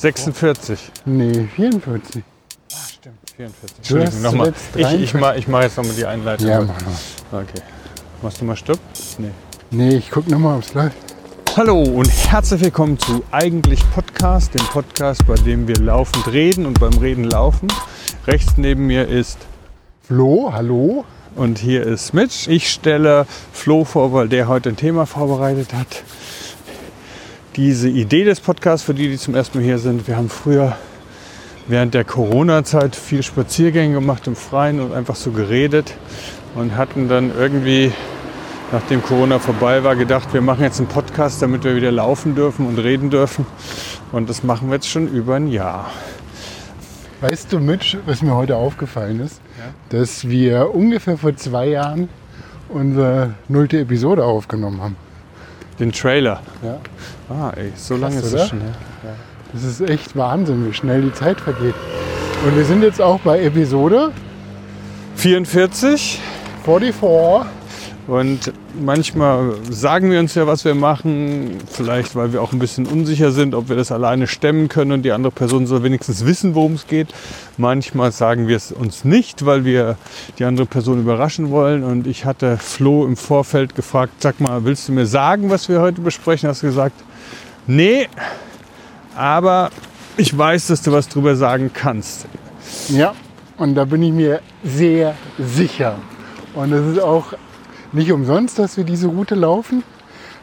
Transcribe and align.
46. 0.00 0.78
Nee, 1.04 1.46
44. 1.56 2.22
Ah, 2.72 2.76
stimmt. 2.88 3.16
44. 3.36 3.76
Du 3.86 3.98
hast 4.00 4.14
Entschuldigung, 4.14 4.22
nochmal. 4.22 4.54
Ich, 4.74 4.80
ich 4.80 5.12
43. 5.12 5.14
mache 5.20 5.38
ich 5.38 5.48
mach 5.48 5.62
jetzt 5.62 5.76
nochmal 5.76 5.94
die 5.94 6.06
Einleitung. 6.06 6.48
Ja, 6.48 6.60
mach 6.62 6.80
mal. 6.80 7.42
Okay. 7.42 7.62
Machst 8.22 8.40
du 8.40 8.46
mal 8.46 8.56
Stopp? 8.56 8.78
Nee. 9.18 9.30
Nee, 9.70 9.96
ich 9.96 10.10
guck 10.10 10.26
nochmal, 10.28 10.56
ob 10.56 10.62
es 10.62 10.72
läuft. 10.72 10.96
Hallo 11.54 11.82
und 11.82 12.08
herzlich 12.30 12.62
willkommen 12.62 12.98
zu 12.98 13.22
Eigentlich 13.30 13.80
Podcast, 13.90 14.54
dem 14.54 14.64
Podcast, 14.68 15.26
bei 15.26 15.34
dem 15.34 15.68
wir 15.68 15.76
laufend 15.76 16.28
reden 16.28 16.64
und 16.64 16.80
beim 16.80 16.94
Reden 16.94 17.24
laufen. 17.24 17.68
Rechts 18.26 18.56
neben 18.56 18.86
mir 18.86 19.06
ist 19.06 19.36
Flo, 20.00 20.50
hallo? 20.50 21.04
und 21.36 21.58
hier 21.58 21.86
ist 21.86 22.12
Mitch. 22.12 22.50
Ich 22.50 22.70
stelle 22.70 23.26
Flo 23.52 23.84
vor, 23.84 24.12
weil 24.12 24.28
der 24.28 24.48
heute 24.48 24.70
ein 24.70 24.76
Thema 24.76 25.06
vorbereitet 25.06 25.72
hat. 25.72 26.02
Diese 27.56 27.88
Idee 27.88 28.22
des 28.22 28.38
Podcasts, 28.38 28.86
für 28.86 28.94
die, 28.94 29.08
die 29.08 29.18
zum 29.18 29.34
ersten 29.34 29.58
Mal 29.58 29.64
hier 29.64 29.78
sind, 29.78 30.06
wir 30.06 30.16
haben 30.16 30.28
früher 30.28 30.76
während 31.66 31.94
der 31.94 32.04
Corona-Zeit 32.04 32.94
viel 32.94 33.24
Spaziergänge 33.24 33.94
gemacht 33.94 34.28
im 34.28 34.36
Freien 34.36 34.78
und 34.78 34.92
einfach 34.92 35.16
so 35.16 35.32
geredet 35.32 35.94
und 36.54 36.76
hatten 36.76 37.08
dann 37.08 37.32
irgendwie, 37.36 37.90
nachdem 38.70 39.02
Corona 39.02 39.40
vorbei 39.40 39.82
war, 39.82 39.96
gedacht, 39.96 40.32
wir 40.32 40.42
machen 40.42 40.62
jetzt 40.62 40.78
einen 40.78 40.86
Podcast, 40.86 41.42
damit 41.42 41.64
wir 41.64 41.74
wieder 41.74 41.90
laufen 41.90 42.36
dürfen 42.36 42.66
und 42.66 42.78
reden 42.78 43.10
dürfen. 43.10 43.44
Und 44.12 44.30
das 44.30 44.44
machen 44.44 44.68
wir 44.68 44.76
jetzt 44.76 44.88
schon 44.88 45.08
über 45.08 45.34
ein 45.34 45.48
Jahr. 45.48 45.90
Weißt 47.20 47.52
du, 47.52 47.58
Mitch, 47.58 47.98
was 48.06 48.22
mir 48.22 48.36
heute 48.36 48.54
aufgefallen 48.54 49.18
ist? 49.18 49.40
Dass 49.88 50.28
wir 50.28 50.72
ungefähr 50.72 51.18
vor 51.18 51.34
zwei 51.34 51.66
Jahren 51.66 52.08
unsere 52.68 53.34
nullte 53.48 53.80
Episode 53.80 54.24
aufgenommen 54.24 54.80
haben. 54.80 55.09
Den 55.80 55.92
Trailer. 55.92 56.42
Ja. 56.62 56.78
Ah, 57.34 57.52
ey, 57.56 57.72
so 57.74 57.96
lange 57.96 58.18
ist 58.18 58.32
es 58.32 58.48
schon 58.48 58.60
her. 58.60 58.74
Das 59.52 59.64
ist 59.64 59.80
echt 59.80 60.14
Wahnsinn, 60.14 60.68
wie 60.68 60.74
schnell 60.74 61.02
die 61.02 61.12
Zeit 61.12 61.40
vergeht. 61.40 61.74
Und 62.46 62.56
wir 62.56 62.64
sind 62.64 62.82
jetzt 62.82 63.00
auch 63.00 63.18
bei 63.20 63.42
Episode 63.42 64.12
44. 65.16 66.20
44. 66.64 67.59
Und 68.10 68.52
manchmal 68.74 69.54
sagen 69.70 70.10
wir 70.10 70.18
uns 70.18 70.34
ja, 70.34 70.44
was 70.44 70.64
wir 70.64 70.74
machen, 70.74 71.58
vielleicht 71.70 72.16
weil 72.16 72.32
wir 72.32 72.42
auch 72.42 72.52
ein 72.52 72.58
bisschen 72.58 72.86
unsicher 72.86 73.30
sind, 73.30 73.54
ob 73.54 73.68
wir 73.68 73.76
das 73.76 73.92
alleine 73.92 74.26
stemmen 74.26 74.68
können 74.68 74.90
und 74.90 75.02
die 75.02 75.12
andere 75.12 75.30
Person 75.30 75.68
soll 75.68 75.84
wenigstens 75.84 76.26
wissen, 76.26 76.56
worum 76.56 76.72
es 76.72 76.88
geht. 76.88 77.06
Manchmal 77.56 78.10
sagen 78.10 78.48
wir 78.48 78.56
es 78.56 78.72
uns 78.72 79.04
nicht, 79.04 79.46
weil 79.46 79.64
wir 79.64 79.96
die 80.40 80.44
andere 80.44 80.66
Person 80.66 80.98
überraschen 80.98 81.50
wollen. 81.52 81.84
Und 81.84 82.08
ich 82.08 82.24
hatte 82.24 82.56
Flo 82.56 83.06
im 83.06 83.16
Vorfeld 83.16 83.76
gefragt, 83.76 84.14
sag 84.18 84.40
mal, 84.40 84.64
willst 84.64 84.88
du 84.88 84.92
mir 84.92 85.06
sagen, 85.06 85.48
was 85.48 85.68
wir 85.68 85.80
heute 85.80 86.00
besprechen? 86.00 86.48
Hast 86.48 86.62
gesagt, 86.62 86.96
nee, 87.68 88.08
aber 89.14 89.70
ich 90.16 90.36
weiß, 90.36 90.66
dass 90.66 90.82
du 90.82 90.90
was 90.90 91.08
drüber 91.08 91.36
sagen 91.36 91.70
kannst. 91.72 92.26
Ja, 92.88 93.14
und 93.56 93.76
da 93.76 93.84
bin 93.84 94.02
ich 94.02 94.12
mir 94.12 94.40
sehr 94.64 95.14
sicher. 95.38 95.94
Und 96.56 96.72
es 96.72 96.96
ist 96.96 97.00
auch 97.00 97.34
nicht 97.92 98.12
umsonst, 98.12 98.58
dass 98.58 98.76
wir 98.76 98.84
diese 98.84 99.08
Route 99.08 99.34
laufen. 99.34 99.82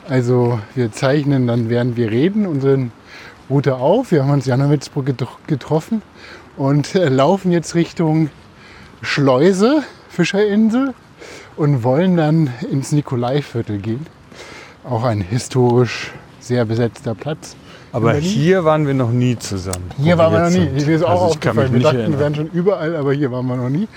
Also 0.09 0.59
wir 0.75 0.91
zeichnen 0.91 1.47
dann, 1.47 1.69
während 1.69 1.97
wir 1.97 2.11
reden, 2.11 2.45
unsere 2.47 2.87
Route 3.49 3.75
auf. 3.75 4.11
Wir 4.11 4.23
haben 4.23 4.31
uns 4.31 4.45
Janowitzburg 4.45 5.07
getro- 5.07 5.37
getroffen 5.47 6.01
und 6.55 6.95
äh, 6.95 7.09
laufen 7.09 7.51
jetzt 7.51 7.75
Richtung 7.75 8.29
Schleuse, 9.01 9.83
Fischerinsel 10.09 10.93
und 11.55 11.83
wollen 11.83 12.17
dann 12.17 12.49
ins 12.71 12.91
Nikolaiviertel 12.91 13.79
gehen. 13.79 14.05
Auch 14.83 15.03
ein 15.03 15.21
historisch 15.21 16.11
sehr 16.39 16.65
besetzter 16.65 17.13
Platz. 17.15 17.55
Aber 17.91 18.13
hier 18.13 18.63
waren 18.63 18.85
wir 18.85 18.93
noch 18.93 19.11
nie 19.11 19.37
zusammen. 19.37 19.89
Hier 19.97 20.17
waren 20.17 20.31
wir 20.33 20.39
noch 20.41 20.49
nie. 20.49 20.83
Hier 20.83 20.95
ist 20.95 21.03
auch 21.03 21.09
also 21.11 21.23
aufgefallen. 21.25 21.73
Wir 21.73 21.79
dachten, 21.81 21.95
wir 21.97 22.01
erinnern. 22.03 22.19
wären 22.19 22.35
schon 22.35 22.47
überall, 22.47 22.95
aber 22.95 23.13
hier 23.13 23.31
waren 23.31 23.45
wir 23.47 23.55
noch 23.55 23.69
nie. 23.69 23.87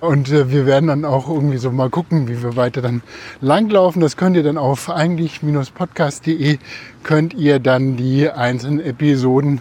Und 0.00 0.30
äh, 0.30 0.50
wir 0.50 0.66
werden 0.66 0.86
dann 0.86 1.04
auch 1.04 1.28
irgendwie 1.28 1.58
so 1.58 1.70
mal 1.72 1.90
gucken, 1.90 2.28
wie 2.28 2.42
wir 2.42 2.56
weiter 2.56 2.82
dann 2.82 3.02
langlaufen. 3.40 4.00
Das 4.00 4.16
könnt 4.16 4.36
ihr 4.36 4.42
dann 4.42 4.58
auf 4.58 4.90
eigentlich-podcast.de 4.90 6.58
könnt 7.02 7.34
ihr 7.34 7.58
dann 7.58 7.96
die 7.96 8.28
einzelnen 8.30 8.80
Episoden 8.80 9.60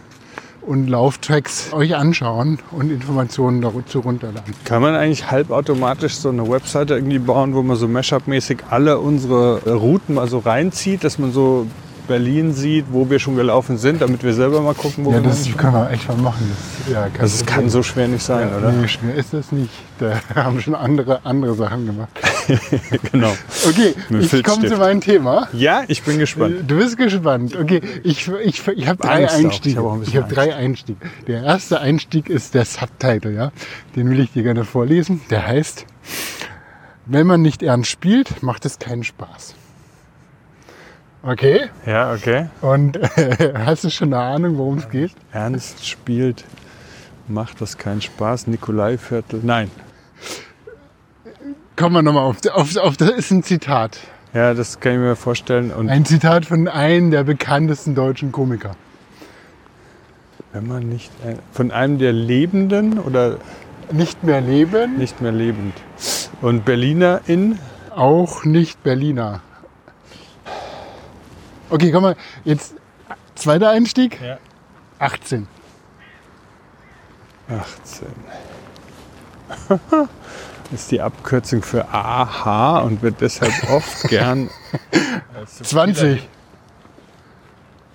und 0.62 0.88
Lauftracks 0.88 1.72
euch 1.73 1.95
anschauen 1.95 2.59
und 2.72 2.91
Informationen 2.91 3.62
dazu 3.62 4.01
runterladen. 4.01 4.53
Kann 4.66 4.81
man 4.81 4.95
eigentlich 4.95 5.31
halbautomatisch 5.31 6.16
so 6.16 6.29
eine 6.29 6.47
Webseite 6.47 6.95
irgendwie 6.95 7.19
bauen, 7.19 7.56
wo 7.56 7.63
man 7.63 7.78
so 7.78 7.88
Mashup-mäßig 7.88 8.59
alle 8.69 9.00
unsere 9.00 9.62
Routen 9.73 10.16
mal 10.16 10.28
so 10.28 10.39
reinzieht, 10.39 11.03
dass 11.03 11.17
man 11.19 11.31
so 11.31 11.67
Berlin 12.07 12.53
sieht, 12.53 12.85
wo 12.91 13.09
wir 13.09 13.19
schon 13.19 13.35
gelaufen 13.35 13.78
sind, 13.78 14.01
damit 14.01 14.23
wir 14.23 14.34
selber 14.34 14.62
mal 14.62 14.73
gucken, 14.73 15.06
wo 15.06 15.12
Ja, 15.12 15.18
wir 15.18 15.29
das 15.29 15.44
sind? 15.44 15.57
können 15.57 15.73
wir 15.73 15.91
echt 15.91 16.07
mal 16.07 16.18
machen. 16.18 16.51
Das, 16.85 16.94
ja, 16.94 17.07
Das 17.18 17.34
ist- 17.35 17.47
kann 17.47 17.69
so 17.69 17.84
schwer 17.84 18.07
nicht 18.07 18.23
sein, 18.23 18.50
ja, 18.50 18.57
oder? 18.57 18.72
Nee, 18.72 18.88
schwer 18.88 19.16
ist 19.16 19.34
das 19.34 19.51
nicht. 19.51 19.69
Da 20.00 20.19
haben 20.35 20.62
schon 20.62 20.75
andere, 20.75 21.25
andere 21.25 21.53
Sachen 21.56 21.85
gemacht. 21.85 22.09
genau. 23.12 23.34
Okay, 23.68 23.94
Mit 24.09 24.31
ich 24.31 24.44
komme 24.44 24.68
zu 24.68 24.78
meinem 24.78 25.01
Thema. 25.01 25.47
Ja, 25.53 25.84
ich 25.88 26.03
bin 26.03 26.18
gespannt. 26.19 26.56
Du 26.68 26.78
bist 26.78 26.97
gespannt. 26.97 27.56
Okay, 27.56 27.81
ich, 28.03 28.28
ich, 28.44 28.68
ich 28.68 28.88
habe 28.88 28.97
drei 29.01 29.24
Angst 29.24 29.35
Einstiege. 29.35 29.81
auch 29.81 30.00
Ich 30.01 30.16
habe 30.16 30.34
drei 30.34 30.56
Einstiege. 30.56 31.00
Der 31.28 31.44
erste 31.44 31.79
Einstieg 31.81 32.29
ist 32.29 32.53
der 32.53 32.66
Subtitle, 32.66 33.31
ja. 33.34 33.51
Den 33.95 34.09
will 34.09 34.19
ich 34.19 34.31
dir 34.31 34.44
gerne 34.44 34.63
vorlesen. 34.66 35.22
Der 35.29 35.45
heißt, 35.45 35.85
wenn 37.06 37.28
man 37.28 37.41
nicht 37.41 37.63
ernst 37.63 37.89
spielt, 37.89 38.44
macht 38.44 38.66
es 38.66 38.79
keinen 38.79 39.03
Spaß. 39.03 39.56
Okay, 41.29 41.67
Ja, 41.85 42.13
okay. 42.13 42.47
und 42.61 42.97
hast 43.53 43.83
du 43.83 43.89
schon 43.89 44.13
eine 44.13 44.23
Ahnung, 44.23 44.57
worum 44.57 44.77
es 44.77 44.89
geht? 44.89 45.11
Ernst 45.33 45.85
spielt, 45.85 46.45
macht 47.27 47.59
das 47.59 47.77
keinen 47.77 48.01
Spaß. 48.01 48.47
Nikolaiviertel, 48.47 49.41
nein. 49.43 49.69
Kommen 51.75 51.95
wir 51.95 52.01
nochmal 52.01 52.23
auf, 52.23 52.38
auf, 52.53 52.77
auf, 52.77 52.95
das 52.95 53.09
ist 53.09 53.31
ein 53.31 53.43
Zitat. 53.43 53.99
Ja, 54.33 54.53
das 54.53 54.79
kann 54.79 54.93
ich 54.93 54.99
mir 54.99 55.17
vorstellen. 55.17 55.71
Und 55.71 55.89
Ein 55.89 56.05
Zitat 56.05 56.45
von 56.45 56.69
einem 56.69 57.11
der 57.11 57.25
bekanntesten 57.25 57.94
deutschen 57.94 58.31
Komiker. 58.31 58.77
wenn 60.53 60.65
man 60.65 60.88
nicht 60.88 61.11
äh, 61.25 61.35
von 61.51 61.71
einem 61.71 61.97
der 61.97 62.13
Lebenden 62.13 62.99
oder 62.99 63.38
Nicht 63.91 64.23
mehr 64.23 64.39
leben, 64.39 64.97
nicht 64.97 65.19
mehr 65.21 65.33
lebend 65.33 65.73
und 66.41 66.63
Berliner 66.63 67.19
in 67.27 67.59
auch 67.94 68.45
nicht 68.45 68.81
Berliner. 68.83 69.41
Okay, 71.69 71.91
komm 71.91 72.03
mal, 72.03 72.16
jetzt 72.45 72.75
zweiter 73.35 73.69
Einstieg. 73.72 74.19
Ja. 74.22 74.38
18. 75.00 75.47
18. 77.50 78.07
ist 80.73 80.91
die 80.91 81.01
Abkürzung 81.01 81.61
für 81.61 81.88
AH 81.94 82.79
und 82.81 83.01
wird 83.01 83.22
deshalb 83.22 83.53
oft 83.69 84.03
gern 84.09 84.50
als 85.35 85.57
20. 85.59 86.27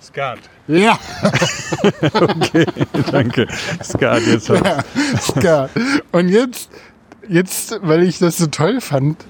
Skat. 0.01 0.39
Ja, 0.67 0.97
Okay, 2.13 2.65
danke. 3.11 3.47
Skat, 3.83 4.21
jetzt 4.27 4.49
hab 4.49 4.85
ich's. 5.13 5.33
ja. 5.41 5.69
Und 6.11 6.29
jetzt, 6.29 6.69
jetzt, 7.27 7.79
weil 7.81 8.03
ich 8.03 8.19
das 8.19 8.37
so 8.37 8.47
toll 8.47 8.81
fand, 8.81 9.25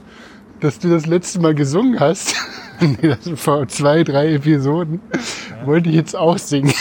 dass 0.60 0.80
du 0.80 0.90
das 0.90 1.06
letzte 1.06 1.40
Mal 1.40 1.56
gesungen 1.56 2.00
hast, 2.00 2.36
nee, 2.80 3.08
das 3.10 3.24
sind 3.24 3.40
vor 3.40 3.68
zwei, 3.68 4.04
drei 4.04 4.34
Episoden, 4.34 5.02
wollte 5.66 5.90
ich 5.90 5.96
jetzt 5.96 6.16
auch 6.16 6.38
singen. 6.38 6.74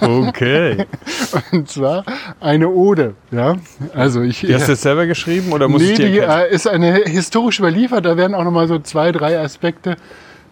Okay. 0.00 0.86
Und 1.52 1.68
zwar 1.68 2.04
eine 2.40 2.68
Ode. 2.68 3.14
Ja, 3.30 3.56
also 3.94 4.22
ich. 4.22 4.40
Die 4.40 4.54
hast 4.54 4.68
du 4.68 4.72
jetzt 4.72 4.82
selber 4.82 5.06
geschrieben 5.06 5.52
oder 5.52 5.68
muss 5.68 5.82
nee, 5.82 5.92
ich 5.92 5.96
dir 5.96 6.08
die 6.08 6.18
äh, 6.18 6.52
ist 6.52 6.66
eine 6.68 6.94
historisch 7.04 7.58
überliefert. 7.58 8.04
Da 8.04 8.16
werden 8.16 8.34
auch 8.34 8.44
noch 8.44 8.52
mal 8.52 8.68
so 8.68 8.78
zwei, 8.78 9.12
drei 9.12 9.38
Aspekte, 9.38 9.96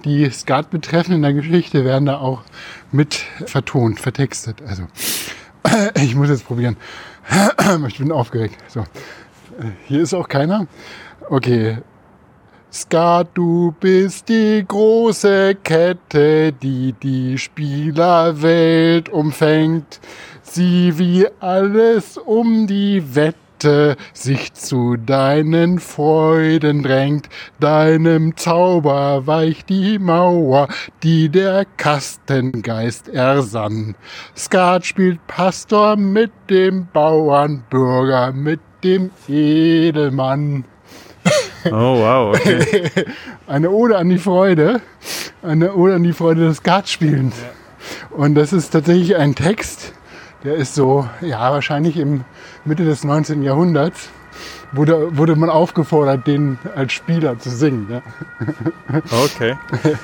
die 0.05 0.29
Skat 0.31 0.71
betreffen 0.71 1.15
in 1.15 1.23
der 1.23 1.33
Geschichte, 1.33 1.85
werden 1.85 2.07
da 2.07 2.19
auch 2.19 2.43
mit 2.93 3.15
vertont, 3.47 4.01
vertextet. 4.01 4.63
Also 4.67 4.85
ich 5.95 6.15
muss 6.15 6.29
jetzt 6.29 6.47
probieren. 6.47 6.77
Ich 7.89 7.99
bin 7.99 8.11
aufgeregt. 8.11 8.57
So, 8.69 8.81
Äh, 8.81 9.65
hier 9.87 10.01
ist 10.01 10.15
auch 10.15 10.29
keiner. 10.29 10.67
Okay. 11.29 11.79
Skat, 12.71 13.29
du 13.33 13.75
bist 13.81 14.29
die 14.29 14.63
große 14.69 15.55
Kette, 15.65 16.53
die 16.53 16.93
die 16.93 17.39
Spielerwelt 17.39 19.09
umfängt. 19.09 20.01
Sie 20.43 20.99
wie 20.99 21.27
alles 21.41 22.19
um 22.19 22.67
die 22.67 23.15
Wette 23.15 23.97
sich 24.13 24.53
zu 24.53 24.97
deinen 24.97 25.79
Freuden 25.79 26.83
drängt. 26.83 27.31
Deinem 27.59 28.37
Zauber 28.37 29.27
weicht 29.27 29.71
die 29.71 29.99
Mauer, 29.99 30.69
die 31.03 31.31
der 31.31 31.65
Kastengeist 31.79 33.09
ersann. 33.09 33.95
Skat 34.37 34.85
spielt 34.85 35.27
Pastor 35.27 35.97
mit 35.97 36.33
dem 36.51 36.87
Bauernbürger, 36.93 38.33
mit 38.33 38.61
dem 38.85 39.11
Edelmann. 39.27 40.65
Oh, 41.73 41.99
wow, 42.01 42.35
okay. 42.35 42.91
Eine 43.47 43.71
Ode 43.71 43.97
an 43.97 44.09
die 44.09 44.19
Freude. 44.19 44.81
Eine 45.43 45.75
Ode 45.75 45.95
an 45.95 46.03
die 46.03 46.13
Freude 46.13 46.47
des 46.47 46.59
Skatspielens. 46.59 47.35
Und 48.11 48.35
das 48.35 48.53
ist 48.53 48.71
tatsächlich 48.71 49.17
ein 49.17 49.35
Text, 49.35 49.93
Der 50.45 50.55
ist 50.55 50.75
so, 50.75 51.09
ja, 51.21 51.51
wahrscheinlich 51.53 51.97
im 51.97 52.25
Mitte 52.65 52.85
des 52.85 53.05
19. 53.05 53.43
Jahrhunderts 53.43 54.11
wurde, 54.73 55.17
wurde 55.17 55.37
man 55.37 55.51
aufgefordert, 55.51 56.27
den 56.27 56.59
als 56.75 56.93
Spieler 56.93 57.39
zu 57.39 57.51
singen. 57.51 57.87
Ja. 57.91 58.03
Okay. 59.25 59.57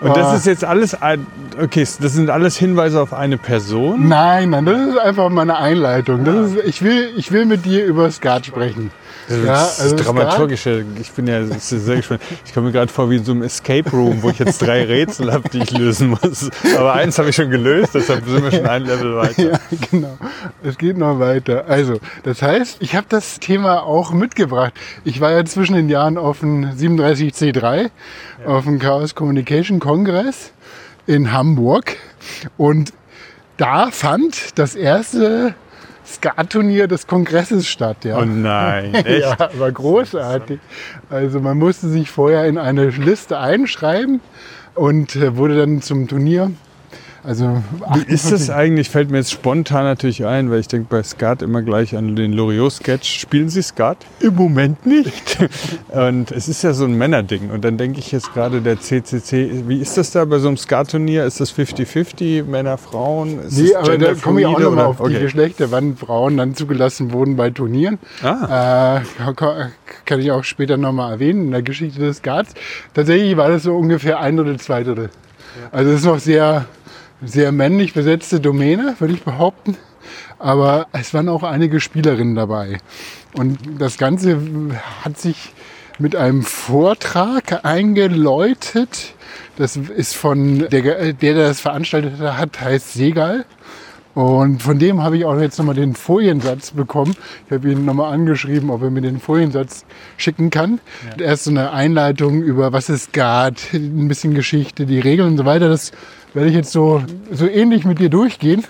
Und 0.00 0.16
das 0.16 0.32
ist 0.36 0.46
jetzt 0.46 0.64
alles, 0.64 0.94
ein, 0.94 1.26
okay, 1.60 1.80
das 1.80 2.12
sind 2.12 2.30
alles 2.30 2.56
Hinweise 2.56 3.00
auf 3.00 3.12
eine 3.12 3.36
Person? 3.36 4.06
Nein, 4.06 4.50
nein, 4.50 4.64
das 4.64 4.80
ist 4.90 4.98
einfach 4.98 5.28
meine 5.28 5.56
Einleitung. 5.56 6.24
Das 6.24 6.52
ist, 6.52 6.64
ich, 6.64 6.82
will, 6.82 7.10
ich 7.16 7.32
will 7.32 7.46
mit 7.46 7.64
dir 7.64 7.84
über 7.84 8.08
Skat 8.12 8.46
sprechen. 8.46 8.92
Das 9.28 9.44
Ja, 9.44 9.84
also 9.84 9.96
dramaturgische. 9.96 10.84
Ich 11.00 11.12
bin 11.12 11.26
ja 11.26 11.42
das 11.42 11.68
sehr 11.68 11.96
gespannt. 11.96 12.22
Ich 12.44 12.54
komme 12.54 12.68
mir 12.68 12.72
gerade 12.72 12.90
vor 12.90 13.10
wie 13.10 13.16
in 13.16 13.24
so 13.24 13.32
einem 13.32 13.42
Escape 13.42 13.90
Room, 13.90 14.22
wo 14.22 14.30
ich 14.30 14.38
jetzt 14.38 14.62
drei 14.62 14.84
Rätsel 14.84 15.32
habe, 15.32 15.48
die 15.50 15.58
ich 15.58 15.70
lösen 15.70 16.10
muss. 16.10 16.50
Aber 16.76 16.94
eins 16.94 17.18
habe 17.18 17.30
ich 17.30 17.36
schon 17.36 17.50
gelöst, 17.50 17.94
deshalb 17.94 18.26
sind 18.26 18.42
wir 18.42 18.50
schon 18.50 18.66
ein 18.66 18.84
Level 18.84 19.16
weiter. 19.16 19.52
Ja, 19.52 19.60
genau. 19.90 20.18
Es 20.62 20.78
geht 20.78 20.96
noch 20.96 21.18
weiter. 21.18 21.66
Also, 21.68 21.98
das 22.22 22.40
heißt, 22.42 22.78
ich 22.80 22.96
habe 22.96 23.06
das 23.08 23.38
Thema 23.38 23.82
auch 23.82 24.12
mitgebracht. 24.12 24.72
Ich 25.04 25.20
war 25.20 25.32
ja 25.32 25.44
zwischen 25.44 25.74
den 25.74 25.88
Jahren 25.88 26.16
auf 26.16 26.40
dem 26.40 26.64
37C3, 26.64 27.90
auf 28.46 28.64
dem 28.64 28.78
Chaos 28.78 29.14
Communication 29.14 29.78
Kongress 29.78 30.52
in 31.06 31.32
Hamburg. 31.32 31.96
Und 32.56 32.92
da 33.56 33.90
fand 33.90 34.58
das 34.58 34.74
erste 34.74 35.54
Skat-Turnier 36.08 36.88
des 36.88 37.06
Kongresses 37.06 37.68
statt. 37.68 38.04
Ja. 38.04 38.18
Oh 38.18 38.24
nein, 38.24 38.94
echt? 38.94 39.20
Ja, 39.20 39.50
war 39.58 39.70
großartig. 39.72 40.58
Also 41.10 41.40
man 41.40 41.58
musste 41.58 41.88
sich 41.88 42.10
vorher 42.10 42.46
in 42.46 42.58
eine 42.58 42.88
Liste 42.88 43.38
einschreiben 43.38 44.20
und 44.74 45.16
äh, 45.16 45.36
wurde 45.36 45.56
dann 45.56 45.82
zum 45.82 46.08
Turnier. 46.08 46.50
Also 47.24 47.62
Wie 47.94 48.12
ist 48.12 48.30
das 48.30 48.48
eigentlich? 48.48 48.88
Fällt 48.90 49.10
mir 49.10 49.18
jetzt 49.18 49.32
spontan 49.32 49.84
natürlich 49.84 50.24
ein, 50.24 50.50
weil 50.50 50.60
ich 50.60 50.68
denke 50.68 50.86
bei 50.88 51.02
Skat 51.02 51.42
immer 51.42 51.62
gleich 51.62 51.96
an 51.96 52.14
den 52.16 52.32
Loriot-Sketch. 52.32 53.20
Spielen 53.20 53.48
Sie 53.48 53.62
Skat? 53.62 53.98
Im 54.20 54.34
Moment 54.36 54.86
nicht. 54.86 55.38
Und 55.88 56.30
es 56.30 56.48
ist 56.48 56.62
ja 56.62 56.72
so 56.72 56.84
ein 56.84 56.94
Männerding. 56.96 57.50
Und 57.50 57.64
dann 57.64 57.76
denke 57.76 57.98
ich 57.98 58.12
jetzt 58.12 58.32
gerade 58.32 58.60
der 58.60 58.80
CCC, 58.80 59.64
wie 59.66 59.80
ist 59.80 59.96
das 59.96 60.12
da 60.12 60.24
bei 60.24 60.38
so 60.38 60.48
einem 60.48 60.56
Skat-Turnier? 60.56 61.24
Ist 61.24 61.40
das 61.40 61.52
50-50, 61.54 62.44
Männer, 62.44 62.78
Frauen? 62.78 63.40
Ist 63.42 63.58
Nee, 63.58 63.68
es 63.70 63.74
aber 63.74 63.98
da 63.98 64.14
komme 64.14 64.40
ich 64.40 64.46
auch 64.46 64.56
genderfluide 64.56 64.62
noch 64.64 64.70
mal 64.70 64.80
oder- 64.82 64.88
auf 64.88 64.96
die 64.98 65.02
okay. 65.16 65.20
Geschlechter, 65.20 65.70
wann 65.70 65.96
Frauen 65.96 66.36
dann 66.36 66.54
zugelassen 66.54 67.12
wurden 67.12 67.36
bei 67.36 67.50
Turnieren. 67.50 67.98
Ah. 68.22 68.98
Äh, 68.98 69.32
ka- 69.34 69.70
kann 70.04 70.20
ich 70.20 70.30
auch 70.30 70.44
später 70.44 70.76
nochmal 70.76 71.12
erwähnen 71.12 71.46
in 71.46 71.50
der 71.50 71.62
Geschichte 71.62 72.00
des 72.00 72.22
Guards. 72.22 72.54
Tatsächlich 72.94 73.36
war 73.36 73.48
das 73.48 73.64
so 73.64 73.76
ungefähr 73.76 74.20
ein 74.20 74.36
Drittel, 74.36 74.60
zwei 74.60 74.84
Drittel. 74.84 75.10
Also 75.72 75.90
es 75.90 76.00
ist 76.00 76.06
noch 76.06 76.18
sehr, 76.20 76.66
sehr 77.22 77.52
männlich 77.52 77.94
besetzte 77.94 78.40
Domäne, 78.40 78.96
würde 78.98 79.14
ich 79.14 79.22
behaupten. 79.22 79.76
Aber 80.38 80.86
es 80.92 81.12
waren 81.14 81.28
auch 81.28 81.42
einige 81.42 81.80
Spielerinnen 81.80 82.34
dabei. 82.34 82.78
Und 83.34 83.58
das 83.78 83.98
Ganze 83.98 84.38
hat 85.02 85.18
sich 85.18 85.52
mit 85.98 86.14
einem 86.14 86.42
Vortrag 86.42 87.64
eingeläutet. 87.64 89.14
Das 89.56 89.76
ist 89.76 90.14
von 90.14 90.68
der, 90.68 91.12
der, 91.12 91.34
das 91.34 91.60
veranstaltet 91.60 92.20
hat, 92.20 92.60
heißt 92.60 92.94
Segal. 92.94 93.44
Und 94.14 94.62
von 94.62 94.78
dem 94.78 95.02
habe 95.02 95.16
ich 95.16 95.24
auch 95.24 95.38
jetzt 95.38 95.58
nochmal 95.58 95.74
den 95.74 95.94
Foliensatz 95.94 96.72
bekommen. 96.72 97.14
Ich 97.46 97.52
habe 97.52 97.70
ihn 97.70 97.84
nochmal 97.84 98.12
angeschrieben, 98.12 98.70
ob 98.70 98.82
er 98.82 98.90
mir 98.90 99.00
den 99.00 99.20
Foliensatz 99.20 99.84
schicken 100.16 100.50
kann. 100.50 100.80
Erst 101.18 101.44
so 101.44 101.50
eine 101.50 101.72
Einleitung 101.72 102.42
über 102.42 102.72
was 102.72 102.88
es 102.88 103.12
gab, 103.12 103.54
ein 103.72 104.08
bisschen 104.08 104.34
Geschichte, 104.34 104.86
die 104.86 104.98
Regeln 104.98 105.28
und 105.28 105.38
so 105.38 105.44
weiter. 105.44 105.68
Das 105.68 105.92
werde 106.34 106.48
ich 106.48 106.54
jetzt 106.56 106.72
so, 106.72 107.02
so 107.30 107.46
ähnlich 107.46 107.84
mit 107.84 108.00
dir 108.00 108.08
durchgehen. 108.08 108.64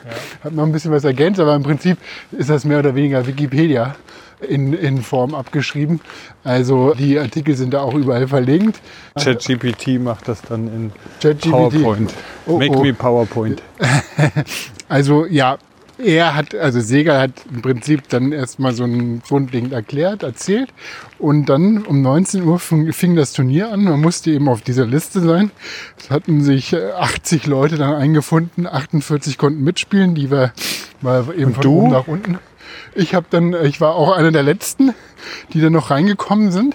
Habe 0.44 0.54
noch 0.54 0.64
ein 0.64 0.72
bisschen 0.72 0.92
was 0.92 1.04
ergänzt, 1.04 1.40
aber 1.40 1.54
im 1.54 1.62
Prinzip 1.62 1.98
ist 2.32 2.50
das 2.50 2.64
mehr 2.64 2.80
oder 2.80 2.94
weniger 2.94 3.26
Wikipedia 3.26 3.96
in, 4.40 4.72
in 4.72 5.02
Form 5.02 5.34
abgeschrieben. 5.34 6.00
Also 6.44 6.94
die 6.94 7.18
Artikel 7.18 7.56
sind 7.56 7.74
da 7.74 7.82
auch 7.82 7.94
überall 7.94 8.28
verlinkt. 8.28 8.80
ChatGPT 9.18 10.00
macht 10.00 10.28
das 10.28 10.42
dann 10.42 10.66
in 10.68 10.92
ChatGPT. 11.20 11.50
PowerPoint. 11.50 12.14
Oh, 12.46 12.58
Make 12.58 12.76
oh. 12.76 12.82
me 12.82 12.94
PowerPoint. 12.94 13.62
Also 14.90 15.26
ja, 15.26 15.58
er 15.98 16.34
hat, 16.34 16.54
also 16.54 16.80
Segal 16.80 17.20
hat 17.20 17.32
im 17.52 17.60
Prinzip 17.60 18.08
dann 18.08 18.30
erstmal 18.30 18.72
so 18.72 18.84
ein 18.84 19.20
grundlegend 19.26 19.72
erklärt, 19.72 20.22
erzählt. 20.22 20.70
Und 21.18 21.46
dann 21.46 21.84
um 21.84 22.02
19 22.02 22.44
Uhr 22.44 22.60
fing, 22.60 23.16
das 23.16 23.32
Turnier 23.32 23.72
an. 23.72 23.82
Man 23.84 24.00
musste 24.00 24.30
eben 24.30 24.48
auf 24.48 24.62
dieser 24.62 24.86
Liste 24.86 25.20
sein. 25.20 25.50
Es 25.98 26.10
hatten 26.10 26.42
sich 26.42 26.72
äh, 26.72 26.92
80 26.92 27.46
Leute 27.46 27.76
dann 27.76 27.94
eingefunden, 27.94 28.66
48 28.66 29.36
konnten 29.38 29.64
mitspielen, 29.64 30.14
die 30.14 30.30
war, 30.30 30.52
war 31.00 31.34
eben 31.34 31.54
von 31.54 31.62
du? 31.62 31.80
oben 31.80 31.90
nach 31.90 32.06
unten. 32.06 32.38
Ich 32.94 33.14
habe 33.14 33.26
dann, 33.30 33.54
ich 33.64 33.80
war 33.80 33.94
auch 33.94 34.12
einer 34.16 34.30
der 34.32 34.42
letzten, 34.42 34.94
die 35.52 35.60
dann 35.60 35.72
noch 35.72 35.90
reingekommen 35.90 36.50
sind. 36.52 36.74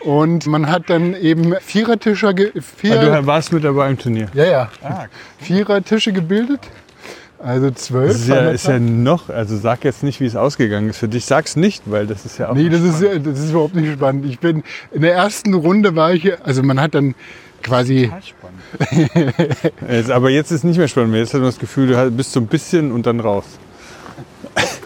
Und 0.00 0.46
man 0.46 0.68
hat 0.70 0.90
dann 0.90 1.14
eben 1.14 1.54
Vierertischer, 1.60 2.32
ge- 2.32 2.52
vier, 2.60 3.00
Ah, 3.00 3.20
du 3.20 3.26
warst 3.26 3.52
mit 3.52 3.64
dabei 3.64 3.90
im 3.90 3.98
Turnier. 3.98 4.28
ja, 4.32 4.44
ja, 4.44 4.70
Ah, 4.82 5.04
Vierertische 5.38 6.12
gebildet. 6.12 6.60
Also 7.40 7.70
zwölf. 7.70 8.12
Das 8.12 8.20
ist 8.22 8.28
ja, 8.28 8.50
ist 8.50 8.66
ja 8.66 8.78
noch, 8.80 9.28
also 9.28 9.56
sag 9.56 9.84
jetzt 9.84 10.02
nicht, 10.02 10.18
wie 10.20 10.26
es 10.26 10.34
ausgegangen 10.36 10.88
ist 10.90 10.98
für 10.98 11.06
dich. 11.08 11.24
Sag's 11.24 11.54
nicht, 11.56 11.82
weil 11.86 12.06
das 12.06 12.24
ist 12.24 12.38
ja 12.38 12.48
auch. 12.50 12.54
Nee, 12.54 12.68
das 12.68 12.80
ist, 12.82 13.00
ja- 13.02 13.18
das 13.18 13.38
ist 13.40 13.50
überhaupt 13.50 13.74
nicht 13.76 13.92
spannend. 13.92 14.24
Ich 14.26 14.38
bin 14.40 14.62
in 14.92 15.02
der 15.02 15.14
ersten 15.14 15.54
Runde 15.54 15.94
war 15.96 16.12
ich, 16.12 16.32
also 16.44 16.62
man 16.62 16.80
hat 16.80 16.94
dann 16.94 17.14
quasi, 17.62 18.10
Jetzt, 19.88 20.10
aber 20.10 20.30
jetzt 20.30 20.50
ist 20.50 20.64
nicht 20.64 20.78
mehr 20.78 20.88
spannend 20.88 21.12
mehr. 21.12 21.20
Jetzt 21.20 21.34
hat 21.34 21.40
man 21.40 21.48
das 21.50 21.58
Gefühl, 21.58 21.88
du 21.88 22.10
bist 22.10 22.32
so 22.32 22.40
ein 22.40 22.46
bisschen 22.46 22.92
und 22.92 23.06
dann 23.06 23.20
raus. 23.20 23.44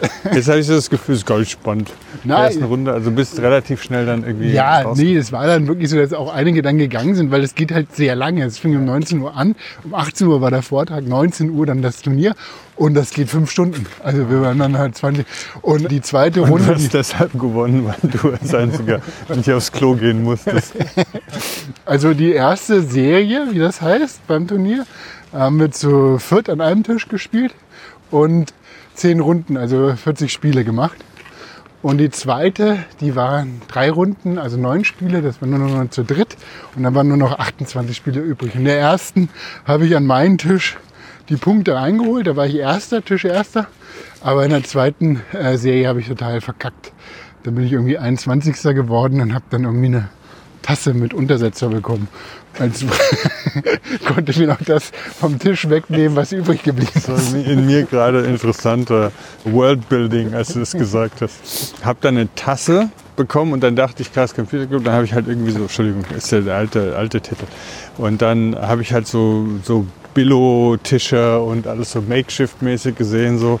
Jetzt 0.33 0.49
habe 0.49 0.59
ich 0.59 0.67
so 0.67 0.73
das 0.73 0.89
Gefühl, 0.89 1.15
es 1.15 1.23
ist 1.23 1.29
nicht 1.29 1.51
spannend. 1.51 1.89
In 2.23 2.29
der 2.29 2.37
Nein. 2.37 2.45
ersten 2.47 2.63
Runde, 2.63 2.93
also 2.93 3.11
bist 3.11 3.39
relativ 3.39 3.81
schnell 3.83 4.05
dann 4.05 4.23
irgendwie 4.23 4.51
ja, 4.51 4.81
raus. 4.81 4.97
nee, 4.97 5.15
es 5.15 5.31
war 5.31 5.47
dann 5.47 5.67
wirklich 5.67 5.89
so, 5.89 5.97
dass 5.97 6.13
auch 6.13 6.33
einige 6.33 6.61
dann 6.61 6.77
gegangen 6.77 7.15
sind, 7.15 7.31
weil 7.31 7.43
es 7.43 7.55
geht 7.55 7.71
halt 7.71 7.95
sehr 7.95 8.15
lange. 8.15 8.43
Es 8.43 8.57
fing 8.57 8.75
um 8.75 8.85
19 8.85 9.21
Uhr 9.21 9.35
an, 9.35 9.55
um 9.83 9.93
18 9.93 10.27
Uhr 10.27 10.41
war 10.41 10.51
der 10.51 10.61
Vortrag, 10.61 11.05
19 11.05 11.49
Uhr 11.51 11.65
dann 11.65 11.81
das 11.81 12.01
Turnier 12.01 12.33
und 12.75 12.95
das 12.95 13.11
geht 13.11 13.29
fünf 13.29 13.51
Stunden. 13.51 13.85
Also 14.03 14.29
wir 14.29 14.41
waren 14.41 14.59
dann 14.59 14.77
halt 14.77 14.95
20. 14.97 15.25
Und 15.61 15.91
die 15.91 16.01
zweite 16.01 16.41
Und 16.41 16.49
du 16.49 16.53
Runde, 16.53 16.75
die, 16.75 16.83
hast 16.85 16.93
deshalb 16.93 17.33
gewonnen, 17.33 17.85
weil 17.85 18.09
du 18.09 18.31
als 18.31 18.53
Einziger 18.53 19.01
nicht 19.33 19.51
aufs 19.51 19.71
Klo 19.71 19.95
gehen 19.95 20.23
musstest. 20.23 20.73
also 21.85 22.13
die 22.13 22.31
erste 22.31 22.81
Serie, 22.81 23.47
wie 23.51 23.59
das 23.59 23.81
heißt 23.81 24.25
beim 24.27 24.47
Turnier, 24.47 24.85
haben 25.31 25.59
wir 25.59 25.71
zu 25.71 26.19
viert 26.19 26.49
an 26.49 26.61
einem 26.61 26.83
Tisch 26.83 27.07
gespielt 27.07 27.53
und 28.11 28.53
zehn 28.95 29.19
Runden, 29.19 29.57
also 29.57 29.95
40 29.95 30.31
Spiele 30.31 30.63
gemacht. 30.63 30.97
Und 31.81 31.97
die 31.97 32.09
zweite, 32.09 32.77
die 33.01 33.15
waren 33.15 33.61
drei 33.67 33.91
Runden, 33.91 34.37
also 34.37 34.57
neun 34.57 34.85
Spiele, 34.85 35.21
das 35.21 35.41
war 35.41 35.49
nur 35.49 35.59
noch 35.59 35.89
zu 35.89 36.03
dritt. 36.03 36.37
Und 36.75 36.83
dann 36.83 36.95
waren 36.95 37.09
nur 37.09 37.17
noch 37.17 37.37
28 37.37 37.95
Spiele 37.95 38.21
übrig. 38.21 38.55
In 38.55 38.63
der 38.63 38.79
ersten 38.79 39.29
habe 39.65 39.85
ich 39.85 39.95
an 39.97 40.05
meinen 40.05 40.37
Tisch 40.37 40.77
die 41.27 41.35
Punkte 41.35 41.77
eingeholt. 41.77 42.27
Da 42.27 42.37
war 42.37 42.45
ich 42.45 42.55
erster, 42.55 43.03
Tisch 43.03 43.25
erster. 43.25 43.67
Aber 44.21 44.45
in 44.45 44.51
der 44.51 44.63
zweiten 44.63 45.21
äh, 45.33 45.57
Serie 45.57 45.89
habe 45.89 45.99
ich 45.99 46.07
total 46.07 46.39
verkackt. 46.39 46.93
Da 47.43 47.51
bin 47.51 47.65
ich 47.65 47.73
irgendwie 47.73 47.97
21. 47.97 48.61
geworden 48.73 49.19
und 49.19 49.33
habe 49.33 49.43
dann 49.49 49.65
irgendwie 49.65 49.87
eine 49.87 50.09
Tasse 50.63 50.95
mit 50.95 51.13
Untersetzer 51.13 51.69
bekommen. 51.69 52.07
Also 52.57 52.87
konnte 54.07 54.39
mir 54.39 54.47
noch 54.47 54.61
das 54.61 54.91
vom 55.19 55.37
Tisch 55.37 55.69
wegnehmen, 55.69 56.15
was 56.15 56.31
übrig 56.31 56.63
geblieben 56.63 56.91
ist. 56.95 57.33
in 57.33 57.65
mir 57.65 57.83
gerade 57.83 58.21
interessanter 58.21 59.11
Worldbuilding, 59.43 60.33
als 60.33 60.53
du 60.53 60.59
das 60.59 60.71
gesagt 60.71 61.21
hast. 61.21 61.75
Hab 61.83 62.01
dann 62.01 62.17
eine 62.17 62.33
Tasse 62.35 62.89
bekommen 63.15 63.53
und 63.53 63.61
dann 63.61 63.75
dachte 63.75 64.01
ich, 64.01 64.13
Chaos 64.13 64.33
Computer 64.33 64.65
Club, 64.65 64.83
dann 64.83 64.93
habe 64.93 65.05
ich 65.05 65.13
halt 65.13 65.27
irgendwie 65.27 65.51
so, 65.51 65.61
Entschuldigung, 65.61 66.03
ist 66.15 66.31
ja 66.31 66.41
der 66.41 66.55
alte, 66.55 66.95
alte 66.95 67.21
Titel. 67.21 67.45
Und 67.97 68.21
dann 68.21 68.55
habe 68.55 68.81
ich 68.81 68.93
halt 68.93 69.07
so, 69.07 69.47
so 69.63 69.85
Billo-Tische 70.13 71.39
und 71.39 71.67
alles 71.67 71.91
so 71.91 72.01
Makeshift-mäßig 72.01 72.95
gesehen 72.95 73.37
so. 73.37 73.59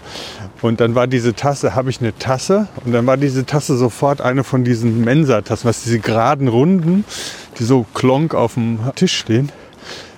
Und 0.61 0.79
dann 0.79 0.95
war 0.95 1.07
diese 1.07 1.33
Tasse, 1.33 1.75
habe 1.75 1.89
ich 1.89 1.99
eine 1.99 2.17
Tasse 2.17 2.67
und 2.85 2.93
dann 2.93 3.05
war 3.05 3.17
diese 3.17 3.45
Tasse 3.45 3.77
sofort 3.77 4.21
eine 4.21 4.43
von 4.43 4.63
diesen 4.63 5.03
Mensa-Tassen, 5.03 5.67
was 5.67 5.83
diese 5.83 5.99
geraden 5.99 6.47
Runden, 6.47 7.03
die 7.59 7.63
so 7.63 7.85
klonk 7.93 8.33
auf 8.33 8.53
dem 8.53 8.79
Tisch 8.95 9.17
stehen 9.17 9.51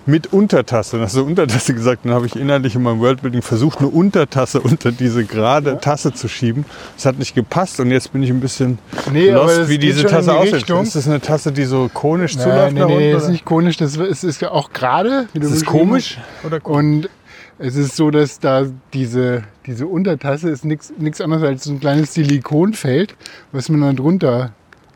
mit 0.05 0.33
Untertasse. 0.33 0.97
Dann 0.97 1.05
hast 1.05 1.15
du 1.15 1.23
Untertasse 1.23 1.73
gesagt, 1.73 2.05
dann 2.05 2.13
habe 2.13 2.25
ich 2.25 2.35
innerlich 2.35 2.75
in 2.75 2.83
meinem 2.83 2.99
Worldbuilding 2.99 3.41
versucht, 3.41 3.79
eine 3.79 3.87
Untertasse 3.87 4.61
unter 4.61 4.91
diese 4.91 5.25
gerade 5.25 5.79
Tasse 5.79 6.13
zu 6.13 6.27
schieben. 6.27 6.65
Das 6.95 7.05
hat 7.05 7.19
nicht 7.19 7.35
gepasst 7.35 7.79
und 7.79 7.91
jetzt 7.91 8.11
bin 8.13 8.23
ich 8.23 8.29
ein 8.29 8.39
bisschen 8.39 8.79
Nee, 9.11 9.31
lost, 9.31 9.57
das 9.57 9.69
wie 9.69 9.77
diese 9.77 10.03
Tasse 10.05 10.31
die 10.31 10.37
aussieht. 10.37 10.69
Ist 10.69 10.95
das 10.95 11.07
eine 11.07 11.21
Tasse, 11.21 11.51
die 11.51 11.65
so 11.65 11.89
konisch 11.93 12.35
Nee, 12.35 12.43
zuläuft 12.43 12.73
nee, 12.73 12.79
nach 12.79 12.87
nee, 12.87 12.95
unten, 12.95 13.11
das 13.13 13.23
ist 13.23 13.29
nicht 13.29 13.45
konisch, 13.45 13.77
das 13.77 13.95
ist, 13.97 14.23
ist 14.23 14.41
ja 14.41 14.51
auch 14.51 14.71
gerade. 14.71 15.27
du 15.33 15.41
Ist 15.41 15.51
es 15.51 15.65
komisch? 15.65 16.17
Oder 16.43 16.57
hast. 16.57 16.65
Und 16.65 17.09
es 17.57 17.75
ist 17.75 17.95
so, 17.95 18.11
dass 18.11 18.39
da 18.39 18.65
diese, 18.93 19.43
diese 19.65 19.87
Untertasse 19.87 20.49
ist 20.49 20.65
nichts 20.65 21.21
anderes 21.21 21.43
als 21.43 21.63
so 21.63 21.71
ein 21.71 21.79
kleines 21.79 22.13
Silikonfeld, 22.13 23.15
was 23.51 23.69
man 23.69 23.81
dann 23.81 23.95
drunter 23.95 24.51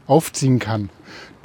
aufziehen 0.07 0.59
kann. 0.59 0.89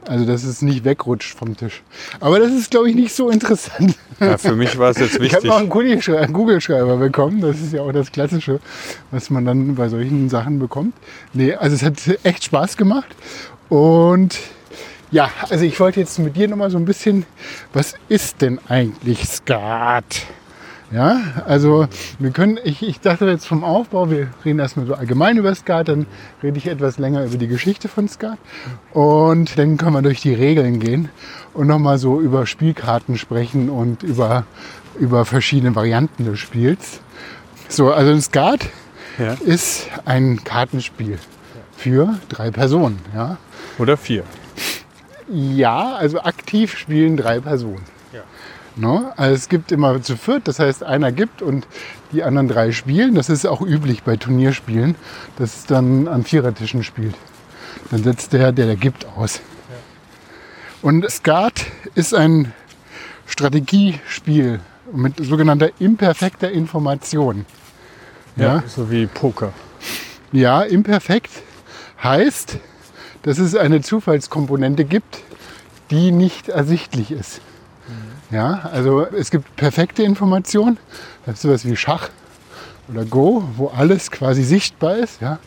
Also, 0.07 0.25
dass 0.25 0.45
es 0.45 0.63
nicht 0.63 0.85
wegrutscht 0.85 1.37
vom 1.37 1.57
Tisch. 1.57 1.83
Aber 2.21 2.39
das 2.39 2.53
ist, 2.53 2.71
glaube 2.71 2.91
ich, 2.91 2.95
nicht 2.95 3.15
so 3.15 3.31
interessant. 3.31 3.97
Ja, 4.21 4.37
für 4.39 4.55
mich 4.55 4.79
war 4.79 4.91
es 4.91 4.99
jetzt 4.99 5.15
Ich 5.21 5.35
habe 5.35 5.45
wichtig. 5.45 5.51
noch 5.51 5.59
einen 5.59 6.33
Kugelschreiber 6.33 6.97
bekommen. 6.99 7.41
Das 7.41 7.61
ist 7.61 7.73
ja 7.73 7.83
auch 7.83 7.93
das 7.93 8.13
Klassische, 8.13 8.61
was 9.11 9.31
man 9.31 9.45
dann 9.45 9.75
bei 9.75 9.89
solchen 9.89 10.29
Sachen 10.29 10.59
bekommt. 10.59 10.95
Nee, 11.33 11.55
also 11.55 11.75
es 11.75 11.83
hat 11.83 11.95
echt 12.23 12.45
Spaß 12.45 12.77
gemacht. 12.77 13.09
Und 13.69 14.39
ja, 15.11 15.31
also 15.49 15.65
ich 15.65 15.79
wollte 15.81 16.01
jetzt 16.01 16.19
mit 16.19 16.37
dir 16.37 16.49
nochmal 16.49 16.71
so 16.71 16.77
ein 16.79 16.85
bisschen, 16.85 17.25
was 17.73 17.95
ist 18.09 18.43
denn 18.43 18.59
eigentlich 18.69 19.25
Skat? 19.29 20.05
Ja, 20.93 21.21
also 21.47 21.87
wir 22.19 22.31
können, 22.31 22.59
ich, 22.63 22.83
ich 22.87 23.01
dachte 23.01 23.25
jetzt 23.27 23.47
vom 23.47 23.65
Aufbau, 23.65 24.11
wir 24.11 24.29
reden 24.45 24.59
erstmal 24.61 24.87
so 24.87 24.95
allgemein 24.95 25.39
über 25.39 25.55
Skat, 25.55 25.89
dann 25.89 26.07
rede 26.43 26.59
ich 26.59 26.67
etwas 26.69 26.99
länger 26.99 27.25
über 27.25 27.37
die 27.37 27.49
Geschichte 27.49 27.89
von 27.89 28.07
Skat 28.09 28.39
und 28.93 29.59
dann 29.59 29.77
können 29.77 29.95
wir 29.95 30.03
durch 30.03 30.21
die 30.21 30.35
Regeln 30.35 30.79
gehen 30.81 31.09
und 31.55 31.67
nochmal 31.67 31.99
so 31.99 32.21
über 32.21 32.47
Spielkarten 32.47 33.17
sprechen 33.17 33.71
und 33.71 34.03
über, 34.03 34.45
über 34.99 35.25
verschiedene 35.25 35.75
Varianten 35.75 36.27
des 36.27 36.39
Spiels. 36.39 37.01
So, 37.69 37.93
also 37.93 38.13
ein 38.13 38.21
Skat 38.23 38.69
Ja. 39.19 39.35
ist 39.45 39.89
ein 40.05 40.45
Kartenspiel 40.45 41.19
für 41.77 42.15
drei 42.29 42.51
Personen. 42.51 43.01
Ja, 43.15 43.39
Oder 43.79 43.97
vier. 43.97 44.23
ja 45.33 45.95
also 45.95 46.21
aktiv 46.21 46.77
spielen 46.77 47.17
drei 47.17 47.41
Personen. 47.41 47.83
Ne? 48.77 49.13
Also 49.17 49.35
es 49.35 49.49
gibt 49.49 49.71
immer 49.71 50.03
zu 50.03 50.17
viert, 50.17 50.49
das 50.49 50.59
heißt 50.59 50.83
einer 50.83 51.13
gibt 51.13 51.43
und 51.43 51.67
die 52.13 52.25
anderen 52.25 52.49
drei 52.49 52.73
spielen. 52.73 53.15
Das 53.15 53.29
ist 53.29 53.47
auch 53.47 53.61
üblich 53.61 54.03
bei 54.03 54.17
Turnierspielen, 54.17 54.97
dass 55.39 55.57
es 55.57 55.67
dann 55.67 56.09
an 56.09 56.25
Vierertischen 56.25 56.83
spielt. 56.83 57.15
Dann 57.91 58.03
setzt 58.03 58.33
der, 58.33 58.53
der, 58.53 58.67
der 58.67 58.77
gibt, 58.77 59.07
aus. 59.17 59.41
Und 60.83 61.09
Skat 61.11 61.67
ist 61.95 62.15
ein 62.15 62.53
Strategiespiel 63.27 64.61
mit 64.93 65.25
sogenannter 65.25 65.71
imperfekter 65.79 66.51
Information. 66.51 67.47
Ja. 68.37 68.57
Ja. 68.57 68.63
So 68.67 68.91
wie 68.91 69.07
Poker. 69.07 69.53
Ja, 70.33 70.63
imperfekt 70.63 71.31
heißt, 72.03 72.59
dass 73.23 73.39
es 73.39 73.55
eine 73.55 73.81
Zufallskomponente 73.81 74.85
gibt, 74.85 75.23
die 75.91 76.11
nicht 76.11 76.49
ersichtlich 76.49 77.13
ist. 77.13 77.41
Ja, 78.35 78.69
also 78.73 79.07
es 79.07 79.31
gibt 79.31 79.55
perfekte 79.55 80.03
Information, 80.03 80.77
das 81.25 81.37
ist 81.37 81.43
sowas 81.43 81.65
wie 81.65 81.77
Schach 81.77 82.11
oder 82.89 83.05
Go, 83.05 83.45
wo 83.57 83.69
alles 83.69 84.11
quasi 84.11 84.43
sichtbar 84.43 84.97
ist. 84.97 85.21
Ja. 85.21 85.39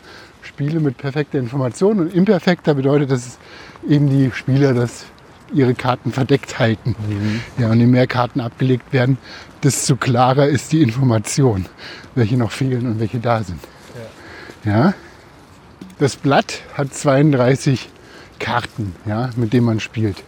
Spiele 0.42 0.80
mit 0.80 0.98
perfekter 0.98 1.38
Information 1.38 2.00
und 2.00 2.14
imperfekter 2.14 2.74
bedeutet, 2.76 3.12
dass 3.12 3.40
eben 3.90 4.10
die 4.10 4.32
Spieler 4.32 4.74
das 4.74 5.04
ihre 5.54 5.74
Karten 5.74 6.14
verdeckt 6.14 6.60
halten. 6.60 6.96
Ja, 7.58 7.70
und 7.70 7.80
je 7.82 7.88
mehr 7.88 8.08
Karten 8.08 8.40
abgelegt 8.40 8.94
werden, 8.94 9.18
desto 9.64 9.98
klarer 9.98 10.48
ist 10.48 10.72
die 10.72 10.82
Information, 10.82 11.66
welche 12.16 12.38
noch 12.38 12.52
fehlen 12.52 12.88
und 12.88 13.00
welche 13.02 13.20
da 13.20 13.44
sind. 13.44 13.60
Ja. 14.64 14.94
Das 16.00 16.16
Blatt 16.16 16.62
hat 16.76 16.94
32 16.94 17.90
Karten, 18.40 18.96
ja, 19.06 19.30
mit 19.36 19.52
denen 19.52 19.66
man 19.66 19.82
spielt. 19.82 20.24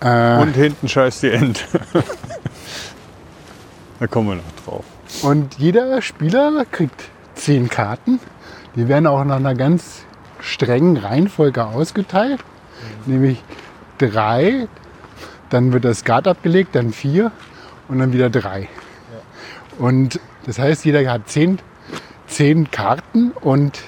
Äh, 0.00 0.38
Und 0.38 0.54
hinten 0.54 0.88
scheißt 0.88 1.22
die 1.22 1.30
Ente. 1.30 1.62
da 4.00 4.06
kommen 4.06 4.28
wir 4.28 4.34
noch 4.36 4.64
drauf. 4.64 4.84
Und 5.22 5.58
jeder 5.58 6.00
Spieler 6.02 6.64
kriegt 6.70 7.04
zehn 7.34 7.68
Karten. 7.68 8.20
Die 8.76 8.88
werden 8.88 9.06
auch 9.06 9.24
nach 9.24 9.36
einer 9.36 9.54
ganz 9.54 10.04
strengen 10.40 10.96
Reihenfolge 10.96 11.64
ausgeteilt. 11.64 12.40
Nämlich 13.06 13.42
drei, 13.98 14.68
dann 15.50 15.72
wird 15.72 15.84
das 15.84 16.00
Skat 16.00 16.28
abgelegt, 16.28 16.74
dann 16.74 16.92
vier 16.92 17.32
und 17.88 17.98
dann 17.98 18.12
wieder 18.12 18.30
drei. 18.30 18.68
Und 19.78 20.20
das 20.46 20.58
heißt, 20.58 20.84
jeder 20.84 21.10
hat 21.10 21.28
zehn, 21.28 21.58
zehn 22.26 22.70
Karten 22.70 23.32
und 23.32 23.80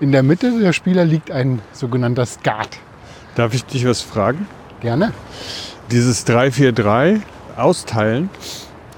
in 0.00 0.12
der 0.12 0.22
Mitte 0.22 0.58
der 0.60 0.72
Spieler 0.72 1.04
liegt 1.04 1.30
ein 1.30 1.62
sogenannter 1.72 2.26
Skat. 2.26 2.68
Darf 3.34 3.54
ich 3.54 3.64
dich 3.64 3.86
was 3.86 4.02
fragen? 4.02 4.46
Gerne? 4.80 5.12
Dieses 5.90 6.26
3-4-3 6.26 7.20
austeilen, 7.56 8.28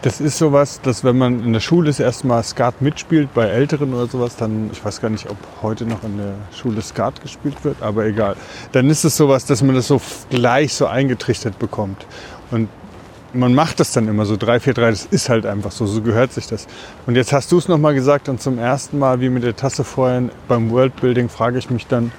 das 0.02 0.20
ist 0.20 0.38
sowas, 0.38 0.80
dass 0.80 1.02
wenn 1.02 1.18
man 1.18 1.44
in 1.44 1.52
der 1.52 1.60
Schule 1.60 1.88
das 1.88 1.98
erste 1.98 2.26
Mal 2.26 2.42
Skat 2.44 2.80
mitspielt, 2.80 3.34
bei 3.34 3.46
Älteren 3.46 3.92
oder 3.94 4.06
sowas, 4.06 4.36
dann, 4.36 4.70
ich 4.72 4.84
weiß 4.84 5.00
gar 5.00 5.10
nicht, 5.10 5.28
ob 5.28 5.36
heute 5.60 5.86
noch 5.86 6.04
in 6.04 6.18
der 6.18 6.34
Schule 6.52 6.82
Skat 6.82 7.20
gespielt 7.20 7.64
wird, 7.64 7.82
aber 7.82 8.06
egal. 8.06 8.36
Dann 8.72 8.88
ist 8.90 9.04
es 9.04 9.16
sowas, 9.16 9.44
dass 9.44 9.62
man 9.62 9.74
das 9.74 9.88
so 9.88 10.00
gleich 10.30 10.74
so 10.74 10.86
eingetrichtert 10.86 11.58
bekommt. 11.58 12.06
Und 12.52 12.68
man 13.32 13.54
macht 13.54 13.80
das 13.80 13.92
dann 13.92 14.08
immer 14.08 14.24
so 14.24 14.34
3-4-3, 14.34 14.90
das 14.90 15.04
ist 15.06 15.28
halt 15.28 15.46
einfach 15.46 15.72
so, 15.72 15.84
so 15.86 16.00
gehört 16.00 16.32
sich 16.32 16.46
das. 16.46 16.66
Und 17.06 17.16
jetzt 17.16 17.32
hast 17.32 17.50
du 17.52 17.58
es 17.58 17.68
nochmal 17.68 17.94
gesagt 17.94 18.28
und 18.28 18.40
zum 18.40 18.58
ersten 18.58 18.98
Mal, 18.98 19.20
wie 19.20 19.28
mit 19.28 19.42
der 19.42 19.56
Tasse 19.56 19.84
vorhin 19.84 20.30
beim 20.46 20.70
Worldbuilding, 20.70 21.28
frage 21.28 21.58
ich 21.58 21.70
mich 21.70 21.86
dann, 21.86 22.12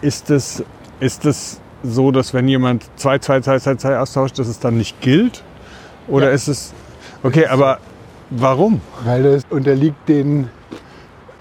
ist 0.00 0.28
es, 0.30 0.64
ist 1.00 1.24
es 1.24 1.60
so, 1.82 2.10
dass 2.10 2.32
wenn 2.34 2.48
jemand 2.48 2.84
2, 2.96 3.18
2, 3.18 3.40
2, 3.40 3.58
2, 3.58 3.74
2 3.76 3.98
austauscht, 3.98 4.38
dass 4.38 4.48
es 4.48 4.58
dann 4.58 4.76
nicht 4.76 5.00
gilt? 5.00 5.42
Oder 6.08 6.26
Ja. 6.28 6.32
ist 6.32 6.48
es, 6.48 6.72
okay, 7.22 7.46
aber 7.46 7.78
warum? 8.30 8.80
Weil 9.04 9.22
das 9.22 9.42
unterliegt 9.50 10.08
den, 10.08 10.48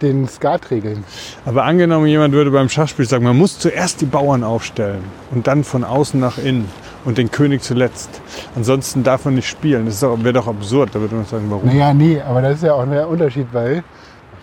den 0.01 0.27
Skatregeln. 0.27 1.03
Aber 1.45 1.63
angenommen, 1.63 2.07
jemand 2.07 2.33
würde 2.33 2.51
beim 2.51 2.69
Schachspiel 2.69 3.05
sagen, 3.05 3.23
man 3.23 3.37
muss 3.37 3.59
zuerst 3.59 4.01
die 4.01 4.05
Bauern 4.05 4.43
aufstellen 4.43 5.03
und 5.31 5.47
dann 5.47 5.63
von 5.63 5.83
außen 5.83 6.19
nach 6.19 6.37
innen 6.37 6.67
und 7.05 7.17
den 7.17 7.31
König 7.31 7.61
zuletzt. 7.63 8.09
Ansonsten 8.55 9.03
darf 9.03 9.25
man 9.25 9.35
nicht 9.35 9.47
spielen. 9.47 9.85
Das 9.85 10.01
wäre 10.01 10.33
doch 10.33 10.47
absurd. 10.47 10.89
Da 10.93 10.99
würde 11.01 11.15
man 11.15 11.25
sagen, 11.25 11.45
warum? 11.49 11.65
Naja, 11.65 11.93
nee, 11.93 12.21
aber 12.21 12.41
das 12.41 12.55
ist 12.55 12.63
ja 12.63 12.73
auch 12.73 12.85
der 12.85 13.07
Unterschied, 13.09 13.47
weil 13.51 13.83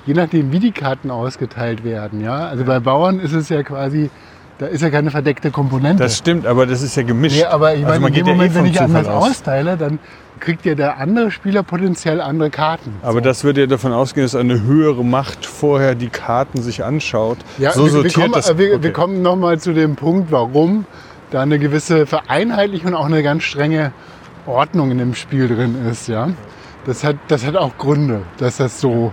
je 0.07 0.14
nachdem, 0.14 0.50
wie 0.52 0.59
die 0.59 0.73
Karten 0.73 1.11
ausgeteilt 1.11 1.85
werden, 1.85 2.21
ja, 2.21 2.47
also 2.49 2.64
bei 2.64 2.81
Bauern 2.81 3.21
ist 3.21 3.33
es 3.33 3.49
ja 3.49 3.62
quasi, 3.62 4.11
da 4.59 4.67
ist 4.67 4.83
ja 4.83 4.91
keine 4.91 5.11
verdeckte 5.11 5.50
Komponente. 5.50 6.03
Das 6.03 6.19
stimmt, 6.19 6.47
aber 6.47 6.67
das 6.67 6.83
ist 6.83 6.97
ja 6.97 7.05
gemischt. 7.05 7.37
nee, 7.37 7.45
aber 7.45 7.75
ich 7.75 7.87
Also 7.87 8.00
meine, 8.00 8.17
in 8.17 8.25
dem 8.25 8.27
ja 8.27 8.33
Moment, 8.35 8.55
wenn 8.55 8.67
ich 8.67 8.81
anders 8.81 9.07
aus. 9.07 9.31
austeile, 9.31 9.77
dann 9.77 10.00
kriegt 10.41 10.65
ja 10.67 10.75
der 10.75 10.99
andere 10.99 11.31
Spieler 11.31 11.62
potenziell 11.62 12.21
andere 12.21 12.50
Karten. 12.50 12.95
Aber 13.03 13.21
das 13.21 13.45
würde 13.45 13.62
ja 13.62 13.67
davon 13.67 13.93
ausgehen, 13.93 14.25
dass 14.25 14.35
eine 14.35 14.62
höhere 14.62 15.05
Macht 15.05 15.47
vorher 15.47 15.95
die 15.95 16.09
Karten 16.09 16.61
sich 16.61 16.85
anschaut. 16.85 17.38
Ja, 17.59 17.73
so 17.73 17.81
wir, 17.81 17.85
wir 17.85 17.93
sortiert 17.93 18.15
kommen, 18.15 18.33
das. 18.33 18.59
wir, 18.59 18.75
okay. 18.75 18.83
wir 18.83 18.93
kommen 18.93 19.23
nochmal 19.23 19.59
zu 19.59 19.73
dem 19.73 19.97
Punkt, 19.97 20.31
warum 20.31 20.87
da 21.31 21.43
eine 21.43 21.59
gewisse 21.59 22.07
Vereinheitlichung 22.07 22.88
und 22.88 22.95
auch 22.95 23.07
eine 23.07 23.23
ganz 23.23 23.45
strenge 23.45 23.93
Ordnung 24.47 24.91
in 24.91 24.99
dem 24.99 25.15
Spiel 25.15 25.49
drin 25.49 25.87
ist. 25.91 26.09
Ja? 26.09 26.31
Das, 26.85 27.05
hat, 27.05 27.17
das 27.29 27.47
hat 27.47 27.57
auch 27.57 27.77
Gründe, 27.77 28.23
dass 28.38 28.57
das 28.57 28.81
so, 28.81 29.12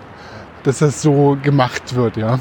dass 0.64 0.80
das 0.80 1.02
so 1.02 1.38
gemacht 1.42 1.96
wird. 1.96 2.18
Ja? 2.18 2.40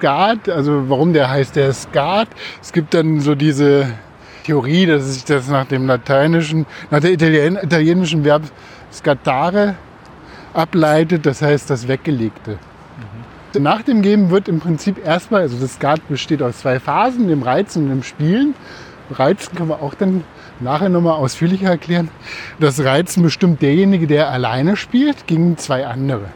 Skat, 0.00 0.48
also 0.48 0.88
warum 0.88 1.12
der 1.12 1.28
heißt 1.28 1.56
der 1.56 1.74
Skat, 1.74 2.28
es 2.62 2.72
gibt 2.72 2.94
dann 2.94 3.20
so 3.20 3.34
diese 3.34 3.86
Theorie, 4.44 4.86
dass 4.86 5.12
sich 5.12 5.26
das 5.26 5.48
nach 5.48 5.66
dem 5.66 5.86
lateinischen, 5.86 6.64
nach 6.90 7.00
der 7.00 7.12
Italien, 7.12 7.58
italienischen 7.62 8.24
Verb 8.24 8.44
scatare 8.90 9.74
ableitet, 10.54 11.26
das 11.26 11.42
heißt 11.42 11.68
das 11.68 11.86
Weggelegte. 11.86 12.58
Nach 13.58 13.82
dem 13.82 14.00
Geben 14.00 14.30
wird 14.30 14.48
im 14.48 14.58
Prinzip 14.58 15.04
erstmal, 15.04 15.42
also 15.42 15.58
das 15.58 15.74
Skat 15.74 16.08
besteht 16.08 16.40
aus 16.40 16.60
zwei 16.60 16.80
Phasen, 16.80 17.28
dem 17.28 17.42
Reizen 17.42 17.82
und 17.82 17.90
dem 17.90 18.02
Spielen. 18.02 18.54
Reizen 19.10 19.54
können 19.54 19.68
wir 19.68 19.82
auch 19.82 19.92
dann 19.92 20.24
nachher 20.60 20.88
nochmal 20.88 21.14
ausführlicher 21.14 21.68
erklären. 21.68 22.08
Das 22.58 22.82
Reizen 22.82 23.22
bestimmt 23.22 23.60
derjenige, 23.60 24.06
der 24.06 24.30
alleine 24.30 24.76
spielt, 24.76 25.26
gegen 25.26 25.58
zwei 25.58 25.86
andere. 25.86 26.28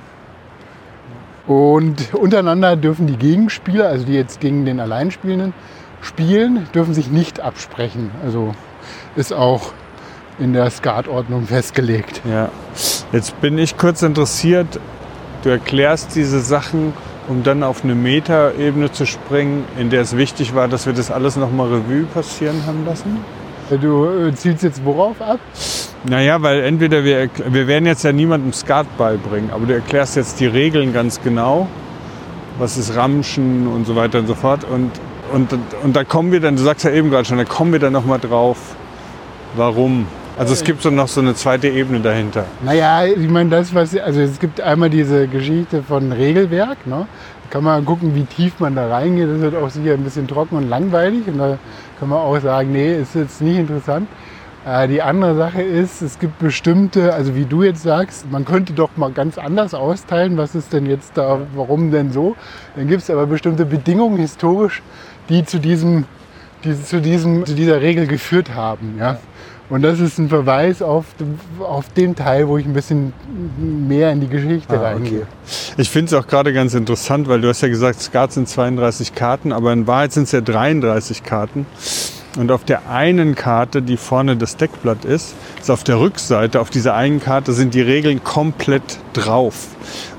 Und 1.47 2.15
untereinander 2.15 2.77
dürfen 2.77 3.07
die 3.07 3.17
Gegenspieler, 3.17 3.89
also 3.89 4.07
die 4.07 4.15
jetzt 4.15 4.41
gegen 4.41 4.65
den 4.65 4.81
Alleinspielenden 4.81 5.53
spielen, 6.01 6.67
dürfen 6.75 6.95
sich 6.95 7.11
nicht 7.11 7.41
absprechen. 7.41 8.11
Also 8.25 8.55
ist 9.17 9.33
auch 9.33 9.73
in 10.39 10.53
der 10.53 10.71
Skatordnung 10.71 11.47
festgelegt. 11.47 12.23
Ja. 12.29 12.49
Jetzt 13.13 13.41
bin 13.41 13.59
ich 13.59 13.77
kurz 13.77 14.03
interessiert. 14.03 14.81
Du 15.43 15.51
erklärst 15.51 16.17
diese 16.17 16.41
Sachen, 16.41 16.95
um 17.29 17.43
dann 17.43 17.63
auf 17.63 17.85
eine 17.85 17.95
Metaebene 17.95 18.91
zu 18.91 19.07
springen, 19.07 19.65
in 19.79 19.91
der 19.91 20.01
es 20.01 20.17
wichtig 20.17 20.55
war, 20.55 20.69
dass 20.69 20.87
wir 20.87 20.95
das 20.95 21.11
alles 21.11 21.37
nochmal 21.37 21.69
Revue 21.69 22.05
passieren 22.05 22.65
haben 22.67 22.85
lassen. 22.87 23.19
Du 23.71 24.07
äh, 24.07 24.35
zielst 24.35 24.63
jetzt 24.63 24.85
worauf 24.85 25.21
ab? 25.23 25.41
Naja, 26.07 26.43
weil 26.43 26.65
entweder 26.65 27.03
wir, 27.03 27.31
wir 27.49 27.67
werden 27.67 27.87
jetzt 27.87 28.05
ja 28.05 28.13
niemandem 28.13 28.53
Skat 28.53 28.87
beibringen, 28.99 29.51
aber 29.51 29.67
du 29.67 29.75
erklärst 29.75 30.17
jetzt 30.17 30.39
die 30.39 30.47
Regeln 30.47 30.93
ganz 30.93 31.21
genau. 31.23 31.67
Was 32.59 32.77
ist 32.77 32.95
Ramschen 32.95 33.67
und 33.67 33.87
so 33.87 33.97
weiter 33.97 34.19
und 34.19 34.27
so 34.27 34.35
fort. 34.35 34.65
Und, 34.65 34.91
und, 35.33 35.49
und 35.83 35.97
da 35.97 36.05
kommen 36.05 36.31
wir 36.31 36.41
dann, 36.41 36.57
du 36.57 36.63
sagst 36.63 36.85
ja 36.85 36.91
eben 36.91 37.11
gerade 37.11 37.25
schon, 37.25 37.39
da 37.39 37.45
kommen 37.45 37.73
wir 37.73 37.81
dann 37.81 37.93
nochmal 37.93 38.21
drauf, 38.21 38.59
warum 39.57 40.07
Also 40.39 40.53
es 40.53 40.63
gibt 40.63 40.83
so 40.83 40.91
noch 40.91 41.09
so 41.09 41.21
eine 41.21 41.35
zweite 41.35 41.69
Ebene 41.69 42.01
dahinter. 42.01 42.45
Naja, 42.65 43.07
ich 43.07 43.29
meine, 43.29 43.51
das, 43.51 43.75
was, 43.75 43.97
also 43.97 44.21
es 44.21 44.39
gibt 44.39 44.61
einmal 44.61 44.91
diese 44.91 45.27
Geschichte 45.27 45.83
von 45.83 46.13
Regelwerk, 46.13 46.87
ne? 46.87 47.07
Da 47.55 47.59
kann 47.61 47.67
man 47.67 47.85
gucken, 47.85 48.17
wie 48.17 48.25
tief 48.25 48.59
man 48.59 48.75
da 48.75 48.89
reingeht. 48.89 49.29
Das 49.31 49.41
wird 49.41 49.55
auch 49.55 49.71
sicher 49.71 49.93
ein 49.93 50.03
bisschen 50.03 50.27
trocken 50.27 50.57
und 50.57 50.69
langweilig. 50.69 51.29
Und 51.29 51.39
da 51.39 51.57
kann 52.01 52.09
man 52.09 52.19
auch 52.19 52.37
sagen, 52.41 52.73
nee, 52.73 52.97
ist 52.97 53.15
jetzt 53.15 53.41
nicht 53.41 53.59
interessant. 53.59 54.09
Äh, 54.67 54.89
die 54.89 55.01
andere 55.01 55.37
Sache 55.37 55.63
ist, 55.63 56.03
es 56.03 56.19
gibt 56.19 56.41
bestimmte, 56.41 57.15
also 57.15 57.37
wie 57.37 57.45
du 57.45 57.63
jetzt 57.63 57.85
sagst, 57.85 58.29
man 58.29 58.45
könnte 58.45 58.73
doch 58.73 58.97
mal 58.97 59.13
ganz 59.13 59.39
anders 59.39 59.73
austeilen, 59.73 60.37
was 60.37 60.57
ist 60.57 60.73
denn 60.73 60.87
jetzt 60.87 61.17
da, 61.17 61.43
warum 61.55 61.93
denn 61.93 62.11
so. 62.11 62.35
Dann 62.75 62.89
gibt 62.89 63.05
es 63.05 63.09
aber 63.11 63.25
bestimmte 63.29 63.65
Bedingungen 63.65 64.17
historisch, 64.17 64.83
die 65.29 65.45
zu 65.45 65.61
diesem, 65.61 66.07
die, 66.65 66.83
zu 66.83 67.01
diesem, 67.01 67.47
zu 67.47 67.55
dieser 67.55 67.81
Regel 67.81 68.09
geführt 68.09 68.53
haben. 68.53 68.97
Ja? 68.99 69.19
Und 69.75 69.83
das 69.83 69.99
ist 69.99 70.19
ein 70.19 70.29
Verweis 70.29 70.83
auf, 70.83 71.05
auf 71.59 71.89
den 71.95 72.15
Teil, 72.15 72.47
wo 72.47 72.59
ich 72.59 72.65
ein 72.65 72.75
bisschen 72.75 73.13
mehr 73.59 74.13
in 74.13 74.21
die 74.21 74.29
Geschichte 74.29 74.79
Ah, 74.79 74.83
reingehe. 74.83 75.23
okay. 75.23 75.27
Ich 75.79 75.91
finde 75.91 76.15
es 76.15 76.23
auch 76.23 76.29
gerade 76.29 76.53
ganz 76.53 76.75
interessant, 76.75 77.27
weil 77.27 77.41
du 77.41 77.49
hast 77.49 77.61
ja 77.61 77.67
gesagt, 77.67 78.01
Skat 78.01 78.33
sind 78.33 78.49
32 78.49 79.17
Karten, 79.17 79.51
aber 79.51 79.73
in 79.73 79.89
Wahrheit 79.89 80.13
sind 80.13 80.25
es 80.25 80.31
ja 80.31 80.43
33 80.43 81.25
Karten. 81.25 81.67
Und 82.39 82.53
auf 82.53 82.63
der 82.63 82.89
einen 82.89 83.35
Karte, 83.35 83.83
die 83.83 83.97
vorne 83.97 84.37
das 84.37 84.57
Deckblatt 84.57 85.05
ist, 85.05 85.35
ist 85.61 85.71
auf 85.73 85.83
der 85.83 85.99
Rückseite, 85.99 86.61
auf 86.61 86.71
dieser 86.71 86.95
einen 86.95 87.19
Karte 87.19 87.53
sind 87.53 87.75
die 87.75 87.81
Regeln 87.81 88.23
komplett 88.23 89.01
drauf. 89.13 89.67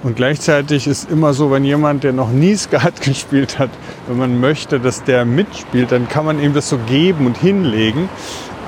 Und 0.04 0.18
gleichzeitig 0.18 0.86
ist 0.86 1.10
immer 1.10 1.34
so, 1.34 1.50
wenn 1.50 1.64
jemand, 1.64 2.04
der 2.04 2.12
noch 2.12 2.30
nie 2.30 2.58
Skat 2.58 3.00
gespielt 3.02 3.58
hat, 3.58 3.70
wenn 4.10 4.18
man 4.18 4.38
möchte, 4.38 4.82
dass 4.82 5.02
der 5.06 5.24
mitspielt, 5.24 5.94
dann 5.94 6.10
kann 6.10 6.26
man 6.26 6.42
ihm 6.42 6.54
das 6.54 6.68
so 6.68 6.78
geben 6.78 7.26
und 7.26 7.38
hinlegen. 7.38 8.10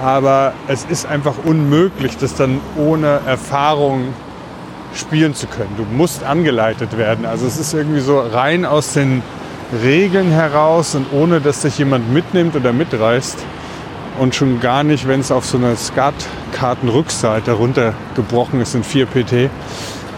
Aber 0.01 0.53
es 0.67 0.85
ist 0.85 1.05
einfach 1.05 1.33
unmöglich, 1.43 2.17
das 2.17 2.35
dann 2.35 2.59
ohne 2.75 3.19
Erfahrung 3.25 4.13
spielen 4.93 5.33
zu 5.33 5.47
können. 5.47 5.71
Du 5.77 5.83
musst 5.83 6.23
angeleitet 6.23 6.97
werden. 6.97 7.25
Also 7.25 7.45
es 7.45 7.57
ist 7.57 7.73
irgendwie 7.73 7.99
so 7.99 8.19
rein 8.19 8.65
aus 8.65 8.93
den 8.93 9.23
Regeln 9.83 10.31
heraus 10.31 10.95
und 10.95 11.07
ohne, 11.11 11.41
dass 11.41 11.63
sich 11.63 11.77
jemand 11.77 12.11
mitnimmt 12.13 12.55
oder 12.55 12.73
mitreißt. 12.73 13.37
Und 14.19 14.33
schon 14.33 14.59
gar 14.59 14.83
nicht, 14.83 15.07
wenn 15.07 15.19
es 15.19 15.31
auf 15.31 15.45
so 15.45 15.57
einer 15.57 15.75
Skat-Kartenrückseite 15.75 17.51
runtergebrochen 17.51 18.61
ist 18.61 18.73
in 18.73 18.83
4 18.83 19.05
PT, 19.05 19.49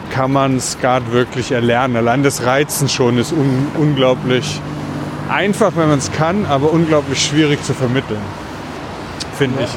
kann 0.10 0.32
man 0.32 0.60
Skat 0.60 1.12
wirklich 1.12 1.52
erlernen. 1.52 1.98
Allein 1.98 2.24
das 2.24 2.46
Reizen 2.46 2.90
schon 2.90 3.18
ist 3.18 3.32
un 3.34 3.68
unglaublich 3.78 4.62
einfach, 5.30 5.72
wenn 5.76 5.90
man 5.90 6.00
es 6.00 6.12
kann, 6.12 6.46
aber 6.46 6.72
unglaublich 6.72 7.22
schwierig 7.24 7.64
zu 7.64 7.74
vermitteln, 7.74 8.22
finde 9.39 9.63
ich. 9.63 9.69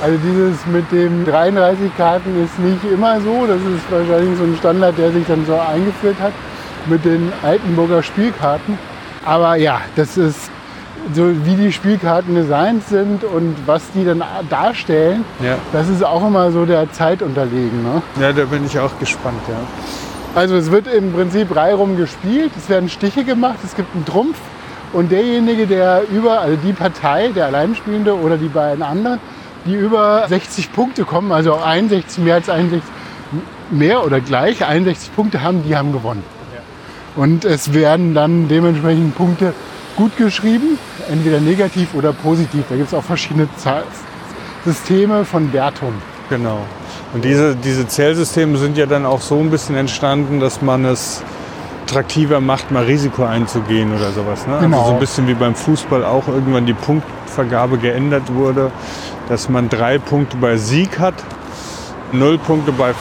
Also 0.00 0.16
dieses 0.18 0.64
mit 0.66 0.92
dem 0.92 1.24
33 1.24 1.96
Karten 1.96 2.44
ist 2.44 2.56
nicht 2.60 2.84
immer 2.92 3.20
so. 3.20 3.46
Das 3.46 3.56
ist 3.56 3.90
wahrscheinlich 3.90 4.38
so 4.38 4.44
ein 4.44 4.56
Standard, 4.58 4.96
der 4.96 5.10
sich 5.10 5.26
dann 5.26 5.44
so 5.44 5.54
eingeführt 5.54 6.20
hat 6.20 6.32
mit 6.86 7.04
den 7.04 7.32
Altenburger 7.42 8.02
Spielkarten. 8.02 8.78
Aber 9.24 9.56
ja, 9.56 9.80
das 9.96 10.16
ist 10.16 10.50
so, 11.14 11.32
wie 11.44 11.56
die 11.56 11.72
Spielkarten 11.72 12.34
designt 12.34 12.86
sind 12.86 13.24
und 13.24 13.56
was 13.66 13.82
die 13.92 14.04
dann 14.04 14.22
darstellen. 14.48 15.24
Ja. 15.42 15.56
Das 15.72 15.88
ist 15.88 16.04
auch 16.04 16.24
immer 16.24 16.52
so 16.52 16.64
der 16.64 16.92
Zeit 16.92 17.22
unterlegen. 17.22 17.82
Ne? 17.82 18.02
ja, 18.20 18.32
da 18.32 18.44
bin 18.44 18.64
ich 18.66 18.78
auch 18.78 18.96
gespannt. 19.00 19.40
Ja. 19.48 19.56
Also 20.34 20.56
es 20.56 20.70
wird 20.70 20.86
im 20.86 21.12
Prinzip 21.12 21.56
reihum 21.56 21.96
gespielt, 21.96 22.52
es 22.56 22.68
werden 22.68 22.88
Stiche 22.88 23.24
gemacht, 23.24 23.58
es 23.64 23.74
gibt 23.74 23.94
einen 23.94 24.04
Trumpf 24.04 24.36
und 24.92 25.12
derjenige, 25.12 25.66
der 25.66 26.02
über, 26.10 26.40
also 26.40 26.56
die 26.56 26.72
Partei, 26.72 27.28
der 27.28 27.46
Alleinspielende 27.46 28.14
oder 28.14 28.36
die 28.36 28.48
beiden 28.48 28.82
anderen, 28.82 29.20
die 29.66 29.74
über 29.74 30.24
60 30.28 30.72
Punkte 30.72 31.04
kommen, 31.04 31.32
also 31.32 31.56
61, 31.56 32.24
mehr 32.24 32.36
als 32.36 32.48
61, 32.48 32.88
mehr 33.70 34.04
oder 34.04 34.20
gleich 34.20 34.64
61 34.64 35.14
Punkte 35.14 35.42
haben, 35.42 35.62
die 35.64 35.76
haben 35.76 35.92
gewonnen. 35.92 36.22
Und 37.16 37.44
es 37.44 37.74
werden 37.74 38.14
dann 38.14 38.48
dementsprechend 38.48 39.16
Punkte 39.16 39.52
gut 39.96 40.16
geschrieben, 40.16 40.78
entweder 41.10 41.40
negativ 41.40 41.94
oder 41.94 42.12
positiv. 42.12 42.64
Da 42.68 42.76
gibt 42.76 42.88
es 42.88 42.94
auch 42.94 43.02
verschiedene 43.02 43.48
Zahl- 43.56 43.84
Systeme 44.64 45.24
von 45.24 45.52
Wertung. 45.52 45.94
Genau. 46.28 46.58
Und 47.14 47.24
diese, 47.24 47.56
diese 47.56 47.86
Zählsysteme 47.86 48.58
sind 48.58 48.76
ja 48.76 48.86
dann 48.86 49.06
auch 49.06 49.20
so 49.20 49.38
ein 49.38 49.50
bisschen 49.50 49.76
entstanden, 49.76 50.40
dass 50.40 50.60
man 50.60 50.84
es 50.84 51.22
attraktiver 51.88 52.40
macht, 52.40 52.70
mal 52.70 52.84
Risiko 52.84 53.24
einzugehen 53.24 53.94
oder 53.94 54.10
sowas. 54.12 54.46
Ne? 54.46 54.58
Genau. 54.60 54.78
Also 54.78 54.88
so 54.88 54.94
ein 54.94 55.00
bisschen 55.00 55.28
wie 55.28 55.34
beim 55.34 55.54
Fußball 55.54 56.04
auch 56.04 56.28
irgendwann 56.28 56.66
die 56.66 56.74
Punktvergabe 56.74 57.78
geändert 57.78 58.34
wurde, 58.34 58.70
dass 59.28 59.48
man 59.48 59.70
drei 59.70 59.98
Punkte 59.98 60.36
bei 60.36 60.58
Sieg 60.58 60.98
hat, 60.98 61.14
null 62.12 62.38
Punkte 62.38 62.72
bei 62.72 62.92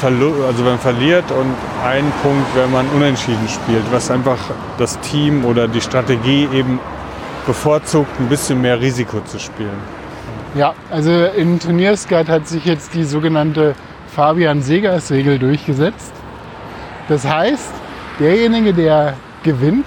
Verlu 0.00 0.44
also 0.46 0.64
wenn 0.64 0.72
man 0.72 0.78
verliert 0.80 1.30
und 1.30 1.54
einen 1.84 2.10
Punkt, 2.22 2.46
wenn 2.56 2.72
man 2.72 2.86
unentschieden 2.96 3.46
spielt, 3.48 3.84
was 3.92 4.10
einfach 4.10 4.38
das 4.78 4.98
Team 5.00 5.44
oder 5.44 5.68
die 5.68 5.80
Strategie 5.80 6.48
eben 6.52 6.80
bevorzugt, 7.46 8.08
ein 8.18 8.28
bisschen 8.28 8.60
mehr 8.60 8.80
Risiko 8.80 9.20
zu 9.20 9.38
spielen. 9.38 9.78
Ja, 10.54 10.74
also 10.90 11.10
im 11.10 11.60
Turnierskat 11.60 12.28
hat 12.28 12.48
sich 12.48 12.64
jetzt 12.64 12.94
die 12.94 13.04
sogenannte 13.04 13.74
Fabian-Segers-Regel 14.14 15.38
durchgesetzt. 15.38 16.12
Das 17.08 17.24
heißt, 17.24 17.72
derjenige, 18.18 18.72
der 18.72 19.14
gewinnt, 19.42 19.86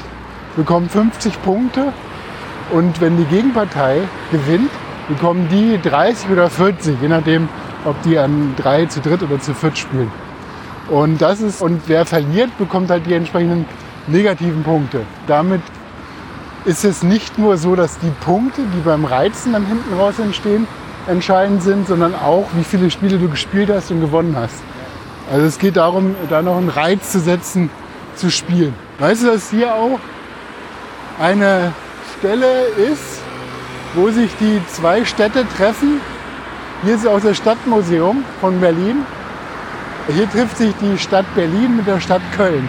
bekommt 0.56 0.92
50 0.92 1.42
Punkte 1.44 1.94
und 2.72 3.00
wenn 3.02 3.18
die 3.18 3.26
Gegenpartei 3.26 4.02
gewinnt, 4.32 4.72
bekommen 5.08 5.48
die 5.52 5.80
30 5.82 6.30
oder 6.32 6.50
40, 6.50 7.02
je 7.02 7.08
nachdem, 7.08 7.48
ob 7.86 8.02
die 8.04 8.18
an 8.18 8.56
3 8.58 8.88
zu 8.88 9.02
dritt 9.02 9.22
oder 9.22 9.40
zu 9.40 9.54
viert 9.54 9.78
spielen. 9.78 10.12
Und 10.90 11.22
das 11.22 11.42
ist 11.42 11.62
und 11.62 11.82
wer 11.88 12.06
verliert, 12.06 12.58
bekommt 12.58 12.90
halt 12.90 13.06
die 13.06 13.14
entsprechenden 13.14 13.66
negativen 14.08 14.64
Punkte. 14.64 15.02
Damit 15.28 15.62
ist 16.66 16.84
es 16.84 17.04
nicht 17.04 17.38
nur 17.38 17.58
so, 17.58 17.76
dass 17.76 18.00
die 18.00 18.12
Punkte, 18.22 18.62
die 18.76 18.82
beim 18.82 19.06
Reizen 19.06 19.54
dann 19.54 19.66
hinten 19.66 19.94
raus 20.00 20.18
entstehen, 20.20 20.68
entscheidend 21.08 21.62
sind, 21.62 21.88
sondern 21.88 22.16
auch, 22.16 22.46
wie 22.54 22.64
viele 22.64 22.90
Spiele 22.90 23.20
du 23.20 23.30
gespielt 23.30 23.70
hast 23.72 23.92
und 23.92 24.02
gewonnen 24.02 24.36
hast. 24.36 24.64
Also 25.32 25.46
es 25.46 25.60
geht 25.60 25.78
darum, 25.78 26.16
da 26.30 26.42
noch 26.42 26.58
einen 26.58 26.70
Reiz 26.70 27.12
zu 27.12 27.20
setzen, 27.20 27.70
zu 28.16 28.32
spielen. 28.32 28.74
Weißt 29.00 29.24
du, 29.24 29.28
dass 29.28 29.50
hier 29.50 29.74
auch 29.74 30.00
eine 31.20 31.74
Stelle 32.18 32.66
ist, 32.92 33.22
wo 33.94 34.10
sich 34.10 34.32
die 34.40 34.62
zwei 34.68 35.06
Städte 35.06 35.46
treffen? 35.58 36.02
Hier 36.84 36.96
ist 36.96 37.08
auch 37.08 37.20
das 37.20 37.38
Stadtmuseum 37.38 38.24
von 38.42 38.60
Berlin. 38.60 39.06
Hier 40.08 40.30
trifft 40.30 40.58
sich 40.58 40.74
die 40.82 40.98
Stadt 40.98 41.26
Berlin 41.36 41.78
mit 41.78 41.88
der 41.88 42.00
Stadt 42.00 42.22
Köln. 42.36 42.68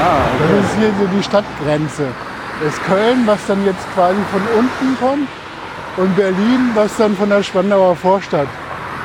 Ah, 0.00 0.26
Das 0.40 0.64
ist 0.64 0.78
hier 0.78 0.90
so 0.98 1.06
die 1.16 1.22
Stadtgrenze. 1.22 2.06
Das 2.62 2.72
ist 2.72 2.84
Köln, 2.84 3.26
was 3.26 3.38
dann 3.46 3.64
jetzt 3.64 3.84
quasi 3.94 4.18
von 4.30 4.42
unten 4.58 4.98
kommt 5.00 5.28
und 5.96 6.16
Berlin, 6.16 6.70
was 6.74 6.96
dann 6.96 7.16
von 7.16 7.28
der 7.28 7.42
Spandauer 7.42 7.94
Vorstadt 7.96 8.48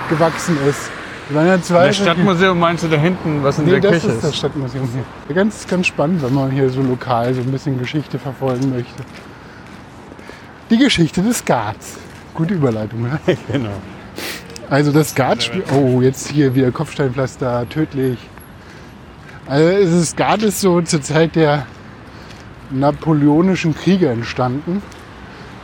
gewachsen 0.09 0.57
ist. 0.67 0.89
Das 1.29 1.37
waren 1.37 1.45
ja 1.45 1.61
zwei 1.61 1.87
Das 1.87 1.97
Stadtmuseum 1.97 2.59
meinst 2.59 2.83
du 2.83 2.87
da 2.87 2.97
hinten, 2.97 3.43
was 3.43 3.59
in 3.59 3.65
Nee, 3.65 3.79
der 3.79 3.91
das 3.91 4.01
Küche 4.01 4.13
ist 4.13 4.23
das 4.23 4.35
Stadtmuseum 4.35 4.89
hier. 4.91 5.35
Ganz, 5.35 5.67
ganz 5.67 5.85
spannend, 5.85 6.23
wenn 6.23 6.33
man 6.33 6.49
hier 6.49 6.71
so 6.71 6.81
lokal 6.81 7.35
so 7.35 7.41
ein 7.41 7.51
bisschen 7.51 7.77
Geschichte 7.77 8.17
verfolgen 8.17 8.71
möchte. 8.71 9.03
Die 10.71 10.79
Geschichte 10.79 11.21
des 11.21 11.37
Skats. 11.37 11.99
Gute 12.33 12.55
Überleitung, 12.55 13.03
ne? 13.03 13.19
Genau. 13.51 13.69
Also 14.71 14.91
das 14.91 15.11
Skatspiel. 15.11 15.63
Oh, 15.71 16.01
jetzt 16.01 16.29
hier 16.29 16.55
wieder 16.55 16.71
Kopfsteinpflaster, 16.71 17.69
tödlich. 17.69 18.17
Also 19.45 19.97
das 19.99 20.09
Skat 20.09 20.41
ist 20.41 20.61
so 20.61 20.81
zur 20.81 21.01
Zeit 21.03 21.35
der 21.35 21.67
napoleonischen 22.71 23.75
Kriege 23.75 24.09
entstanden. 24.09 24.81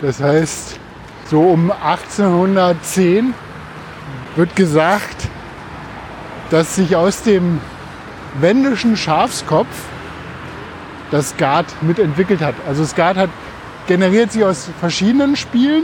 Das 0.04 0.22
heißt, 0.22 0.80
so 1.32 1.42
um 1.42 1.72
1810 1.72 3.34
wird 4.36 4.56
gesagt, 4.56 5.28
dass 6.56 6.76
sich 6.76 6.96
aus 6.96 7.22
dem 7.22 7.60
wendischen 8.40 8.96
Schafskopf 8.96 9.68
das 11.12 11.32
Skat 11.32 11.66
mitentwickelt 11.82 12.40
hat. 12.40 12.56
Also 12.66 12.86
Skat 12.86 13.18
hat 13.18 13.30
generiert 13.88 14.32
sich 14.32 14.46
aus 14.46 14.70
verschiedenen 14.80 15.36
Spielen. 15.36 15.84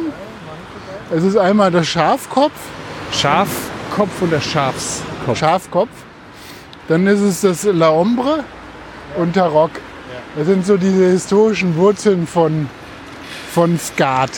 Es 1.14 1.26
ist 1.26 1.36
einmal 1.36 1.72
das 1.72 1.88
Schafkopf, 1.88 2.54
Schafkopf 3.12 4.22
oder 4.22 4.40
Schafskopf? 4.40 5.38
Schafkopf. 5.38 5.90
Dann 6.88 7.06
ist 7.06 7.20
es 7.20 7.42
das 7.42 7.64
La 7.66 7.90
Ombre 7.90 8.46
und 9.18 9.34
Tarok. 9.34 9.72
Das 10.38 10.48
sind 10.48 10.66
so 10.66 10.78
diese 10.78 11.06
historischen 11.06 11.76
Wurzeln 11.76 12.26
von, 12.26 12.70
von 13.54 13.78
Skat. 13.78 14.32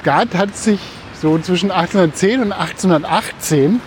Skat 0.00 0.34
hat 0.34 0.56
sich 0.56 0.80
so 1.22 1.38
zwischen 1.38 1.70
1810 1.70 2.40
und 2.40 2.50
1818 2.50 3.80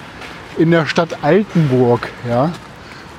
in 0.57 0.71
der 0.71 0.85
Stadt 0.85 1.23
Altenburg, 1.23 2.09
ja, 2.27 2.51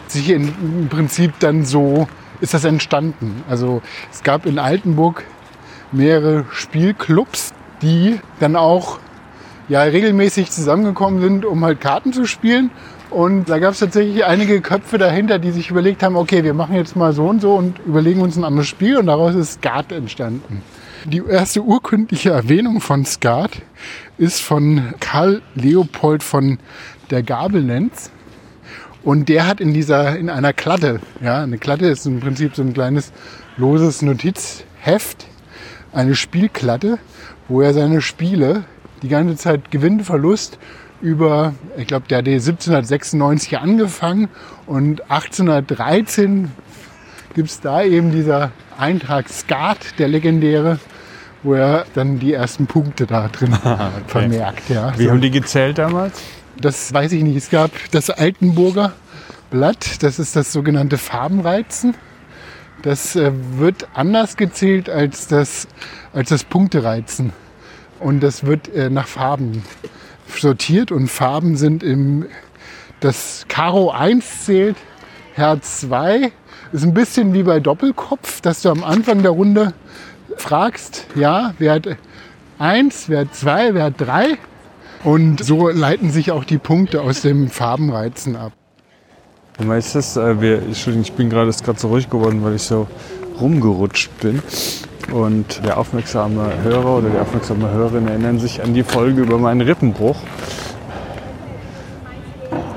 sich 0.08 0.30
in, 0.30 0.54
im 0.62 0.88
Prinzip 0.88 1.32
dann 1.40 1.64
so 1.64 2.06
ist 2.40 2.54
das 2.54 2.64
entstanden. 2.64 3.42
Also 3.48 3.82
es 4.10 4.22
gab 4.22 4.46
in 4.46 4.58
Altenburg 4.58 5.24
mehrere 5.92 6.44
Spielclubs, 6.50 7.54
die 7.82 8.18
dann 8.40 8.56
auch 8.56 8.98
ja 9.68 9.82
regelmäßig 9.82 10.50
zusammengekommen 10.50 11.20
sind, 11.20 11.44
um 11.44 11.64
halt 11.64 11.80
Karten 11.80 12.12
zu 12.12 12.26
spielen. 12.26 12.70
Und 13.10 13.48
da 13.48 13.58
gab 13.58 13.72
es 13.72 13.78
tatsächlich 13.78 14.24
einige 14.24 14.60
Köpfe 14.60 14.98
dahinter, 14.98 15.38
die 15.38 15.50
sich 15.50 15.70
überlegt 15.70 16.02
haben, 16.02 16.16
okay, 16.16 16.44
wir 16.44 16.54
machen 16.54 16.74
jetzt 16.74 16.96
mal 16.96 17.12
so 17.12 17.26
und 17.26 17.40
so 17.40 17.54
und 17.54 17.78
überlegen 17.86 18.22
uns 18.22 18.36
ein 18.36 18.44
anderes 18.44 18.68
Spiel 18.68 18.96
und 18.96 19.06
daraus 19.06 19.34
ist 19.34 19.54
Skat 19.54 19.92
entstanden. 19.92 20.62
Die 21.04 21.22
erste 21.28 21.62
urkundliche 21.62 22.30
Erwähnung 22.30 22.80
von 22.80 23.04
Skat 23.04 23.62
ist 24.18 24.40
von 24.40 24.94
Karl 25.00 25.42
Leopold 25.54 26.22
von 26.22 26.58
der 27.12 27.22
Gabelnenz. 27.22 28.10
Und 29.04 29.28
der 29.28 29.46
hat 29.46 29.60
in 29.60 29.74
dieser, 29.74 30.16
in 30.16 30.30
einer 30.30 30.52
Klatte, 30.52 31.00
ja, 31.20 31.42
eine 31.42 31.58
Klatte 31.58 31.86
ist 31.86 32.06
im 32.06 32.20
Prinzip 32.20 32.54
so 32.54 32.62
ein 32.62 32.72
kleines 32.72 33.12
loses 33.56 34.02
Notizheft, 34.02 35.26
eine 35.92 36.14
Spielklatte, 36.14 36.98
wo 37.48 37.60
er 37.60 37.74
seine 37.74 38.00
Spiele 38.00 38.64
die 39.02 39.08
ganze 39.08 39.36
Zeit 39.36 39.70
Gewinn, 39.70 40.00
Verlust 40.00 40.58
über, 41.00 41.54
ich 41.76 41.88
glaube, 41.88 42.06
der 42.08 42.18
hat 42.18 42.28
1796 42.28 43.58
angefangen 43.58 44.28
und 44.66 45.02
1813 45.10 46.52
gibt 47.34 47.50
es 47.50 47.60
da 47.60 47.82
eben 47.82 48.12
dieser 48.12 48.52
Eintrag 48.78 49.28
Skat, 49.28 49.98
der 49.98 50.06
legendäre, 50.06 50.78
wo 51.42 51.54
er 51.54 51.86
dann 51.94 52.20
die 52.20 52.32
ersten 52.32 52.66
Punkte 52.66 53.06
da 53.06 53.28
drin 53.28 53.52
okay. 53.64 53.90
vermerkt. 54.06 54.68
Ja. 54.68 54.96
Wie 54.96 55.04
so. 55.04 55.10
haben 55.10 55.20
die 55.20 55.32
gezählt 55.32 55.78
damals? 55.78 56.22
Das 56.60 56.92
weiß 56.92 57.12
ich 57.12 57.22
nicht. 57.22 57.36
Es 57.36 57.50
gab 57.50 57.70
das 57.90 58.10
Altenburger 58.10 58.92
Blatt, 59.50 60.02
das 60.02 60.18
ist 60.18 60.34
das 60.36 60.52
sogenannte 60.52 60.98
Farbenreizen. 60.98 61.94
Das 62.82 63.16
äh, 63.16 63.32
wird 63.58 63.86
anders 63.94 64.36
gezählt 64.36 64.88
als 64.88 65.28
das, 65.28 65.68
als 66.12 66.30
das 66.30 66.44
Punktereizen. 66.44 67.32
Und 68.00 68.22
das 68.22 68.44
wird 68.44 68.68
äh, 68.74 68.90
nach 68.90 69.06
Farben 69.06 69.62
sortiert 70.26 70.90
und 70.90 71.08
Farben 71.08 71.56
sind 71.56 71.82
im, 71.82 72.26
das 73.00 73.44
Karo 73.48 73.90
1 73.90 74.46
zählt, 74.46 74.76
Herz 75.34 75.80
2 75.80 76.32
ist 76.72 76.84
ein 76.84 76.94
bisschen 76.94 77.34
wie 77.34 77.42
bei 77.42 77.60
Doppelkopf, 77.60 78.40
dass 78.40 78.62
du 78.62 78.70
am 78.70 78.82
Anfang 78.82 79.22
der 79.22 79.32
Runde 79.32 79.74
fragst, 80.36 81.06
ja, 81.14 81.54
wer 81.58 81.74
hat 81.74 81.88
1, 82.58 83.08
wer 83.08 83.20
hat 83.20 83.34
2, 83.34 83.74
wer 83.74 83.84
hat 83.84 83.94
3 83.98 84.38
und 85.04 85.44
so 85.44 85.68
leiten 85.68 86.10
sich 86.10 86.30
auch 86.30 86.44
die 86.44 86.58
Punkte 86.58 87.02
aus 87.02 87.22
dem 87.22 87.50
Farbenreizen 87.50 88.36
ab. 88.36 88.52
Ist 89.58 89.94
das, 89.94 90.16
äh, 90.16 90.40
wir, 90.40 90.62
Entschuldigung, 90.62 91.02
ich 91.02 91.12
bin 91.12 91.30
gerade 91.30 91.52
so 91.52 91.88
ruhig 91.88 92.08
geworden, 92.08 92.42
weil 92.42 92.54
ich 92.54 92.62
so 92.62 92.88
rumgerutscht 93.40 94.10
bin. 94.20 94.42
Und 95.12 95.64
der 95.64 95.78
aufmerksame 95.78 96.62
Hörer 96.62 96.98
oder 96.98 97.10
die 97.10 97.18
aufmerksame 97.18 97.70
Hörerin 97.70 98.08
erinnern 98.08 98.38
sich 98.38 98.62
an 98.62 98.72
die 98.72 98.82
Folge 98.82 99.22
über 99.22 99.38
meinen 99.38 99.60
Rippenbruch. 99.60 100.16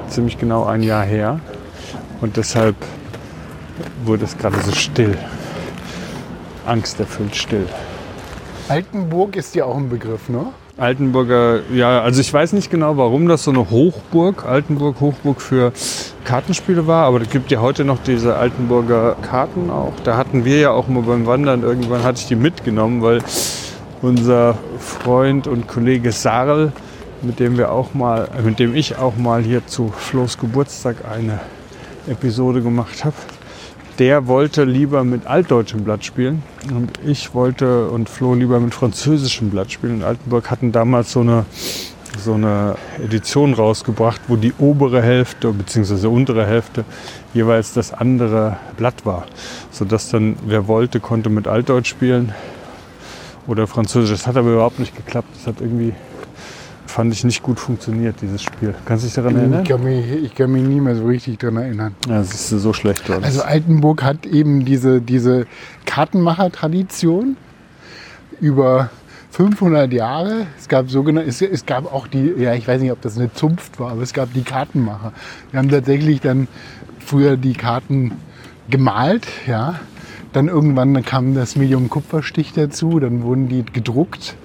Ziemlich 0.10 0.38
genau 0.38 0.66
ein 0.66 0.84
Jahr 0.84 1.06
her. 1.06 1.40
Und 2.22 2.38
deshalb 2.38 2.76
wurde 4.04 4.26
es 4.26 4.38
gerade 4.38 4.60
so 4.62 4.72
still. 4.72 5.18
Angsterfüllt 6.66 7.36
still. 7.36 7.68
Altenburg 8.68 9.36
ist 9.36 9.56
ja 9.56 9.66
auch 9.66 9.78
ein 9.78 9.90
Begriff, 9.90 10.28
ne? 10.30 10.48
Altenburger, 10.78 11.62
ja, 11.74 12.02
also 12.02 12.20
ich 12.20 12.34
weiß 12.34 12.52
nicht 12.52 12.70
genau, 12.70 12.98
warum 12.98 13.30
das 13.30 13.46
so 13.46 13.52
eine 13.52 13.70
Hochburg, 13.70 14.46
Altenburg, 14.46 15.00
Hochburg 15.00 15.40
für 15.40 15.72
Kartenspiele 16.26 16.86
war, 16.86 17.06
aber 17.06 17.22
es 17.22 17.30
gibt 17.30 17.50
ja 17.50 17.62
heute 17.62 17.86
noch 17.86 18.00
diese 18.04 18.36
Altenburger 18.36 19.16
Karten 19.22 19.70
auch. 19.70 19.94
Da 20.04 20.18
hatten 20.18 20.44
wir 20.44 20.60
ja 20.60 20.72
auch 20.72 20.90
mal 20.90 21.04
beim 21.04 21.26
Wandern, 21.26 21.64
irgendwann 21.64 22.04
hatte 22.04 22.20
ich 22.20 22.28
die 22.28 22.36
mitgenommen, 22.36 23.02
weil 23.02 23.22
unser 24.02 24.58
Freund 24.78 25.48
und 25.48 25.70
Kollege 25.70 26.12
Sarl, 26.12 26.74
mit 27.22 27.40
dem 27.40 27.58
wir 27.58 27.72
auch 27.72 27.94
mal, 27.94 28.28
mit 28.44 28.60
dem 28.60 28.76
ich 28.76 28.98
auch 28.98 29.16
mal 29.16 29.42
hier 29.44 29.66
zu 29.66 29.94
Flo's 29.96 30.38
Geburtstag 30.38 30.98
eine 31.10 31.40
Episode 32.06 32.62
gemacht 32.62 33.06
habe, 33.06 33.16
der 34.00 34.28
wollte 34.28 34.64
lieber 34.64 35.04
mit 35.04 35.26
altdeutschem 35.26 35.84
Blatt 35.84 36.04
spielen 36.04 36.44
und 36.70 36.92
ich 37.06 37.34
wollte 37.34 37.90
und 37.90 38.10
Flo 38.10 38.34
lieber 38.34 38.60
mit 38.60 38.74
französischem 38.74 39.50
Blatt 39.50 39.72
spielen. 39.72 39.96
Und 39.98 40.04
Altenburg 40.04 40.52
hatten 40.52 40.72
damals 40.72 41.12
so 41.12 41.22
eine, 41.22 41.46
so 42.18 42.34
eine 42.34 42.76
Edition 43.04 43.54
rausgebracht, 43.54 44.22
wo 44.28 44.36
die 44.36 44.54
obere 44.58 45.02
Hälfte 45.02 45.52
bzw. 45.52 46.08
untere 46.08 46.46
Hälfte 46.46 46.84
jeweils 47.34 47.74
das 47.74 47.94
andere 47.94 48.58
Blatt 48.78 49.06
war. 49.06 49.26
Sodass 49.72 50.10
dann, 50.10 50.36
wer 50.46 50.68
wollte, 50.68 51.00
konnte 51.00 51.30
mit 51.30 51.48
Altdeutsch 51.48 51.90
spielen 51.90 52.34
oder 53.48 53.68
Französisch. 53.68 54.12
Das 54.12 54.28
hat 54.28 54.38
aber 54.38 54.52
überhaupt 54.54 54.80
nicht 54.80 54.96
geklappt. 54.96 55.30
Das 55.36 55.48
hat 55.48 55.62
irgendwie 55.62 55.94
fand 56.86 57.14
ich 57.14 57.24
nicht 57.24 57.44
gut 57.44 57.60
funktioniert, 57.60 58.22
dieses 58.22 58.42
Spiel. 58.44 58.74
Kannst 58.86 59.04
du 59.04 59.08
dich 59.08 59.16
daran 59.16 59.36
erinnern? 59.36 59.64
Ich 59.64 59.70
kann 59.70 59.84
mich, 59.84 60.12
ich 60.12 60.36
kann 60.36 60.52
mich 60.52 60.64
nie 60.64 60.80
mehr 60.80 60.96
so 60.96 61.06
richtig 61.06 61.40
daran 61.40 61.58
erinnern. 61.58 61.96
Ja, 62.08 62.20
das 62.20 62.34
ist 62.34 62.50
so 62.50 62.74
schlecht. 62.74 63.10
Alles. 63.10 63.24
Also 63.24 63.42
Altenburg 63.42 64.04
hat 64.04 64.26
eben 64.26 64.66
diese, 64.66 65.02
diese 65.02 65.46
Kartenmacher-Tradition 65.86 67.38
über 68.40 68.90
500 69.32 69.92
Jahre. 69.92 70.48
Es 70.58 70.70
gab 70.70 70.90
sogenannte, 70.90 71.30
es, 71.30 71.42
es, 71.42 71.66
gab 71.66 71.92
auch 71.94 72.08
die, 72.08 72.34
ja, 72.38 72.54
ich 72.54 72.68
weiß 72.68 72.82
nicht, 72.82 72.92
ob 72.92 73.02
das 73.02 73.18
eine 73.18 73.34
Zunft 73.34 73.80
war, 73.80 73.92
aber 73.92 74.02
es 74.02 74.14
gab 74.14 74.34
die 74.34 74.44
Kartenmacher. 74.44 75.12
Wir 75.52 75.60
haben 75.60 75.70
tatsächlich 75.70 76.22
dann 76.22 76.48
früher 77.00 77.36
die 77.36 77.54
Karten 77.54 78.14
gemalt, 78.70 79.28
ja. 79.48 79.80
Dann 80.32 80.48
irgendwann 80.48 81.04
kam 81.04 81.34
das 81.34 81.56
Medium 81.56 81.90
Kupferstich 81.90 82.54
dazu, 82.54 83.00
dann 83.00 83.24
wurden 83.24 83.48
die 83.48 83.64
gedruckt 83.64 84.36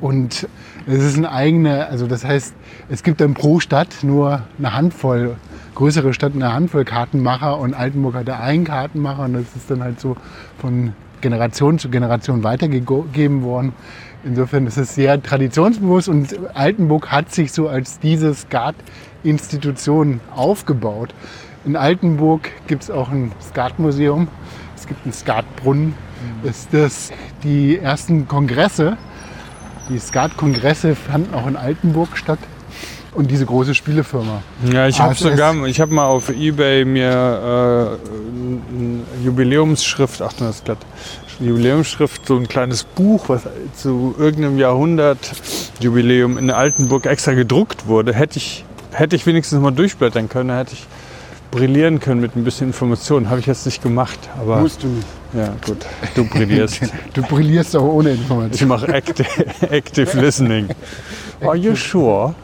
und 0.00 0.48
es 0.86 1.02
ist 1.02 1.16
eine 1.16 1.32
eigene, 1.32 1.86
also 1.88 2.06
das 2.06 2.24
heißt, 2.24 2.54
es 2.88 3.02
gibt 3.02 3.20
dann 3.20 3.34
pro 3.34 3.58
Stadt 3.58 3.88
nur 4.02 4.42
eine 4.58 4.72
Handvoll, 4.72 5.36
größere 5.74 6.14
Stadt 6.14 6.32
eine 6.34 6.52
Handvoll 6.52 6.84
Kartenmacher 6.84 7.58
und 7.58 7.74
Altenburg 7.74 8.14
hat 8.14 8.28
da 8.28 8.38
einen 8.38 8.64
Kartenmacher 8.64 9.24
und 9.24 9.32
das 9.32 9.56
ist 9.56 9.70
dann 9.70 9.82
halt 9.82 9.98
so 10.00 10.16
von 10.58 10.92
Generation 11.20 11.78
zu 11.78 11.88
Generation 11.88 12.44
weitergegeben 12.44 13.42
worden. 13.42 13.72
Insofern 14.24 14.66
ist 14.66 14.76
es 14.76 14.94
sehr 14.94 15.20
traditionsbewusst 15.20 16.08
und 16.08 16.36
Altenburg 16.54 17.10
hat 17.10 17.32
sich 17.32 17.52
so 17.52 17.68
als 17.68 17.98
diese 17.98 18.34
Skat-Institution 18.34 20.20
aufgebaut. 20.34 21.14
In 21.64 21.74
Altenburg 21.74 22.48
gibt 22.68 22.84
es 22.84 22.90
auch 22.92 23.10
ein 23.10 23.32
Skatmuseum, 23.42 24.28
es 24.76 24.86
gibt 24.86 25.04
einen 25.04 25.12
Skatbrunnen. 25.12 25.94
Ist 26.44 26.68
das, 26.72 27.12
die 27.42 27.78
ersten 27.78 28.26
Kongresse 28.28 28.96
die 29.88 29.98
Skat-Kongresse 29.98 30.94
fanden 30.94 31.34
auch 31.34 31.46
in 31.46 31.56
Altenburg 31.56 32.16
statt. 32.16 32.38
Und 33.14 33.30
diese 33.30 33.46
große 33.46 33.74
Spielefirma. 33.74 34.42
Ja, 34.70 34.88
ich 34.88 35.00
habe 35.00 35.14
sogar, 35.14 35.54
ich 35.66 35.80
habe 35.80 35.94
mal 35.94 36.04
auf 36.06 36.28
Ebay 36.28 36.84
mir 36.84 37.08
äh, 37.08 38.76
eine 38.76 39.00
Jubiläumsschrift, 39.24 40.20
ach 40.20 40.34
das 40.34 40.56
ist 40.56 40.64
glatt, 40.66 40.78
Jubiläumsschrift, 41.40 42.26
so 42.26 42.36
ein 42.36 42.46
kleines 42.46 42.84
Buch, 42.84 43.30
was 43.30 43.44
zu 43.74 44.14
irgendeinem 44.18 44.58
Jahrhundert 44.58 45.32
Jubiläum 45.80 46.36
in 46.36 46.50
Altenburg 46.50 47.06
extra 47.06 47.32
gedruckt 47.32 47.86
wurde, 47.86 48.12
hätte 48.12 48.36
ich, 48.36 48.66
hätte 48.92 49.16
ich 49.16 49.24
wenigstens 49.24 49.60
mal 49.60 49.70
durchblättern 49.70 50.28
können, 50.28 50.54
hätte 50.54 50.74
ich 50.74 50.86
brillieren 51.50 52.00
können 52.00 52.20
mit 52.20 52.36
ein 52.36 52.44
bisschen 52.44 52.68
Informationen. 52.68 53.30
Habe 53.30 53.40
ich 53.40 53.46
jetzt 53.46 53.64
nicht 53.64 53.82
gemacht. 53.82 54.18
Aber 54.38 54.60
Musst 54.60 54.82
du 54.82 54.88
nicht. 54.88 55.06
Ja, 55.36 55.54
gut. 55.64 55.86
Du 56.14 56.24
brillierst. 56.24 56.80
du 57.12 57.22
brillierst 57.22 57.76
auch 57.76 57.84
ohne 57.84 58.12
Informationen. 58.12 58.54
Ich 58.54 58.64
mache 58.64 58.88
active, 58.88 59.26
active 59.70 60.18
Listening. 60.18 60.68
Are 61.42 61.56
you 61.56 61.76
sure? 61.76 62.34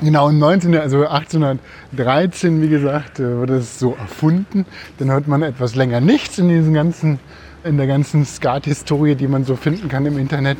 Genau, 0.00 0.28
im 0.28 0.38
19. 0.38 0.76
also 0.76 1.06
1813, 1.06 2.60
wie 2.60 2.68
gesagt, 2.68 3.18
äh, 3.18 3.38
wurde 3.38 3.56
es 3.56 3.78
so 3.78 3.94
erfunden. 3.94 4.66
Dann 4.98 5.10
hört 5.10 5.26
man 5.26 5.42
etwas 5.42 5.74
länger 5.74 6.00
nichts 6.00 6.38
in 6.38 6.48
diesem 6.48 6.74
ganzen, 6.74 7.18
in 7.64 7.78
der 7.78 7.86
ganzen 7.86 8.26
Skat-Historie, 8.26 9.14
die 9.14 9.26
man 9.26 9.44
so 9.44 9.56
finden 9.56 9.88
kann 9.88 10.04
im 10.04 10.18
Internet. 10.18 10.58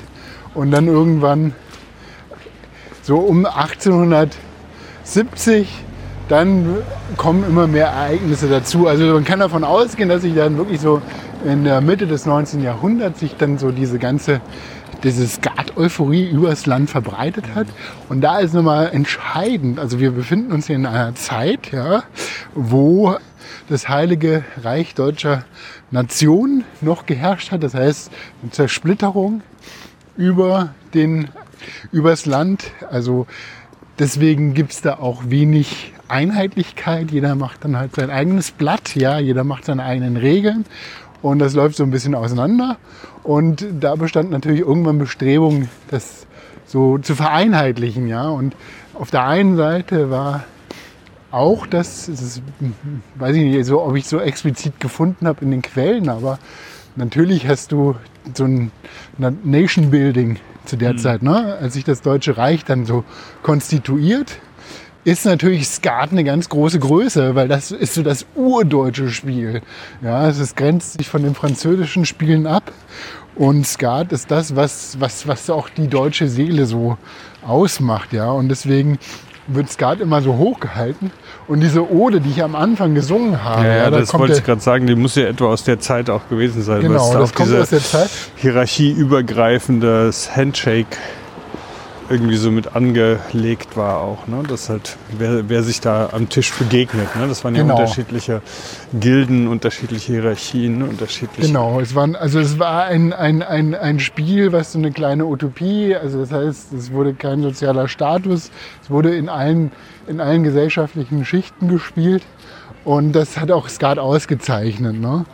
Und 0.55 0.71
dann 0.71 0.87
irgendwann 0.87 1.53
so 3.03 3.19
um 3.19 3.45
1870 3.45 5.69
dann 6.29 6.77
kommen 7.17 7.45
immer 7.45 7.67
mehr 7.67 7.87
Ereignisse 7.87 8.49
dazu. 8.49 8.87
Also 8.87 9.05
man 9.15 9.25
kann 9.25 9.41
davon 9.41 9.65
ausgehen, 9.65 10.09
dass 10.09 10.23
sich 10.23 10.35
dann 10.35 10.57
wirklich 10.57 10.81
so 10.81 11.01
in 11.45 11.65
der 11.65 11.81
Mitte 11.81 12.07
des 12.07 12.27
19. 12.27 12.63
Jahrhunderts 12.63 13.21
sich 13.21 13.37
dann 13.37 13.59
so 13.59 13.71
diese 13.71 13.99
ganze 13.99 14.41
diese 15.03 15.27
Skat-Euphorie 15.27 16.29
übers 16.29 16.67
Land 16.67 16.91
verbreitet 16.91 17.55
hat. 17.55 17.67
Und 18.09 18.23
da 18.23 18.39
ist 18.39 18.55
nochmal 18.55 18.91
entscheidend, 18.93 19.79
also 19.79 20.01
wir 20.01 20.11
befinden 20.11 20.53
uns 20.53 20.67
hier 20.67 20.77
in 20.77 20.87
einer 20.87 21.15
Zeit, 21.15 21.71
ja, 21.73 22.05
wo 22.55 23.17
das 23.69 23.89
Heilige 23.89 24.45
Reich 24.63 24.95
deutscher 24.95 25.45
Nation 25.91 26.65
noch 26.81 27.07
geherrscht 27.07 27.53
hat. 27.53 27.63
Das 27.63 27.75
heißt, 27.75 28.11
eine 28.43 28.51
Zersplitterung 28.51 29.43
über 30.17 30.75
den, 30.95 31.29
übers 31.93 32.27
Land. 32.27 32.73
Also 32.91 33.27
deswegen 33.99 34.55
gibt 34.55 34.73
es 34.73 34.83
da 34.83 34.95
auch 34.95 35.25
wenig 35.29 35.93
Einheitlichkeit. 36.09 37.11
Jeder 37.11 37.35
macht 37.35 37.65
dann 37.65 37.77
halt 37.77 37.95
sein 37.95 38.11
eigenes 38.11 38.51
Blatt, 38.51 38.95
ja, 38.95 39.19
jeder 39.19 39.45
macht 39.45 39.65
seine 39.65 39.85
eigenen 39.85 40.17
Regeln 40.17 40.65
und 41.23 41.39
das 41.39 41.55
läuft 41.55 41.77
so 41.77 41.83
ein 41.83 41.91
bisschen 41.91 42.15
auseinander. 42.15 42.77
Und 43.23 43.67
da 43.81 43.97
bestand 43.97 44.31
natürlich 44.31 44.61
irgendwann 44.61 44.99
Bestrebung, 44.99 45.69
das 45.91 46.27
so 46.67 46.99
zu 46.99 47.15
vereinheitlichen, 47.15 48.07
ja. 48.07 48.29
Und 48.29 48.55
auf 48.95 49.11
der 49.11 49.25
einen 49.25 49.57
Seite 49.57 50.11
war 50.11 50.45
auch 51.31 51.67
das, 51.67 52.07
das 52.07 52.23
ist, 52.23 52.43
weiß 53.17 53.37
ich 53.37 53.43
nicht, 53.43 53.67
so, 53.67 53.83
ob 53.83 53.97
ich 53.97 54.07
so 54.07 54.21
explizit 54.21 54.79
gefunden 54.81 55.27
habe 55.27 55.45
in 55.45 55.51
den 55.51 55.63
Quellen, 55.63 56.09
aber 56.09 56.39
natürlich 56.95 57.49
hast 57.49 57.73
du 57.73 57.97
so 58.35 58.45
ein 58.45 58.71
Nation 59.19 59.91
Building 59.91 60.39
zu 60.65 60.77
der 60.77 60.95
mhm. 60.95 60.99
Zeit, 60.99 61.23
ne? 61.23 61.57
als 61.61 61.75
sich 61.75 61.85
das 61.85 62.03
Deutsche 62.03 62.37
Reich 62.37 62.65
dann 62.65 62.87
so 62.87 63.05
konstituiert, 63.43 64.39
ist 65.07 65.25
natürlich 65.25 65.69
Skat 65.69 66.11
eine 66.11 66.25
ganz 66.25 66.49
große 66.49 66.81
Größe, 66.81 67.37
weil 67.37 67.47
das 67.47 67.71
ist 67.71 67.95
so 67.95 68.03
das 68.03 68.27
urdeutsche 68.35 69.09
Spiel. 69.09 69.63
Ja, 70.03 70.29
es 70.29 70.57
grenzt 70.57 70.99
sich 70.99 71.09
von 71.09 71.23
den 71.23 71.37
französischen 71.37 72.05
Spielen 72.05 72.49
ab. 72.49 72.73
Und 73.37 73.69
Skat 73.69 74.11
ist 74.11 74.33
das, 74.33 74.57
was, 74.57 74.97
was, 74.99 75.29
was 75.29 75.49
auch 75.49 75.69
die 75.69 75.87
deutsche 75.87 76.27
Seele 76.27 76.67
so 76.67 76.99
ausmacht. 77.47 78.13
Ja? 78.13 78.33
Und 78.33 78.49
deswegen 78.49 78.99
wird 79.47 79.71
Skat 79.71 80.01
immer 80.01 80.23
so 80.23 80.39
hochgehalten. 80.39 81.13
Und 81.47 81.61
diese 81.61 81.89
Ode, 81.89 82.21
die 82.21 82.31
ich 82.31 82.43
am 82.43 82.57
Anfang 82.57 82.97
gesungen 82.97 83.45
habe. 83.45 83.65
Ja, 83.65 83.77
ja 83.77 83.91
da 83.91 84.01
das 84.01 84.13
wollte 84.13 84.35
ich 84.35 84.43
gerade 84.43 84.61
sagen, 84.61 84.89
die 84.89 84.97
muss 84.97 85.15
ja 85.15 85.29
etwa 85.29 85.47
aus 85.47 85.63
der 85.63 85.79
Zeit 85.79 86.11
auch 86.11 86.29
gewesen 86.29 86.63
sein. 86.63 86.81
Genau, 86.81 87.15
das 87.15 87.33
kommt 87.33 87.55
aus 87.55 87.71
der 87.71 87.79
Zeit. 87.79 88.11
Hierarchieübergreifendes 88.35 90.35
Handshake 90.35 90.97
irgendwie 92.09 92.37
so 92.37 92.51
mit 92.51 92.75
angelegt 92.75 93.77
war 93.77 94.01
auch. 94.01 94.27
Ne? 94.27 94.43
Das 94.49 94.69
halt, 94.69 94.97
wer, 95.17 95.49
wer 95.49 95.63
sich 95.63 95.81
da 95.81 96.11
am 96.13 96.29
Tisch 96.29 96.53
begegnet. 96.53 97.15
Ne? 97.17 97.29
Das 97.29 97.45
waren 97.45 97.55
ja 97.55 97.63
genau. 97.63 97.77
unterschiedliche 97.77 98.43
Gilden, 98.93 99.49
unterschiedliche 99.49 100.13
Hierarchien, 100.13 100.83
unterschiedliche. 100.83 101.49
Genau, 101.49 101.81
es, 101.81 101.95
waren, 101.95 102.17
also 102.17 102.39
es 102.39 102.59
war 102.59 102.85
ein, 102.85 103.13
ein, 103.13 103.43
ein, 103.43 103.75
ein 103.75 104.01
Spiel, 104.01 104.53
was 104.53 104.73
so 104.73 104.79
eine 104.79 104.93
kleine 104.93 105.27
Utopie, 105.27 105.95
also 105.95 106.21
das 106.21 106.33
heißt, 106.33 106.73
es 106.73 106.93
wurde 106.93 107.15
kein 107.15 107.43
sozialer 107.43 107.89
Status, 107.89 108.51
es 108.83 108.91
wurde 108.91 109.15
in 109.15 109.29
allen, 109.29 109.73
in 110.07 110.21
allen 110.21 110.43
gesellschaftlichen 110.43 111.25
Schichten 111.25 111.69
gespielt. 111.69 112.23
Und 112.85 113.13
das 113.13 113.37
hat 113.39 113.51
auch 113.51 113.69
Skat 113.69 113.99
ausgezeichnet. 113.99 115.01
Ne? 115.01 115.25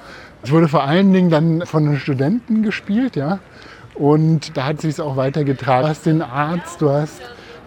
Es 0.43 0.51
wurde 0.51 0.69
vor 0.69 0.85
allen 0.85 1.13
Dingen 1.13 1.31
dann 1.31 1.67
von 1.67 1.85
den 1.85 1.99
Studenten 1.99 2.63
gespielt, 2.63 3.15
ja. 3.15 3.41
Und 3.95 4.57
da 4.57 4.65
hat 4.65 4.81
sich 4.81 4.91
es 4.91 5.01
auch 5.01 5.17
weitergetragen. 5.17 5.83
Du 5.83 5.89
hast 5.89 6.07
den 6.07 6.23
Arzt, 6.23 6.81
du 6.81 6.91
hast 6.91 7.21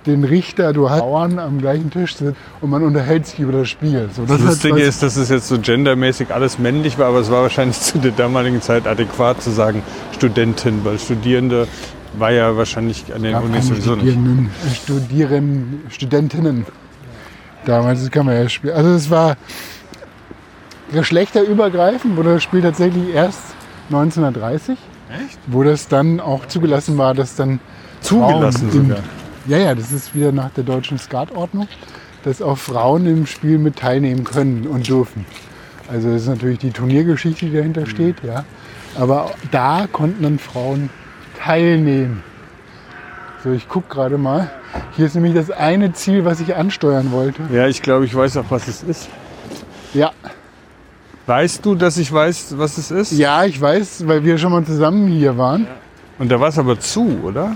den 0.06 0.24
Richter, 0.24 0.74
du 0.74 0.90
hast 0.90 1.00
Bauern 1.00 1.40
am 1.40 1.60
gleichen 1.60 1.90
Tisch 1.90 2.16
sitzen 2.16 2.36
und 2.62 2.70
man 2.70 2.84
unterhält 2.84 3.26
sich 3.26 3.40
über 3.40 3.52
das 3.52 3.70
Spiel. 3.70 4.10
So, 4.16 4.24
das, 4.24 4.38
das 4.38 4.46
Lustige 4.46 4.82
ist, 4.82 5.02
dass 5.02 5.16
es 5.16 5.30
jetzt 5.30 5.48
so 5.48 5.60
gendermäßig 5.60 6.34
alles 6.34 6.60
männlich 6.60 6.98
war, 6.98 7.08
aber 7.08 7.20
es 7.20 7.32
war 7.32 7.42
wahrscheinlich 7.42 7.80
zu 7.80 7.98
der 7.98 8.12
damaligen 8.12 8.62
Zeit 8.62 8.88
adäquat 8.88 9.42
zu 9.42 9.52
sagen 9.52 9.82
Studentin, 10.14 10.82
weil 10.84 11.00
Studierende 11.00 11.68
war 12.18 12.32
ja 12.32 12.56
wahrscheinlich 12.56 13.14
an 13.14 13.24
den 13.24 13.36
Unis 13.36 13.68
sowieso 13.68 13.96
nicht. 13.96 14.18
Studieren, 14.76 15.82
Studentinnen. 15.90 16.66
Damals 17.66 18.02
das 18.02 18.12
kann 18.12 18.26
man 18.26 18.36
ja 18.36 18.48
spielen. 18.48 18.76
Also 18.76 18.92
es 18.92 19.10
war 19.10 19.38
geschlechterübergreifend, 20.94 22.16
wurde 22.16 22.36
das 22.36 22.44
Spiel 22.44 22.62
tatsächlich 22.62 23.14
erst 23.14 23.42
1930. 23.90 24.78
Echt? 25.26 25.40
Wo 25.48 25.64
das 25.64 25.88
dann 25.88 26.20
auch 26.20 26.46
zugelassen 26.46 26.98
war, 26.98 27.14
dass 27.14 27.36
dann 27.36 27.60
zugelassen 28.02 28.70
Frauen 28.70 28.88
sogar. 28.88 29.04
ja, 29.48 29.58
ja, 29.58 29.76
das 29.76 29.92
ist 29.92 30.16
wieder 30.16 30.32
nach 30.32 30.52
der 30.52 30.64
deutschen 30.64 30.98
Skatordnung, 30.98 31.68
dass 32.24 32.42
auch 32.42 32.58
Frauen 32.58 33.06
im 33.06 33.26
Spiel 33.26 33.58
mit 33.58 33.78
teilnehmen 33.78 34.24
können 34.24 34.68
und 34.68 34.88
dürfen. 34.88 35.26
Also 35.88 36.12
das 36.12 36.24
ist 36.24 36.28
natürlich 36.28 36.60
die 36.60 36.72
Turniergeschichte, 36.72 37.46
die 37.46 37.54
dahinter 37.54 37.82
mhm. 37.82 37.88
steht, 37.88 38.24
ja. 38.24 38.46
Aber 38.98 39.32
da 39.52 39.88
konnten 39.92 40.24
dann 40.24 40.40
Frauen 40.40 40.90
teilnehmen. 41.38 42.24
So, 43.44 43.52
ich 43.52 43.68
gucke 43.68 43.94
gerade 43.94 44.18
mal. 44.18 44.50
Hier 44.96 45.06
ist 45.06 45.16
nämlich 45.16 45.36
das 45.36 45.52
eine 45.52 45.94
Ziel, 45.94 46.26
was 46.26 46.40
ich 46.40 46.56
ansteuern 46.56 47.12
wollte. 47.12 47.44
Ja, 47.54 47.68
ich 47.68 47.82
glaube, 47.82 48.06
ich 48.06 48.16
weiß 48.16 48.38
auch, 48.38 48.46
was 48.50 48.68
es 48.68 48.82
ist. 48.84 49.10
Ja, 49.94 50.12
Weißt 51.28 51.66
du, 51.66 51.76
dass 51.76 51.98
ich 51.98 52.12
weiß, 52.12 52.56
was 52.58 52.78
es 52.78 52.92
ist? 52.92 53.12
Ja, 53.14 53.46
ich 53.46 53.60
weiß, 53.60 54.08
weil 54.08 54.24
wir 54.24 54.38
schon 54.38 54.52
mal 54.52 54.64
zusammen 54.64 55.08
hier 55.08 55.38
waren. 55.38 55.68
Und 56.20 56.32
da 56.32 56.40
war 56.40 56.50
es 56.50 56.60
aber 56.60 56.80
zu, 56.80 57.20
oder? 57.24 57.56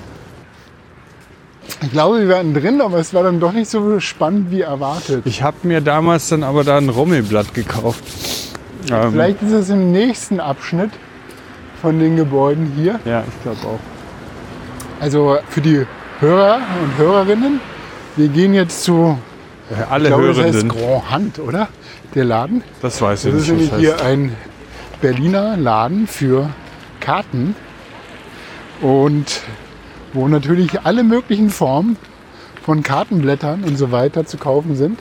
Ich 1.81 1.91
glaube, 1.91 2.19
wir 2.19 2.29
waren 2.29 2.53
drin, 2.53 2.81
aber 2.81 2.97
es 2.97 3.13
war 3.13 3.23
dann 3.23 3.39
doch 3.39 3.53
nicht 3.53 3.69
so 3.69 3.99
spannend 3.99 4.49
wie 4.49 4.61
erwartet. 4.61 5.21
Ich 5.25 5.43
habe 5.43 5.57
mir 5.63 5.81
damals 5.81 6.27
dann 6.29 6.43
aber 6.43 6.63
da 6.63 6.77
ein 6.77 6.89
Rommelblatt 6.89 7.53
gekauft. 7.53 8.03
Ähm, 8.91 9.11
Vielleicht 9.11 9.41
ist 9.43 9.51
es 9.51 9.69
im 9.69 9.91
nächsten 9.91 10.39
Abschnitt 10.39 10.91
von 11.81 11.99
den 11.99 12.15
Gebäuden 12.15 12.73
hier. 12.75 12.99
Ja, 13.05 13.23
ich 13.27 13.43
glaube 13.43 13.59
auch. 13.65 13.79
Also 14.99 15.37
für 15.49 15.61
die 15.61 15.85
Hörer 16.19 16.59
und 16.83 16.97
Hörerinnen, 16.97 17.61
wir 18.17 18.27
gehen 18.27 18.53
jetzt 18.53 18.83
zu 18.83 19.17
ja, 19.69 19.87
alle 19.89 20.05
ich 20.05 20.07
glaube, 20.09 20.23
Hörenden. 20.23 20.45
Das 20.45 20.55
heißt 20.55 20.69
Grand 20.69 21.11
Hand, 21.11 21.39
oder? 21.39 21.67
Der 22.15 22.25
Laden. 22.25 22.63
Das 22.81 23.01
weiß 23.01 23.25
ich 23.25 23.33
das 23.33 23.47
nicht. 23.47 23.51
Das 23.51 23.61
ist 23.61 23.71
nämlich 23.71 23.79
hier 23.79 24.03
ein 24.03 24.35
Berliner 25.01 25.57
Laden 25.57 26.07
für 26.07 26.49
Karten. 26.99 27.55
Und 28.81 29.41
wo 30.13 30.27
natürlich 30.27 30.81
alle 30.81 31.03
möglichen 31.03 31.49
Formen 31.49 31.97
von 32.63 32.83
Kartenblättern 32.83 33.63
und 33.63 33.77
so 33.77 33.91
weiter 33.91 34.25
zu 34.25 34.37
kaufen 34.37 34.75
sind. 34.75 34.99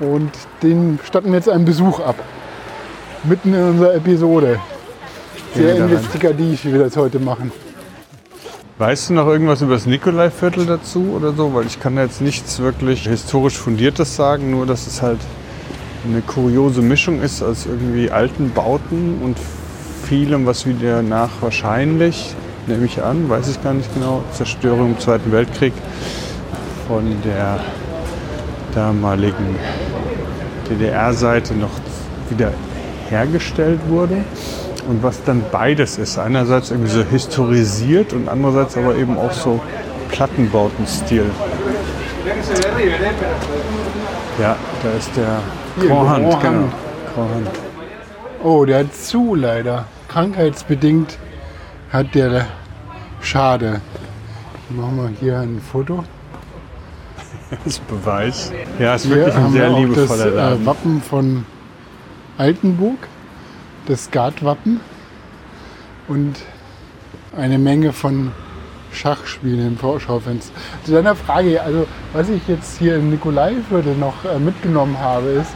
Und 0.00 0.30
den 0.62 0.98
statten 1.04 1.28
wir 1.28 1.36
jetzt 1.36 1.48
einen 1.48 1.64
Besuch 1.64 2.00
ab. 2.00 2.16
Mitten 3.24 3.54
in 3.54 3.62
unserer 3.62 3.94
Episode. 3.94 4.58
Sehr 5.54 5.76
investigativ, 5.76 6.64
wie 6.64 6.72
wir 6.72 6.80
das 6.80 6.96
heute 6.96 7.18
machen. 7.20 7.52
Weißt 8.78 9.10
du 9.10 9.14
noch 9.14 9.26
irgendwas 9.26 9.60
über 9.60 9.74
das 9.74 9.84
Nikolaiviertel 9.84 10.64
dazu 10.64 11.12
oder 11.14 11.34
so? 11.34 11.52
Weil 11.52 11.66
ich 11.66 11.78
kann 11.78 11.98
jetzt 11.98 12.22
nichts 12.22 12.58
wirklich 12.58 13.06
historisch 13.06 13.58
Fundiertes 13.58 14.16
sagen, 14.16 14.50
nur 14.50 14.64
dass 14.64 14.86
es 14.86 15.02
halt 15.02 15.20
eine 16.06 16.22
kuriose 16.22 16.80
Mischung 16.80 17.20
ist 17.20 17.42
aus 17.42 17.66
irgendwie 17.66 18.10
alten 18.10 18.50
Bauten 18.50 19.20
und 19.22 19.36
vielem, 20.04 20.46
was 20.46 20.66
wieder 20.66 21.02
nach 21.02 21.30
wahrscheinlich, 21.42 22.34
nehme 22.66 22.86
ich 22.86 23.02
an, 23.02 23.28
weiß 23.28 23.50
ich 23.50 23.62
gar 23.62 23.74
nicht 23.74 23.92
genau, 23.92 24.24
Zerstörung 24.32 24.92
im 24.92 24.98
Zweiten 24.98 25.30
Weltkrieg 25.32 25.74
von 26.88 27.04
der 27.24 27.60
damaligen 28.74 29.56
DDR-Seite 30.70 31.54
noch 31.54 31.70
wieder 32.30 32.52
hergestellt 33.10 33.80
wurde 33.88 34.24
und 34.88 35.02
was 35.02 35.22
dann 35.24 35.42
beides 35.50 35.98
ist. 35.98 36.18
Einerseits 36.18 36.70
irgendwie 36.70 36.90
so 36.90 37.02
historisiert 37.02 38.12
und 38.12 38.28
andererseits 38.28 38.76
aber 38.76 38.96
eben 38.96 39.16
auch 39.18 39.32
so 39.32 39.60
Plattenbautenstil. 40.08 41.24
Ja, 44.40 44.56
da 44.82 44.90
ist 44.92 45.10
der 45.16 45.88
Korhand, 45.88 46.40
genau. 46.40 46.68
Korhand. 47.14 47.48
Oh, 48.42 48.64
der 48.64 48.80
hat 48.80 48.94
zu 48.94 49.34
leider. 49.34 49.86
Krankheitsbedingt 50.08 51.18
hat 51.92 52.14
der 52.14 52.46
schade. 53.20 53.80
Machen 54.68 54.96
wir 54.96 55.08
hier 55.20 55.40
ein 55.40 55.60
Foto. 55.60 56.04
Das 57.50 57.58
ist 57.66 57.86
Beweis. 57.86 58.52
Ja, 58.78 58.94
ist 58.94 59.08
wirklich 59.08 59.34
ein 59.34 59.52
sehr 59.52 59.70
liebevoller 59.70 60.24
das, 60.26 60.34
Laden. 60.34 60.62
Äh, 60.62 60.66
Wappen 60.66 61.02
von 61.02 61.46
Altenburg 62.38 62.96
das 63.86 64.04
Skatwappen 64.04 64.80
und 66.08 66.36
eine 67.36 67.58
Menge 67.58 67.92
von 67.92 68.32
Schachspielen 68.92 69.68
im 69.68 69.76
Vorschaufenster. 69.78 70.52
Zu 70.84 70.92
deiner 70.92 71.14
Frage, 71.14 71.62
also 71.62 71.86
was 72.12 72.28
ich 72.28 72.46
jetzt 72.46 72.78
hier 72.78 72.96
im 72.96 73.10
Nikolaiviertel 73.10 73.96
noch 73.96 74.24
äh, 74.24 74.38
mitgenommen 74.38 74.98
habe, 74.98 75.28
ist, 75.28 75.52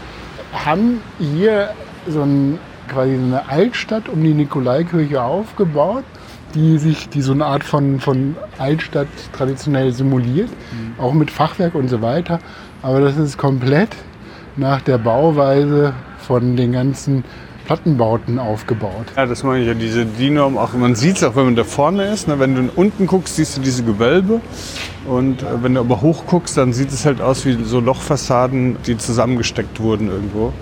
haben 0.52 1.00
hier 1.18 1.70
so 2.08 2.22
ein, 2.22 2.58
quasi 2.88 3.14
eine 3.14 3.48
Altstadt 3.48 4.08
um 4.08 4.22
die 4.22 4.32
Nikolaikirche 4.32 5.22
aufgebaut, 5.22 6.04
die 6.54 6.78
sich, 6.78 7.08
die 7.10 7.20
so 7.20 7.32
eine 7.32 7.44
Art 7.44 7.64
von, 7.64 8.00
von 8.00 8.36
Altstadt 8.58 9.08
traditionell 9.32 9.92
simuliert, 9.92 10.48
mhm. 10.48 10.94
auch 10.98 11.12
mit 11.12 11.30
Fachwerk 11.30 11.74
und 11.74 11.88
so 11.88 12.00
weiter. 12.00 12.38
Aber 12.82 13.00
das 13.00 13.16
ist 13.18 13.36
komplett 13.36 13.90
nach 14.56 14.80
der 14.80 14.96
Bauweise 14.96 15.92
von 16.18 16.56
den 16.56 16.72
ganzen 16.72 17.24
Plattenbauten 17.66 18.38
aufgebaut. 18.38 19.06
Ja, 19.16 19.26
das 19.26 19.42
meine 19.42 19.62
ich 19.62 19.68
ja, 19.68 19.74
diese 19.74 20.06
DIN-Norm 20.06 20.56
auch. 20.56 20.72
Man 20.74 20.94
sieht 20.94 21.16
es 21.16 21.24
auch, 21.24 21.34
wenn 21.34 21.46
man 21.46 21.56
da 21.56 21.64
vorne 21.64 22.04
ist. 22.04 22.28
Ne? 22.28 22.38
Wenn 22.38 22.54
du 22.54 22.70
unten 22.76 23.06
guckst, 23.06 23.36
siehst 23.36 23.56
du 23.56 23.60
diese 23.60 23.82
Gewölbe. 23.82 24.40
Und 25.06 25.42
äh, 25.42 25.62
wenn 25.62 25.74
du 25.74 25.80
aber 25.80 26.00
hoch 26.00 26.24
guckst, 26.26 26.56
dann 26.56 26.72
sieht 26.72 26.92
es 26.92 27.04
halt 27.04 27.20
aus 27.20 27.44
wie 27.44 27.62
so 27.64 27.80
Lochfassaden, 27.80 28.76
die 28.86 28.96
zusammengesteckt 28.96 29.80
wurden 29.80 30.08
irgendwo. 30.08 30.52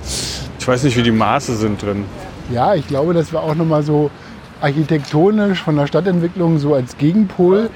Ich 0.58 0.66
weiß 0.66 0.82
nicht, 0.84 0.96
wie 0.96 1.02
die 1.02 1.12
Maße 1.12 1.56
sind 1.56 1.82
drin. 1.82 2.04
Ja, 2.50 2.74
ich 2.74 2.88
glaube, 2.88 3.12
das 3.12 3.32
war 3.32 3.42
auch 3.42 3.54
nochmal 3.54 3.82
so 3.82 4.10
architektonisch 4.60 5.62
von 5.62 5.76
der 5.76 5.86
Stadtentwicklung 5.86 6.58
so 6.58 6.74
als 6.74 6.96
Gegenpol 6.96 7.68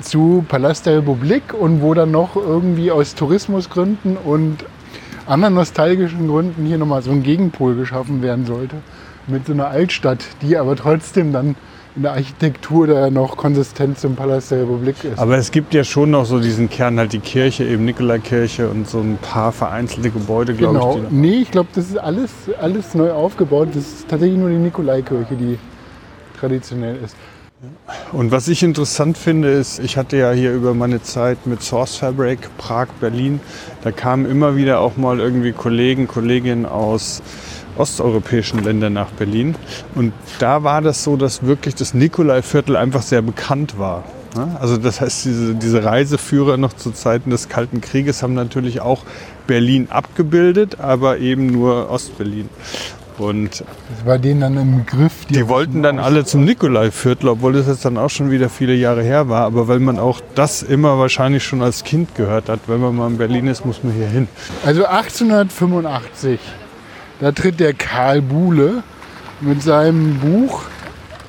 zu 0.00 0.44
Palast 0.48 0.86
der 0.86 0.98
Republik 0.98 1.52
und 1.52 1.82
wo 1.82 1.92
dann 1.92 2.10
noch 2.10 2.36
irgendwie 2.36 2.90
aus 2.90 3.14
Tourismusgründen 3.14 4.16
und 4.16 4.64
anderen 5.28 5.54
nostalgischen 5.54 6.26
Gründen 6.28 6.64
hier 6.66 6.78
nochmal 6.78 7.02
so 7.02 7.10
ein 7.10 7.22
Gegenpol 7.22 7.74
geschaffen 7.76 8.22
werden 8.22 8.46
sollte. 8.46 8.76
Mit 9.26 9.46
so 9.46 9.52
einer 9.52 9.68
Altstadt, 9.68 10.20
die 10.42 10.56
aber 10.56 10.74
trotzdem 10.74 11.32
dann 11.32 11.54
in 11.96 12.02
der 12.02 12.12
Architektur 12.12 12.86
da 12.86 13.10
noch 13.10 13.36
konsistent 13.36 13.98
zum 13.98 14.14
Palast 14.14 14.52
der 14.52 14.60
Republik 14.62 15.02
ist. 15.04 15.18
Aber 15.18 15.36
es 15.36 15.50
gibt 15.50 15.74
ja 15.74 15.84
schon 15.84 16.12
noch 16.12 16.24
so 16.24 16.38
diesen 16.38 16.70
Kern, 16.70 16.98
halt 16.98 17.12
die 17.12 17.18
Kirche, 17.18 17.64
eben 17.64 17.84
Nikolaikirche 17.84 18.68
und 18.68 18.88
so 18.88 19.00
ein 19.00 19.18
paar 19.20 19.52
vereinzelte 19.52 20.10
Gebäude, 20.10 20.54
glaube 20.54 20.74
genau. 20.78 20.96
ich. 20.96 21.02
noch- 21.02 21.10
Nee, 21.10 21.40
ich 21.42 21.50
glaube, 21.50 21.68
das 21.74 21.88
ist 21.90 21.98
alles, 21.98 22.30
alles 22.60 22.94
neu 22.94 23.10
aufgebaut. 23.12 23.68
Das 23.74 23.82
ist 23.84 24.08
tatsächlich 24.08 24.38
nur 24.38 24.48
die 24.48 24.56
Nikolaikirche, 24.56 25.34
die 25.34 25.58
traditionell 26.38 26.96
ist. 27.04 27.16
Und 28.12 28.30
was 28.30 28.46
ich 28.48 28.62
interessant 28.62 29.18
finde, 29.18 29.50
ist, 29.50 29.80
ich 29.80 29.96
hatte 29.96 30.16
ja 30.16 30.30
hier 30.30 30.52
über 30.52 30.74
meine 30.74 31.02
Zeit 31.02 31.46
mit 31.46 31.62
Source 31.62 31.96
Fabric, 31.96 32.56
Prag, 32.56 32.86
Berlin, 33.00 33.40
da 33.82 33.90
kamen 33.90 34.26
immer 34.26 34.56
wieder 34.56 34.80
auch 34.80 34.96
mal 34.96 35.18
irgendwie 35.18 35.52
Kollegen, 35.52 36.06
Kolleginnen 36.06 36.66
aus 36.66 37.22
osteuropäischen 37.76 38.62
Ländern 38.62 38.92
nach 38.92 39.10
Berlin. 39.10 39.54
Und 39.94 40.12
da 40.38 40.62
war 40.62 40.82
das 40.82 41.04
so, 41.04 41.16
dass 41.16 41.42
wirklich 41.42 41.74
das 41.74 41.94
Nikolaiviertel 41.94 42.76
einfach 42.76 43.02
sehr 43.02 43.22
bekannt 43.22 43.78
war. 43.78 44.04
ne? 44.36 44.56
Also 44.60 44.76
das 44.76 45.00
heißt, 45.00 45.24
diese, 45.24 45.54
diese 45.54 45.84
Reiseführer 45.84 46.56
noch 46.56 46.72
zu 46.72 46.92
Zeiten 46.92 47.30
des 47.30 47.48
Kalten 47.48 47.80
Krieges 47.80 48.22
haben 48.22 48.34
natürlich 48.34 48.80
auch 48.80 49.02
Berlin 49.46 49.88
abgebildet, 49.90 50.78
aber 50.80 51.18
eben 51.18 51.46
nur 51.46 51.90
Ostberlin. 51.90 52.48
Und 53.18 53.60
Das 53.60 54.06
war 54.06 54.18
denen 54.18 54.40
dann 54.40 54.56
im 54.56 54.86
Griff. 54.86 55.26
die 55.26 55.48
wollten 55.48 55.82
dann 55.82 55.98
alle 55.98 56.24
zum 56.24 56.44
Nikolaiviertel, 56.44 57.28
obwohl 57.28 57.52
das 57.52 57.66
jetzt 57.66 57.84
dann 57.84 57.98
auch 57.98 58.10
schon 58.10 58.30
wieder 58.30 58.48
viele 58.48 58.74
Jahre 58.74 59.02
her 59.02 59.28
war. 59.28 59.42
Aber 59.44 59.68
weil 59.68 59.80
man 59.80 59.98
auch 59.98 60.20
das 60.34 60.62
immer 60.62 60.98
wahrscheinlich 60.98 61.42
schon 61.44 61.62
als 61.62 61.84
Kind 61.84 62.14
gehört 62.14 62.48
hat, 62.48 62.60
wenn 62.66 62.80
man 62.80 62.94
mal 62.96 63.08
in 63.08 63.18
Berlin 63.18 63.46
ist, 63.46 63.64
muss 63.64 63.82
man 63.82 63.92
hier 63.92 64.06
hin. 64.08 64.28
Also 64.64 64.84
1885, 64.86 66.38
da 67.20 67.32
tritt 67.32 67.60
der 67.60 67.74
Karl 67.74 68.22
Buhle 68.22 68.82
mit 69.40 69.62
seinem 69.62 70.18
Buch 70.18 70.62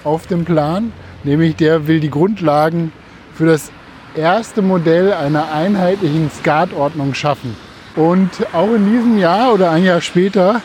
auf 0.04 0.28
den 0.28 0.46
Plan, 0.46 0.92
nämlich 1.24 1.56
der 1.56 1.88
will 1.88 2.00
die 2.00 2.10
Grundlagen 2.10 2.92
für 3.34 3.46
das 3.46 3.72
erste 4.16 4.62
Modell 4.62 5.14
einer 5.14 5.52
einheitlichen 5.52 6.30
Skatordnung 6.32 7.14
schaffen. 7.14 7.56
Und 7.96 8.30
auch 8.54 8.74
in 8.74 8.92
diesem 8.92 9.18
Jahr 9.18 9.54
oder 9.54 9.72
ein 9.72 9.84
Jahr 9.84 10.02
später 10.02 10.62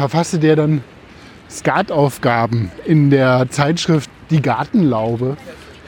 verfasste 0.00 0.38
der 0.38 0.56
dann 0.56 0.82
Skataufgaben 1.50 2.70
in 2.86 3.10
der 3.10 3.46
Zeitschrift 3.50 4.08
Die 4.30 4.40
Gartenlaube. 4.40 5.36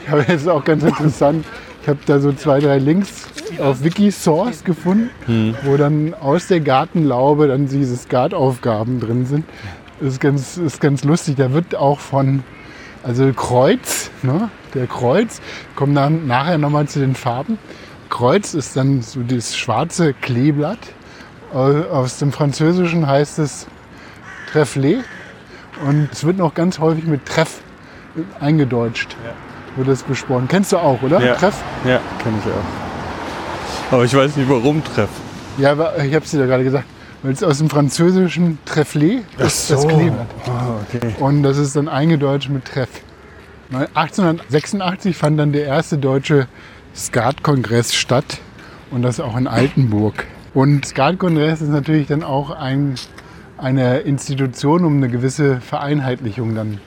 Ich 0.03 0.09
habe 0.11 0.25
jetzt 0.27 0.47
auch 0.47 0.63
ganz 0.63 0.83
interessant, 0.83 1.45
ich 1.81 1.87
habe 1.87 1.99
da 2.05 2.19
so 2.19 2.31
zwei, 2.33 2.59
drei 2.59 2.77
Links 2.77 3.27
auf 3.59 3.83
Wikisource 3.83 4.63
gefunden, 4.63 5.09
wo 5.63 5.75
dann 5.77 6.13
aus 6.13 6.47
der 6.47 6.59
Gartenlaube 6.59 7.47
dann 7.47 7.67
diese 7.67 7.95
Skataufgaben 7.97 8.99
drin 8.99 9.25
sind. 9.25 9.45
Das 9.99 10.13
ist 10.13 10.19
ganz, 10.19 10.57
ist 10.57 10.79
ganz 10.81 11.03
lustig. 11.03 11.35
Da 11.37 11.53
wird 11.53 11.75
auch 11.75 11.99
von, 11.99 12.43
also 13.03 13.31
Kreuz, 13.33 14.11
ne? 14.21 14.49
der 14.73 14.87
Kreuz, 14.87 15.41
kommen 15.75 15.95
dann 15.95 16.27
nachher 16.27 16.57
nochmal 16.57 16.87
zu 16.87 16.99
den 16.99 17.15
Farben. 17.15 17.57
Kreuz 18.09 18.53
ist 18.53 18.75
dann 18.77 19.01
so 19.01 19.21
das 19.21 19.55
schwarze 19.55 20.13
Kleeblatt. 20.13 20.79
Au- 21.53 21.83
Aus 21.91 22.17
dem 22.19 22.31
Französischen 22.31 23.07
heißt 23.07 23.39
es 23.39 23.67
Trefflet. 24.53 25.03
Und 25.85 26.09
es 26.11 26.23
wird 26.23 26.37
noch 26.37 26.53
ganz 26.53 26.79
häufig 26.79 27.05
mit 27.05 27.25
Treff 27.25 27.61
eingedeutscht. 28.39 29.15
Wird 29.75 29.87
das 29.87 30.03
besprochen. 30.03 30.47
Kennst 30.47 30.71
du 30.71 30.77
auch, 30.77 31.01
oder? 31.01 31.19
Ja. 31.19 31.33
Treff? 31.33 31.61
Ja, 31.83 31.99
kenne 32.21 32.37
ich 32.39 32.51
auch. 32.51 33.93
Aber 33.93 34.05
ich 34.05 34.15
weiß 34.15 34.35
nicht, 34.37 34.47
warum 34.47 34.83
Treff. 34.83 35.09
Ja, 35.57 35.71
aber 35.71 35.97
ich 35.97 36.13
habe 36.13 36.23
es 36.23 36.31
dir 36.31 36.41
ja 36.41 36.45
gerade 36.45 36.63
gesagt. 36.63 36.85
Weil 37.23 37.31
es 37.31 37.41
aus 37.41 37.57
dem 37.57 37.69
Französischen 37.69 38.59
Trefflet 38.65 39.23
ist 39.39 39.71
das 39.71 39.87
Kleeblatt. 39.87 40.27
Ah, 40.45 40.75
okay. 40.87 41.15
Und 41.19 41.41
das 41.41 41.57
ist 41.57 41.75
dann 41.75 41.87
eingedeutscht 41.87 42.49
mit 42.49 42.65
Treff. 42.65 42.89
1886 43.71 45.15
fand 45.15 45.39
dann 45.39 45.53
der 45.53 45.65
erste 45.65 45.97
deutsche 45.97 46.47
Skatkongress 46.95 47.95
statt 47.95 48.39
und 48.91 49.01
das 49.01 49.19
auch 49.19 49.35
in 49.37 49.47
Altenburg. 49.47 50.25
Und 50.53 50.85
Skatkongress 50.85 51.61
ist 51.61 51.69
natürlich 51.69 52.07
dann 52.07 52.23
auch 52.23 52.51
ein, 52.51 52.95
eine 53.63 53.99
Institution, 53.99 54.83
um 54.85 54.97
eine 54.97 55.07
gewisse 55.09 55.61
Vereinheitlichung 55.61 56.53
dann 56.53 56.79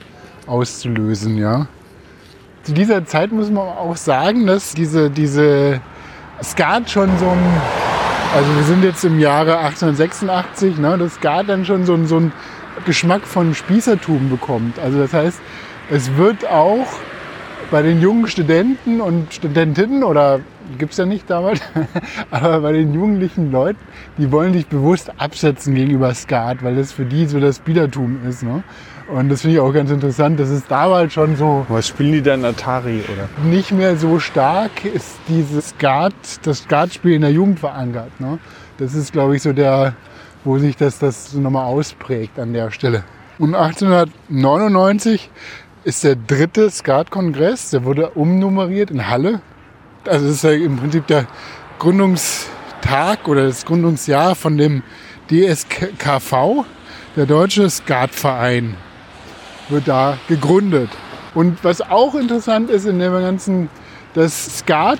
auszulösen. 0.45 1.37
Ja. 1.37 1.67
Zu 2.63 2.73
dieser 2.73 3.05
Zeit 3.05 3.31
muss 3.31 3.49
man 3.49 3.63
auch 3.67 3.95
sagen, 3.97 4.45
dass 4.45 4.73
diese, 4.75 5.09
diese 5.09 5.81
Skat 6.43 6.89
schon 6.89 7.09
so 7.17 7.25
ein 7.29 7.39
also 8.35 8.55
wir 8.57 8.63
sind 8.63 8.83
jetzt 8.83 9.05
im 9.05 9.19
Jahre 9.21 9.57
1886, 9.59 10.77
ne, 10.79 10.97
das 10.97 11.15
Skat 11.15 11.47
dann 11.47 11.63
schon 11.63 11.85
so, 11.85 11.93
ein- 11.93 12.07
so 12.07 12.17
einen 12.17 12.33
Geschmack 12.85 13.21
von 13.25 13.55
Spießertum 13.55 14.29
bekommt. 14.29 14.77
Also 14.79 14.99
das 14.99 15.13
heißt, 15.13 15.39
es 15.89 16.15
wird 16.17 16.45
auch 16.45 16.85
bei 17.71 17.81
den 17.81 18.01
jungen 18.01 18.27
Studenten 18.27 18.99
und 18.99 19.33
Studentinnen 19.33 20.03
oder 20.03 20.41
gibt 20.77 20.91
es 20.91 20.97
ja 20.97 21.05
nicht 21.05 21.29
damals, 21.29 21.61
aber 22.31 22.61
bei 22.61 22.71
den 22.71 22.93
jugendlichen 22.93 23.51
Leuten, 23.51 23.79
die 24.17 24.31
wollen 24.31 24.53
sich 24.53 24.67
bewusst 24.67 25.11
absetzen 25.17 25.75
gegenüber 25.75 26.13
Skat, 26.13 26.63
weil 26.63 26.75
das 26.75 26.91
für 26.91 27.05
die 27.05 27.25
so 27.25 27.39
das 27.39 27.59
Biedertum 27.59 28.19
ist. 28.27 28.43
Ne? 28.43 28.63
Und 29.07 29.29
das 29.29 29.41
finde 29.41 29.55
ich 29.55 29.61
auch 29.61 29.71
ganz 29.71 29.89
interessant. 29.89 30.39
Das 30.39 30.49
ist 30.49 30.69
damals 30.69 31.13
schon 31.13 31.37
so 31.37 31.65
Was 31.69 31.87
spielen 31.87 32.11
die 32.11 32.21
dann 32.21 32.43
Atari 32.43 33.01
oder? 33.11 33.29
nicht 33.47 33.71
mehr 33.71 33.95
so 33.95 34.19
stark 34.19 34.83
ist 34.83 35.17
dieses 35.29 35.69
Skat, 35.69 36.13
das 36.43 36.59
Skatspiel 36.59 37.13
in 37.13 37.21
der 37.21 37.31
Jugend 37.31 37.59
verankert. 37.59 38.19
Ne? 38.19 38.39
Das 38.77 38.93
ist, 38.93 39.13
glaube 39.13 39.35
ich, 39.35 39.41
so 39.41 39.53
der, 39.53 39.93
wo 40.43 40.57
sich 40.57 40.75
das, 40.75 40.99
das 40.99 41.31
so 41.31 41.39
nochmal 41.39 41.65
ausprägt 41.65 42.37
an 42.37 42.53
der 42.53 42.71
Stelle. 42.71 43.03
Und 43.39 43.55
1899 43.55 45.29
ist 45.83 46.03
der 46.03 46.15
dritte 46.15 46.69
Skatkongress, 46.69 47.69
der 47.69 47.85
wurde 47.85 48.09
umnummeriert 48.09 48.91
in 48.91 49.07
Halle. 49.07 49.41
Also 50.07 50.27
das 50.27 50.35
ist 50.35 50.43
ja 50.43 50.51
im 50.51 50.77
Prinzip 50.77 51.07
der 51.07 51.27
Gründungstag 51.79 53.27
oder 53.27 53.45
das 53.45 53.65
Gründungsjahr 53.65 54.35
von 54.35 54.57
dem 54.57 54.83
DSKV, 55.29 56.65
der 57.15 57.25
Deutsche 57.25 57.69
Skatverein 57.69 58.75
wird 59.69 59.87
da 59.87 60.17
gegründet. 60.27 60.89
Und 61.33 61.63
was 61.63 61.81
auch 61.81 62.15
interessant 62.15 62.69
ist 62.69 62.85
in 62.85 62.99
dem 62.99 63.11
ganzen, 63.11 63.69
das 64.13 64.59
Skat 64.59 64.99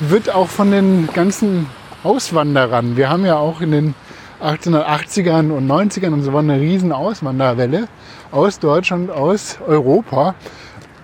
wird 0.00 0.34
auch 0.34 0.48
von 0.48 0.70
den 0.70 1.08
ganzen 1.12 1.66
Auswanderern, 2.02 2.96
wir 2.96 3.08
haben 3.08 3.24
ja 3.24 3.36
auch 3.36 3.60
in 3.60 3.70
den 3.70 3.94
1880ern 4.40 5.50
und 5.50 5.66
90ern 5.66 6.12
und 6.12 6.22
so 6.22 6.32
war 6.32 6.40
eine 6.40 6.60
riesen 6.60 6.92
Auswanderwelle 6.92 7.88
aus 8.30 8.58
Deutschland, 8.58 9.10
aus 9.10 9.58
Europa. 9.66 10.34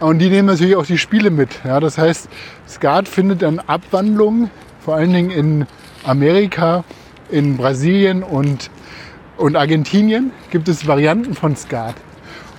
Und 0.04 0.18
die 0.18 0.28
nehmen 0.28 0.48
natürlich 0.48 0.76
auch 0.76 0.84
die 0.84 0.98
Spiele 0.98 1.30
mit. 1.30 1.48
Ja, 1.64 1.80
das 1.80 1.96
heißt, 1.96 2.28
Skat 2.68 3.08
findet 3.08 3.40
dann 3.40 3.58
Abwandlung, 3.58 4.50
vor 4.84 4.96
allen 4.96 5.14
Dingen 5.14 5.30
in 5.30 5.66
Amerika, 6.04 6.84
in 7.30 7.56
Brasilien 7.56 8.22
und, 8.22 8.68
und 9.38 9.56
Argentinien 9.56 10.30
gibt 10.50 10.68
es 10.68 10.86
Varianten 10.86 11.32
von 11.32 11.56
Skat. 11.56 11.94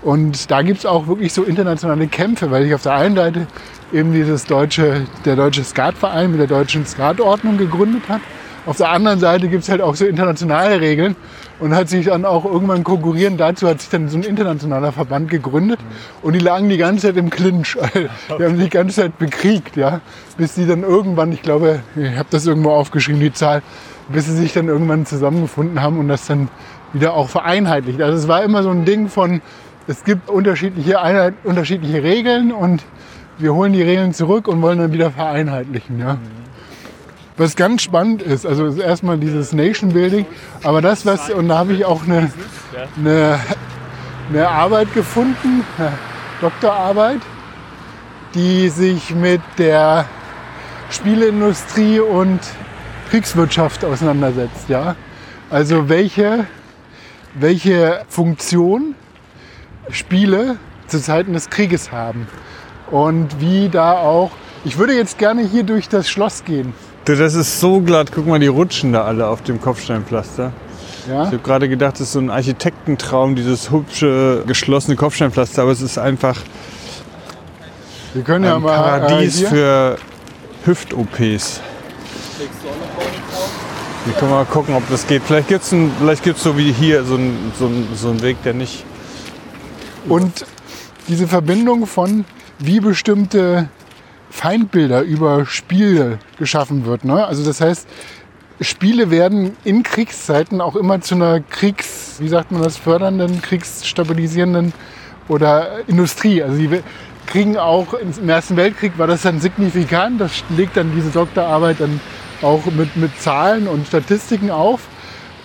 Und 0.01 0.49
da 0.49 0.63
gibt 0.63 0.79
es 0.79 0.85
auch 0.87 1.05
wirklich 1.05 1.33
so 1.33 1.43
internationale 1.43 2.07
Kämpfe, 2.07 2.49
weil 2.49 2.63
sich 2.63 2.73
auf 2.73 2.81
der 2.81 2.93
einen 2.93 3.15
Seite 3.15 3.45
eben 3.93 4.11
dieses 4.11 4.45
deutsche, 4.45 5.05
der 5.23 5.35
deutsche 5.35 5.63
Skatverein 5.63 6.31
mit 6.31 6.39
der 6.39 6.47
deutschen 6.47 6.83
Skatordnung 6.87 7.59
gegründet 7.59 8.09
hat. 8.09 8.21
Auf 8.65 8.77
der 8.77 8.89
anderen 8.89 9.19
Seite 9.19 9.49
gibt 9.49 9.61
es 9.61 9.69
halt 9.69 9.81
auch 9.81 9.93
so 9.93 10.07
internationale 10.07 10.81
Regeln 10.81 11.15
und 11.59 11.75
hat 11.75 11.89
sich 11.89 12.05
dann 12.07 12.25
auch 12.25 12.45
irgendwann 12.45 12.83
konkurrierend 12.83 13.39
dazu 13.39 13.67
hat 13.67 13.81
sich 13.81 13.89
dann 13.89 14.09
so 14.09 14.17
ein 14.17 14.23
internationaler 14.23 14.91
Verband 14.91 15.29
gegründet 15.29 15.79
und 16.21 16.33
die 16.33 16.39
lagen 16.39 16.69
die 16.69 16.77
ganze 16.77 17.07
Zeit 17.07 17.17
im 17.17 17.29
Clinch. 17.29 17.77
Die 18.39 18.43
haben 18.43 18.55
sich 18.55 18.65
die 18.65 18.69
ganze 18.69 19.01
Zeit 19.01 19.17
bekriegt, 19.17 19.75
ja, 19.75 20.01
bis 20.37 20.55
die 20.55 20.65
dann 20.65 20.83
irgendwann, 20.83 21.31
ich 21.31 21.41
glaube, 21.41 21.81
ich 21.95 22.17
habe 22.17 22.27
das 22.29 22.45
irgendwo 22.45 22.71
aufgeschrieben, 22.71 23.21
die 23.21 23.31
Zahl, 23.31 23.61
bis 24.09 24.25
sie 24.25 24.35
sich 24.35 24.53
dann 24.53 24.67
irgendwann 24.67 25.05
zusammengefunden 25.05 25.81
haben 25.81 25.99
und 25.99 26.07
das 26.07 26.27
dann 26.27 26.49
wieder 26.93 27.13
auch 27.13 27.29
vereinheitlicht. 27.29 28.01
Also 28.01 28.17
es 28.17 28.27
war 28.27 28.43
immer 28.43 28.63
so 28.63 28.69
ein 28.69 28.85
Ding 28.85 29.09
von, 29.09 29.41
es 29.87 30.03
gibt 30.03 30.29
unterschiedliche, 30.29 31.01
Einheit, 31.01 31.35
unterschiedliche 31.43 32.03
Regeln 32.03 32.51
und 32.51 32.83
wir 33.37 33.53
holen 33.53 33.73
die 33.73 33.81
Regeln 33.81 34.13
zurück 34.13 34.47
und 34.47 34.61
wollen 34.61 34.79
dann 34.79 34.93
wieder 34.93 35.11
vereinheitlichen. 35.11 35.99
Ja. 35.99 36.17
Was 37.37 37.55
ganz 37.55 37.81
spannend 37.81 38.21
ist, 38.21 38.45
also 38.45 38.65
ist 38.65 38.79
erstmal 38.79 39.17
dieses 39.17 39.51
Nation 39.51 39.91
Building, 39.91 40.25
aber 40.63 40.81
das, 40.81 41.05
was, 41.05 41.29
und 41.29 41.49
da 41.49 41.57
habe 41.57 41.73
ich 41.73 41.83
auch 41.83 42.03
eine, 42.03 42.31
eine, 42.97 43.39
eine 44.29 44.47
Arbeit 44.47 44.93
gefunden, 44.93 45.65
eine 45.77 45.91
Doktorarbeit, 46.39 47.19
die 48.33 48.69
sich 48.69 49.13
mit 49.13 49.41
der 49.57 50.05
Spieleindustrie 50.89 51.99
und 51.99 52.39
Kriegswirtschaft 53.09 53.83
auseinandersetzt. 53.83 54.69
Ja? 54.69 54.95
Also 55.49 55.89
welche, 55.89 56.47
welche 57.33 58.01
Funktion 58.07 58.95
Spiele 59.89 60.57
zu 60.87 61.01
Zeiten 61.01 61.33
des 61.33 61.49
Krieges 61.49 61.91
haben. 61.91 62.27
Und 62.91 63.41
wie 63.41 63.69
da 63.69 63.93
auch. 63.93 64.31
Ich 64.63 64.77
würde 64.77 64.93
jetzt 64.93 65.17
gerne 65.17 65.43
hier 65.43 65.63
durch 65.63 65.89
das 65.89 66.09
Schloss 66.09 66.43
gehen. 66.43 66.73
Du, 67.05 67.15
das 67.15 67.35
ist 67.35 67.59
so 67.59 67.81
glatt. 67.81 68.11
Guck 68.13 68.25
mal, 68.25 68.39
die 68.39 68.47
rutschen 68.47 68.93
da 68.93 69.03
alle 69.03 69.27
auf 69.27 69.43
dem 69.43 69.61
Kopfsteinpflaster. 69.61 70.51
Ja? 71.07 71.23
Ich 71.23 71.27
habe 71.27 71.37
gerade 71.37 71.69
gedacht, 71.69 71.93
das 71.93 72.01
ist 72.01 72.13
so 72.13 72.19
ein 72.19 72.31
Architektentraum, 72.31 73.35
dieses 73.35 73.69
hübsche 73.69 74.43
geschlossene 74.47 74.95
Kopfsteinpflaster, 74.95 75.61
aber 75.61 75.71
es 75.71 75.81
ist 75.81 75.99
einfach 75.99 76.41
Wir 78.15 78.23
können 78.23 78.45
ja 78.45 78.55
ein 78.55 78.61
mal 78.63 78.75
Paradies 78.75 79.35
äh, 79.35 79.39
hier, 79.39 79.49
für 79.49 79.97
Hüft-OPs. 80.65 81.61
Wir 84.05 84.13
können 84.15 84.31
mal 84.31 84.45
gucken, 84.45 84.73
ob 84.73 84.89
das 84.89 85.05
geht. 85.05 85.21
Vielleicht 85.23 85.47
gibt 85.47 85.63
es 85.63 85.75
vielleicht 85.99 86.23
gibt's 86.23 86.41
so 86.41 86.57
wie 86.57 86.71
hier 86.71 87.03
so 87.03 87.15
einen 87.15 87.51
so 87.57 87.69
so 87.95 88.09
einen 88.09 88.23
Weg, 88.23 88.41
der 88.43 88.55
nicht. 88.55 88.83
Und 90.09 90.45
diese 91.07 91.27
Verbindung 91.27 91.85
von 91.85 92.25
wie 92.57 92.79
bestimmte 92.79 93.69
Feindbilder 94.29 95.01
über 95.01 95.45
Spiele 95.45 96.19
geschaffen 96.37 96.85
wird. 96.85 97.05
Ne? 97.05 97.25
Also 97.25 97.45
das 97.45 97.61
heißt, 97.61 97.87
Spiele 98.61 99.11
werden 99.11 99.57
in 99.63 99.83
Kriegszeiten 99.83 100.61
auch 100.61 100.75
immer 100.75 101.01
zu 101.01 101.15
einer 101.15 101.41
Kriegs, 101.41 102.15
wie 102.19 102.27
sagt 102.29 102.51
man 102.51 102.63
das, 102.63 102.77
fördernden, 102.77 103.41
kriegsstabilisierenden 103.41 104.73
oder 105.27 105.87
Industrie. 105.87 106.41
Also 106.41 106.57
die 106.57 106.81
kriegen 107.25 107.57
auch 107.57 107.93
im 107.93 108.29
Ersten 108.29 108.55
Weltkrieg 108.55 108.97
war 108.97 109.07
das 109.07 109.23
dann 109.23 109.39
signifikant. 109.39 110.21
Das 110.21 110.43
legt 110.55 110.77
dann 110.77 110.93
diese 110.95 111.09
Doktorarbeit 111.09 111.79
dann 111.79 111.99
auch 112.41 112.65
mit, 112.65 112.95
mit 112.95 113.19
Zahlen 113.19 113.67
und 113.67 113.87
Statistiken 113.87 114.51
auf, 114.51 114.81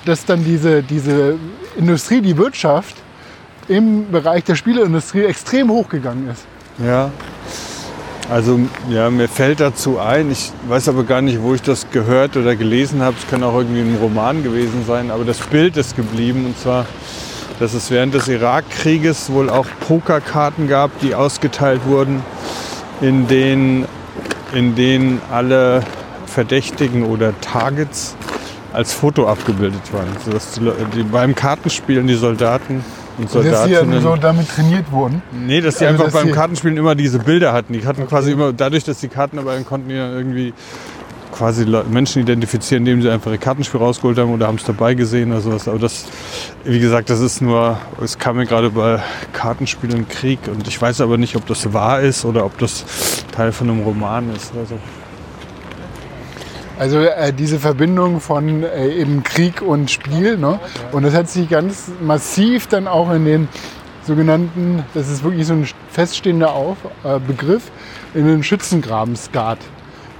dass 0.05 0.25
dann 0.25 0.45
diese, 0.45 0.83
diese 0.83 1.37
Industrie, 1.77 2.21
die 2.21 2.37
Wirtschaft 2.37 2.97
im 3.69 4.11
Bereich 4.11 4.45
der 4.45 4.55
Spieleindustrie 4.55 5.25
extrem 5.25 5.71
hochgegangen 5.71 6.29
ist. 6.29 6.45
Ja. 6.79 7.11
Also 8.29 8.61
ja, 8.89 9.11
mir 9.11 9.29
fällt 9.29 9.61
dazu 9.61 9.99
ein, 9.99 10.31
ich 10.31 10.53
weiß 10.69 10.89
aber 10.89 11.05
gar 11.05 11.21
nicht, 11.21 11.43
wo 11.43 11.55
ich 11.55 11.63
das 11.63 11.91
gehört 11.91 12.37
oder 12.37 12.55
gelesen 12.55 13.03
habe. 13.03 13.17
Es 13.19 13.29
kann 13.29 13.43
auch 13.43 13.57
irgendwie 13.57 13.81
ein 13.81 13.97
Roman 14.01 14.43
gewesen 14.43 14.85
sein, 14.87 15.11
aber 15.11 15.25
das 15.25 15.39
Bild 15.39 15.77
ist 15.77 15.97
geblieben 15.97 16.47
und 16.47 16.59
zwar, 16.59 16.87
dass 17.59 17.75
es 17.75 17.91
während 17.91 18.15
des 18.15 18.29
Irakkrieges 18.29 19.33
wohl 19.33 19.51
auch 19.51 19.67
Pokerkarten 19.87 20.69
gab, 20.69 20.99
die 21.01 21.15
ausgeteilt 21.15 21.81
wurden, 21.87 22.23
in 23.01 23.27
denen, 23.27 23.87
in 24.55 24.77
denen 24.77 25.21
alle 25.33 25.83
Verdächtigen 26.27 27.05
oder 27.05 27.39
Targets 27.41 28.15
als 28.73 28.93
Foto 28.93 29.27
abgebildet 29.27 29.93
waren. 29.93 30.09
Sodass 30.25 30.53
die, 30.53 30.71
die 30.95 31.03
beim 31.03 31.35
Kartenspielen 31.35 32.07
die 32.07 32.15
Soldaten 32.15 32.85
und 33.19 33.25
Dass 33.27 33.43
die 33.43 33.49
Soldatinnen 33.49 33.93
ja 33.93 34.01
so 34.01 34.17
damit 34.17 34.49
trainiert 34.49 34.91
wurden. 34.91 35.23
Nee, 35.33 35.61
dass 35.61 35.77
die 35.79 35.87
Also, 35.87 36.05
einfach 36.05 36.13
dass 36.13 36.25
beim 36.25 36.33
Kartenspielen 36.33 36.77
immer 36.77 36.95
diese 36.95 37.19
Bilder 37.19 37.53
hatten. 37.53 37.73
Die 37.73 37.85
hatten 37.85 38.07
quasi 38.07 38.33
immer, 38.33 38.53
dadurch, 38.53 38.85
dass 38.85 39.01
die 39.01 39.09
Karten 39.09 39.37
dabei 39.37 39.55
waren, 39.55 39.67
konnten 39.67 39.89
dann 39.89 40.13
irgendwie 40.13 40.55
quasi 41.33 41.65
Menschen 41.91 42.23
identifizieren, 42.23 42.83
indem 42.87 43.03
sie 43.03 43.11
einfach 43.11 43.31
ihr 43.31 43.39
Kartenspiel 43.39 43.81
rausgeholt 43.81 44.19
haben 44.19 44.33
oder 44.33 44.47
haben 44.47 44.57
es 44.57 44.65
dabei 44.65 44.95
gesehen 44.95 45.33
oder 45.33 45.41
sowas. 45.41 45.69
Aber 45.69 45.79
das, 45.79 46.07
wie 46.65 46.81
gesagt, 46.81 47.09
das 47.11 47.21
ist 47.21 47.41
nur, 47.41 47.79
es 48.03 48.19
kam 48.19 48.37
mir 48.37 48.47
gerade 48.47 48.71
bei 48.71 49.01
Kartenspielen 49.33 50.09
Krieg 50.09 50.41
und 50.49 50.67
ich 50.67 50.81
weiß 50.81 51.01
aber 51.01 51.19
nicht, 51.19 51.37
ob 51.37 51.47
das 51.47 51.73
wahr 51.73 52.01
ist 52.01 52.25
oder 52.25 52.45
ob 52.45 52.59
das 52.59 52.85
Teil 53.33 53.53
von 53.53 53.71
einem 53.71 53.81
Roman 53.81 54.35
ist. 54.35 54.53
Also, 54.59 54.75
Also 56.81 57.01
äh, 57.01 57.31
diese 57.35 57.59
Verbindung 57.59 58.21
von 58.21 58.63
äh, 58.63 58.89
eben 58.89 59.23
Krieg 59.23 59.61
und 59.61 59.91
Spiel. 59.91 60.39
Ne? 60.39 60.59
Und 60.93 61.03
das 61.03 61.15
hat 61.15 61.29
sich 61.29 61.51
ganz 61.51 61.91
massiv 62.01 62.69
dann 62.69 62.89
auch 62.89 63.13
in 63.13 63.27
den 63.27 63.49
sogenannten, 64.07 64.83
das 64.95 65.11
ist 65.11 65.23
wirklich 65.23 65.47
so 65.47 65.53
ein 65.53 65.69
feststehender 65.91 66.55
Auf, 66.55 66.79
äh, 67.05 67.19
Begriff, 67.19 67.71
in 68.15 68.27
den 68.27 68.43
Schützengraben-Skat 68.43 69.59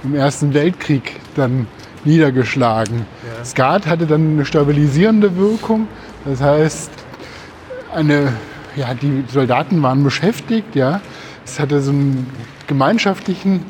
im 0.03 0.13
Ersten 0.13 0.53
Weltkrieg 0.53 1.19
dann 1.35 1.65
niedergeschlagen. 2.05 3.07
Skat 3.43 3.87
hatte 3.87 4.05
dann 4.05 4.33
eine 4.33 4.45
stabilisierende 4.45 5.35
Wirkung. 5.37 5.87
Das 6.25 6.41
heißt, 6.41 6.91
eine, 7.91 8.33
ja, 8.75 8.93
die 8.93 9.23
Soldaten 9.33 9.81
waren 9.81 10.03
beschäftigt, 10.03 10.75
ja. 10.75 11.01
Es 11.43 11.59
hatte 11.59 11.81
so 11.81 11.89
einen 11.89 12.29
gemeinschaftlichen 12.67 13.65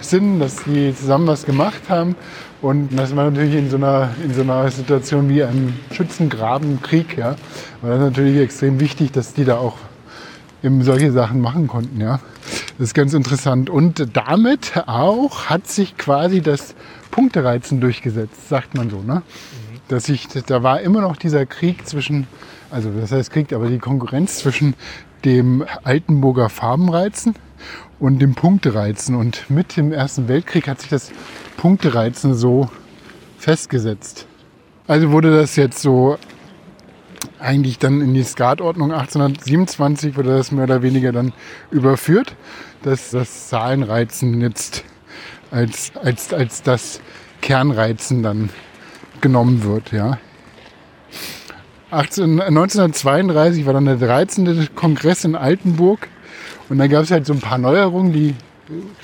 Sinn, 0.00 0.38
dass 0.40 0.64
die 0.64 0.94
zusammen 0.94 1.26
was 1.26 1.44
gemacht 1.44 1.82
haben. 1.88 2.16
Und 2.62 2.96
das 2.98 3.14
war 3.14 3.30
natürlich 3.30 3.54
in 3.54 3.70
so 3.70 3.76
einer, 3.76 4.10
in 4.22 4.32
so 4.32 4.42
einer 4.42 4.70
Situation 4.70 5.28
wie 5.28 5.42
einem 5.42 5.74
Schützengrabenkrieg, 5.92 7.16
ja. 7.18 7.36
War 7.82 7.90
das 7.90 8.00
natürlich 8.00 8.40
extrem 8.40 8.80
wichtig, 8.80 9.12
dass 9.12 9.34
die 9.34 9.44
da 9.44 9.58
auch 9.58 9.76
eben 10.62 10.82
solche 10.82 11.12
Sachen 11.12 11.40
machen 11.40 11.68
konnten, 11.68 12.00
ja. 12.00 12.20
Das 12.78 12.88
ist 12.88 12.94
ganz 12.94 13.14
interessant. 13.14 13.70
Und 13.70 14.16
damit 14.16 14.72
auch 14.86 15.46
hat 15.46 15.66
sich 15.66 15.96
quasi 15.96 16.40
das 16.40 16.74
Punktereizen 17.10 17.80
durchgesetzt, 17.80 18.48
sagt 18.48 18.74
man 18.74 18.90
so, 18.90 19.00
ne? 19.00 19.22
Dass 19.88 20.08
ich, 20.08 20.28
da 20.28 20.62
war 20.62 20.80
immer 20.80 21.00
noch 21.00 21.16
dieser 21.16 21.46
Krieg 21.46 21.86
zwischen, 21.86 22.26
also 22.70 22.90
das 22.90 23.12
heißt 23.12 23.30
Krieg, 23.30 23.52
aber 23.52 23.68
die 23.68 23.78
Konkurrenz 23.78 24.38
zwischen 24.38 24.74
dem 25.24 25.64
Altenburger 25.84 26.48
Farbenreizen 26.48 27.34
und 27.98 28.20
dem 28.20 28.34
Punktereizen. 28.34 29.14
Und 29.14 29.48
mit 29.50 29.76
dem 29.76 29.92
Ersten 29.92 30.28
Weltkrieg 30.28 30.68
hat 30.68 30.80
sich 30.80 30.90
das 30.90 31.10
Punktereizen 31.56 32.34
so 32.34 32.68
festgesetzt. 33.38 34.26
Also 34.86 35.10
wurde 35.10 35.36
das 35.36 35.56
jetzt 35.56 35.80
so 35.80 36.18
eigentlich 37.38 37.78
dann 37.78 38.00
in 38.00 38.14
die 38.14 38.22
Skatordnung 38.22 38.92
1827 38.92 40.16
wurde 40.16 40.36
das 40.36 40.52
mehr 40.52 40.64
oder 40.64 40.82
weniger 40.82 41.12
dann 41.12 41.32
überführt, 41.70 42.34
dass 42.82 43.10
das 43.10 43.48
Zahlenreizen 43.48 44.40
jetzt 44.40 44.84
als, 45.50 45.92
als, 46.02 46.32
als 46.32 46.62
das 46.62 47.00
Kernreizen 47.40 48.22
dann 48.22 48.50
genommen 49.20 49.64
wird. 49.64 49.92
Ja. 49.92 50.18
18, 51.90 52.40
1932 52.40 53.66
war 53.66 53.74
dann 53.74 53.86
der 53.86 53.96
13. 53.96 54.68
Kongress 54.74 55.24
in 55.24 55.36
Altenburg 55.36 56.08
und 56.68 56.78
da 56.78 56.86
gab 56.86 57.02
es 57.02 57.10
halt 57.10 57.26
so 57.26 57.32
ein 57.32 57.40
paar 57.40 57.58
Neuerungen, 57.58 58.12
die 58.12 58.34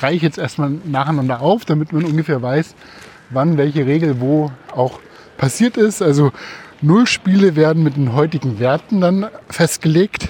reiche 0.01 0.17
ich 0.17 0.23
jetzt 0.23 0.39
erstmal 0.39 0.71
nacheinander 0.85 1.41
auf, 1.41 1.65
damit 1.65 1.93
man 1.93 2.05
ungefähr 2.05 2.43
weiß, 2.43 2.75
wann 3.31 3.57
welche 3.57 3.87
Regel 3.87 4.21
wo 4.21 4.51
auch 4.75 4.99
passiert 5.37 5.77
ist. 5.77 6.03
Also 6.03 6.33
Nullspiele 6.81 7.55
werden 7.55 7.83
mit 7.83 7.97
den 7.97 8.13
heutigen 8.13 8.59
Werten 8.59 9.01
dann 9.01 9.29
festgelegt. 9.49 10.29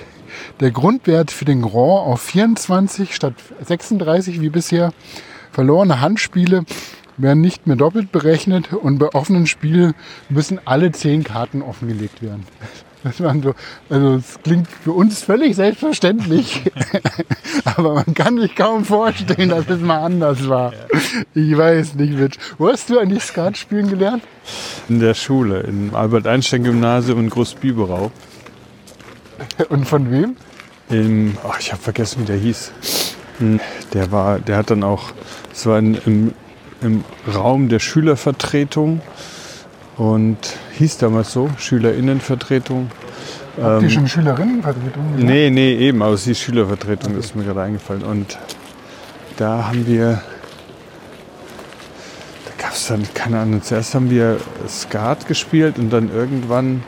Der 0.60 0.70
Grundwert 0.70 1.30
für 1.30 1.44
den 1.44 1.62
Grand 1.62 1.74
auf 2.06 2.20
24 2.20 3.14
statt 3.14 3.34
36 3.64 4.40
wie 4.40 4.50
bisher. 4.50 4.92
Verlorene 5.50 6.00
Handspiele 6.00 6.64
werden 7.16 7.40
nicht 7.40 7.66
mehr 7.66 7.76
doppelt 7.76 8.12
berechnet 8.12 8.72
und 8.72 8.98
bei 8.98 9.08
offenen 9.14 9.46
Spielen 9.46 9.94
müssen 10.28 10.60
alle 10.64 10.92
zehn 10.92 11.24
Karten 11.24 11.62
offengelegt 11.62 12.22
werden. 12.22 12.44
Das 13.04 13.20
waren 13.20 13.42
so, 13.42 13.54
also 13.90 14.14
es 14.14 14.38
klingt 14.44 14.68
für 14.68 14.92
uns 14.92 15.24
völlig 15.24 15.56
selbstverständlich, 15.56 16.62
aber 17.64 17.94
man 17.94 18.14
kann 18.14 18.38
sich 18.38 18.54
kaum 18.54 18.84
vorstellen, 18.84 19.48
dass 19.48 19.68
es 19.68 19.80
mal 19.80 20.04
anders 20.04 20.48
war. 20.48 20.72
Ich 21.34 21.56
weiß 21.56 21.94
nicht, 21.96 22.12
Mitch. 22.12 22.38
Wo 22.58 22.68
hast 22.68 22.88
du 22.90 22.98
eigentlich 23.00 23.24
Skat 23.24 23.56
spielen 23.56 23.88
gelernt? 23.88 24.22
in 24.88 24.98
der 25.00 25.14
Schule, 25.14 25.60
im 25.60 25.94
Albert-Einstein-Gymnasium 25.94 27.20
in 27.20 27.30
Großbiberau. 27.30 28.10
Und 29.68 29.86
von 29.88 30.10
wem? 30.10 30.36
Im, 30.90 31.36
ach, 31.48 31.58
ich 31.60 31.72
habe 31.72 31.80
vergessen, 31.82 32.22
wie 32.22 32.26
der 32.26 32.36
hieß. 32.36 32.72
Hm, 33.38 33.60
Der 33.94 34.10
war, 34.12 34.38
der 34.38 34.56
hat 34.56 34.70
dann 34.70 34.82
auch, 34.82 35.12
es 35.52 35.64
war 35.66 35.78
in, 35.78 35.94
im, 36.06 36.34
im 36.82 37.04
Raum 37.32 37.68
der 37.68 37.78
Schülervertretung 37.78 39.00
und 40.02 40.36
hieß 40.78 40.98
damals 40.98 41.32
so, 41.32 41.48
Schülerinnenvertretung. 41.58 42.90
Habt 43.62 43.84
ihr 43.84 43.90
schon 43.90 44.08
Schülerinnenvertretung? 44.08 45.12
gemacht? 45.12 45.22
Nee, 45.22 45.48
nee, 45.48 45.76
eben, 45.76 46.02
aber 46.02 46.14
es 46.14 46.22
ist 46.22 46.26
die 46.26 46.34
Schülervertretung, 46.34 47.16
ist 47.16 47.36
mir 47.36 47.44
gerade 47.44 47.62
eingefallen. 47.62 48.02
Und 48.02 48.36
da 49.36 49.66
haben 49.68 49.86
wir, 49.86 50.20
da 52.46 52.64
gab 52.64 52.72
es 52.72 52.88
dann, 52.88 53.06
keine 53.14 53.38
Ahnung, 53.38 53.62
zuerst 53.62 53.94
haben 53.94 54.10
wir 54.10 54.38
Skat 54.68 55.28
gespielt 55.28 55.78
und 55.78 55.90
dann 55.90 56.12
irgendwann 56.12 56.82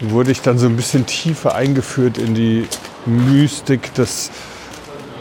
wurde 0.00 0.32
ich 0.32 0.40
dann 0.42 0.58
so 0.58 0.66
ein 0.66 0.74
bisschen 0.74 1.06
tiefer 1.06 1.54
eingeführt 1.54 2.18
in 2.18 2.34
die 2.34 2.66
Mystik 3.06 3.94
des 3.94 4.32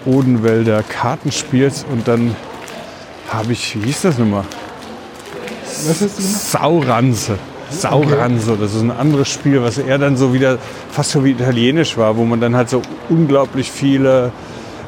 Odenwälder 0.05 0.81
Kartenspiels 0.81 1.85
und 1.91 2.07
dann 2.07 2.35
habe 3.29 3.53
ich, 3.53 3.79
wie 3.79 3.85
hieß 3.85 4.01
das 4.01 4.17
nochmal? 4.17 4.45
Was 5.85 6.01
hast 6.01 6.17
du 6.17 6.23
gemacht? 6.23 6.41
Sauranze. 6.41 7.37
Sauranze, 7.69 8.57
das 8.59 8.73
ist 8.73 8.81
ein 8.81 8.91
anderes 8.91 9.27
Spiel, 9.29 9.61
was 9.61 9.77
eher 9.77 9.97
dann 9.97 10.15
so 10.15 10.33
wieder 10.33 10.57
fast 10.89 11.11
so 11.11 11.25
wie 11.25 11.31
italienisch 11.31 11.97
war, 11.97 12.15
wo 12.15 12.23
man 12.23 12.39
dann 12.39 12.55
halt 12.55 12.69
so 12.69 12.81
unglaublich 13.09 13.69
viele 13.69 14.31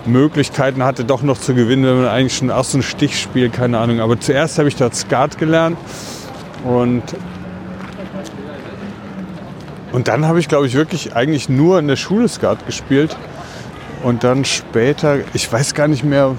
Möglichkeiten 0.06 0.84
hatte, 0.84 1.04
doch 1.04 1.22
noch 1.22 1.38
zu 1.38 1.54
gewinnen, 1.54 1.86
wenn 1.86 1.98
man 1.98 2.08
eigentlich 2.08 2.38
schon 2.38 2.52
so 2.64 2.78
ein 2.78 2.82
Stichspiel, 2.82 3.50
keine 3.50 3.80
Ahnung. 3.80 4.00
Aber 4.00 4.20
zuerst 4.20 4.58
habe 4.58 4.70
ich 4.70 4.78
dort 4.78 4.96
Skat 4.96 5.38
gelernt 5.38 5.78
und 6.64 7.04
und 9.92 10.08
dann 10.08 10.28
habe 10.28 10.40
ich, 10.40 10.48
glaube 10.48 10.68
ich, 10.68 10.76
wirklich 10.76 11.16
eigentlich 11.16 11.50
nur 11.50 11.80
in 11.80 11.88
der 11.88 11.96
Schule 11.96 12.28
Skat 12.28 12.66
gespielt. 12.66 13.18
Und 14.04 14.24
dann 14.24 14.46
später, 14.46 15.18
ich 15.34 15.52
weiß 15.52 15.74
gar 15.74 15.88
nicht 15.88 16.04
mehr, 16.04 16.36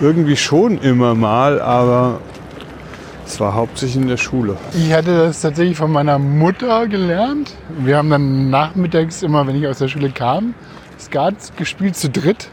irgendwie 0.00 0.36
schon 0.36 0.78
immer 0.78 1.14
mal, 1.14 1.60
aber 1.60 2.20
zwar 3.30 3.54
hauptsächlich 3.54 4.02
in 4.02 4.08
der 4.08 4.16
Schule. 4.16 4.56
Ich 4.74 4.92
hatte 4.92 5.16
das 5.16 5.40
tatsächlich 5.40 5.76
von 5.76 5.90
meiner 5.90 6.18
Mutter 6.18 6.86
gelernt. 6.88 7.54
Wir 7.78 7.96
haben 7.96 8.10
dann 8.10 8.50
nachmittags 8.50 9.22
immer, 9.22 9.46
wenn 9.46 9.56
ich 9.56 9.66
aus 9.66 9.78
der 9.78 9.88
Schule 9.88 10.10
kam, 10.10 10.54
Skat 10.98 11.56
gespielt 11.56 11.96
zu 11.96 12.10
dritt 12.10 12.48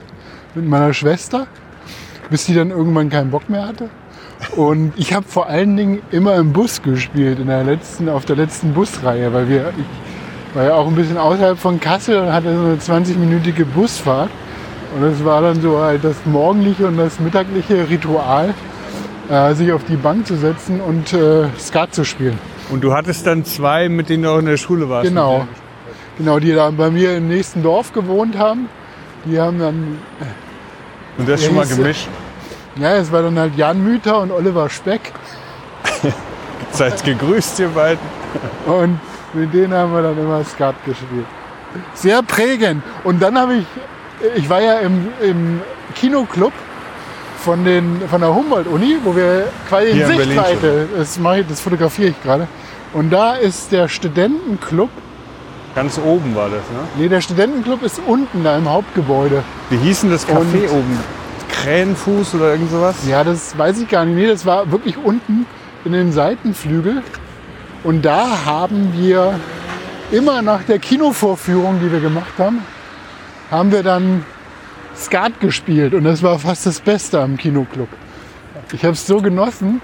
mit 0.55 0.67
meiner 0.67 0.93
Schwester, 0.93 1.47
bis 2.29 2.45
sie 2.45 2.55
dann 2.55 2.71
irgendwann 2.71 3.09
keinen 3.09 3.31
Bock 3.31 3.49
mehr 3.49 3.67
hatte. 3.67 3.89
Und 4.55 4.93
ich 4.97 5.13
habe 5.13 5.27
vor 5.27 5.47
allen 5.47 5.75
Dingen 5.75 6.01
immer 6.11 6.35
im 6.35 6.53
Bus 6.53 6.81
gespielt, 6.81 7.39
in 7.39 7.47
der 7.47 7.63
letzten, 7.63 8.07
auf 8.07 8.25
der 8.25 8.35
letzten 8.35 8.73
Busreihe, 8.73 9.33
weil 9.33 9.49
wir, 9.49 9.73
ich 9.77 10.55
war 10.55 10.63
ja 10.63 10.73
auch 10.75 10.87
ein 10.87 10.95
bisschen 10.95 11.17
außerhalb 11.17 11.57
von 11.57 11.79
Kassel 11.79 12.19
und 12.19 12.31
hatte 12.31 12.55
so 12.55 12.91
eine 12.93 13.03
20-minütige 13.03 13.65
Busfahrt. 13.65 14.29
Und 14.95 15.01
das 15.01 15.23
war 15.25 15.41
dann 15.41 15.61
so 15.61 15.79
halt 15.79 16.03
das 16.03 16.15
morgendliche 16.25 16.87
und 16.87 16.97
das 16.97 17.19
mittagliche 17.19 17.89
Ritual, 17.89 18.53
äh, 19.29 19.53
sich 19.53 19.71
auf 19.71 19.83
die 19.85 19.95
Bank 19.97 20.25
zu 20.27 20.35
setzen 20.35 20.79
und 20.81 21.13
äh, 21.13 21.45
Skat 21.59 21.93
zu 21.93 22.03
spielen. 22.03 22.37
Und 22.69 22.83
du 22.83 22.93
hattest 22.93 23.25
dann 23.27 23.45
zwei, 23.45 23.89
mit 23.89 24.09
denen 24.09 24.23
du 24.23 24.29
auch 24.29 24.39
in 24.39 24.45
der 24.45 24.57
Schule 24.57 24.89
warst. 24.89 25.07
Genau. 25.09 25.47
Genau, 26.17 26.39
die 26.39 26.53
da 26.53 26.69
bei 26.71 26.89
mir 26.89 27.15
im 27.17 27.27
nächsten 27.27 27.61
Dorf 27.63 27.93
gewohnt 27.93 28.37
haben. 28.37 28.69
Die 29.25 29.39
haben 29.39 29.59
dann, 29.59 29.99
Und 31.17 31.29
das 31.29 31.41
Ja, 31.41 31.47
schon 31.47 31.55
mal 31.57 31.65
hieß- 31.65 31.75
gemischt. 31.77 32.07
ja, 32.77 32.95
es 32.95 33.11
war 33.11 33.21
dann 33.21 33.37
halt 33.37 33.55
Jan 33.55 33.83
Müther 33.83 34.19
und 34.19 34.31
Oliver 34.31 34.69
Speck. 34.69 35.11
Seid 36.71 37.03
gegrüßt, 37.03 37.59
ihr 37.59 37.69
beiden. 37.69 37.99
Und 38.65 38.99
mit 39.33 39.53
denen 39.53 39.73
haben 39.73 39.93
wir 39.93 40.01
dann 40.01 40.17
immer 40.17 40.43
Skat 40.43 40.75
gespielt. 40.85 41.25
Sehr 41.93 42.21
prägend. 42.23 42.83
Und 43.03 43.21
dann 43.21 43.37
habe 43.37 43.55
ich, 43.55 43.65
ich 44.35 44.49
war 44.49 44.61
ja 44.61 44.79
im, 44.79 45.07
im 45.21 45.61
Kinoclub 45.95 46.53
von, 47.47 47.63
den, 47.63 48.01
von 48.09 48.19
der 48.19 48.35
Humboldt-Uni, 48.35 48.97
wo 49.05 49.15
wir 49.15 49.47
quasi 49.69 49.91
in 49.91 50.05
Sichtweite, 50.05 50.85
das, 50.97 51.17
mache 51.17 51.39
ich, 51.39 51.47
das 51.47 51.61
fotografiere 51.61 52.09
ich 52.09 52.21
gerade. 52.21 52.45
Und 52.91 53.09
da 53.09 53.35
ist 53.35 53.71
der 53.71 53.87
Studentenclub, 53.87 54.89
Ganz 55.73 55.97
oben 55.97 56.35
war 56.35 56.49
das, 56.49 56.59
ne? 56.71 56.79
nee, 56.97 57.07
der 57.07 57.21
Studentenclub 57.21 57.83
ist 57.83 58.01
unten 58.05 58.43
da 58.43 58.57
im 58.57 58.67
Hauptgebäude. 58.69 59.43
Wie 59.69 59.77
hieß 59.77 60.01
denn 60.01 60.11
das 60.11 60.27
Café 60.27 60.67
Und- 60.67 60.71
oben? 60.71 60.99
Krähenfuß 61.63 62.35
oder 62.35 62.51
irgend 62.51 62.69
sowas? 62.69 62.95
Ja, 63.07 63.23
das 63.23 63.57
weiß 63.57 63.79
ich 63.79 63.87
gar 63.87 64.03
nicht. 64.03 64.15
Nee, 64.15 64.27
das 64.27 64.45
war 64.45 64.69
wirklich 64.69 64.97
unten 64.97 65.45
in 65.85 65.93
den 65.93 66.11
Seitenflügel. 66.11 67.01
Und 67.85 68.03
da 68.03 68.43
haben 68.45 68.91
wir 68.93 69.39
immer 70.11 70.41
nach 70.41 70.63
der 70.63 70.79
Kinovorführung, 70.79 71.79
die 71.81 71.91
wir 71.93 72.01
gemacht 72.01 72.33
haben, 72.37 72.59
haben 73.49 73.71
wir 73.71 73.83
dann 73.83 74.25
Skat 74.97 75.39
gespielt. 75.39 75.93
Und 75.93 76.03
das 76.03 76.23
war 76.23 76.39
fast 76.39 76.65
das 76.65 76.79
Beste 76.79 77.21
am 77.21 77.37
Kinoclub. 77.37 77.89
Ich 78.73 78.83
habe 78.83 78.93
es 78.93 79.05
so 79.05 79.21
genossen. 79.21 79.81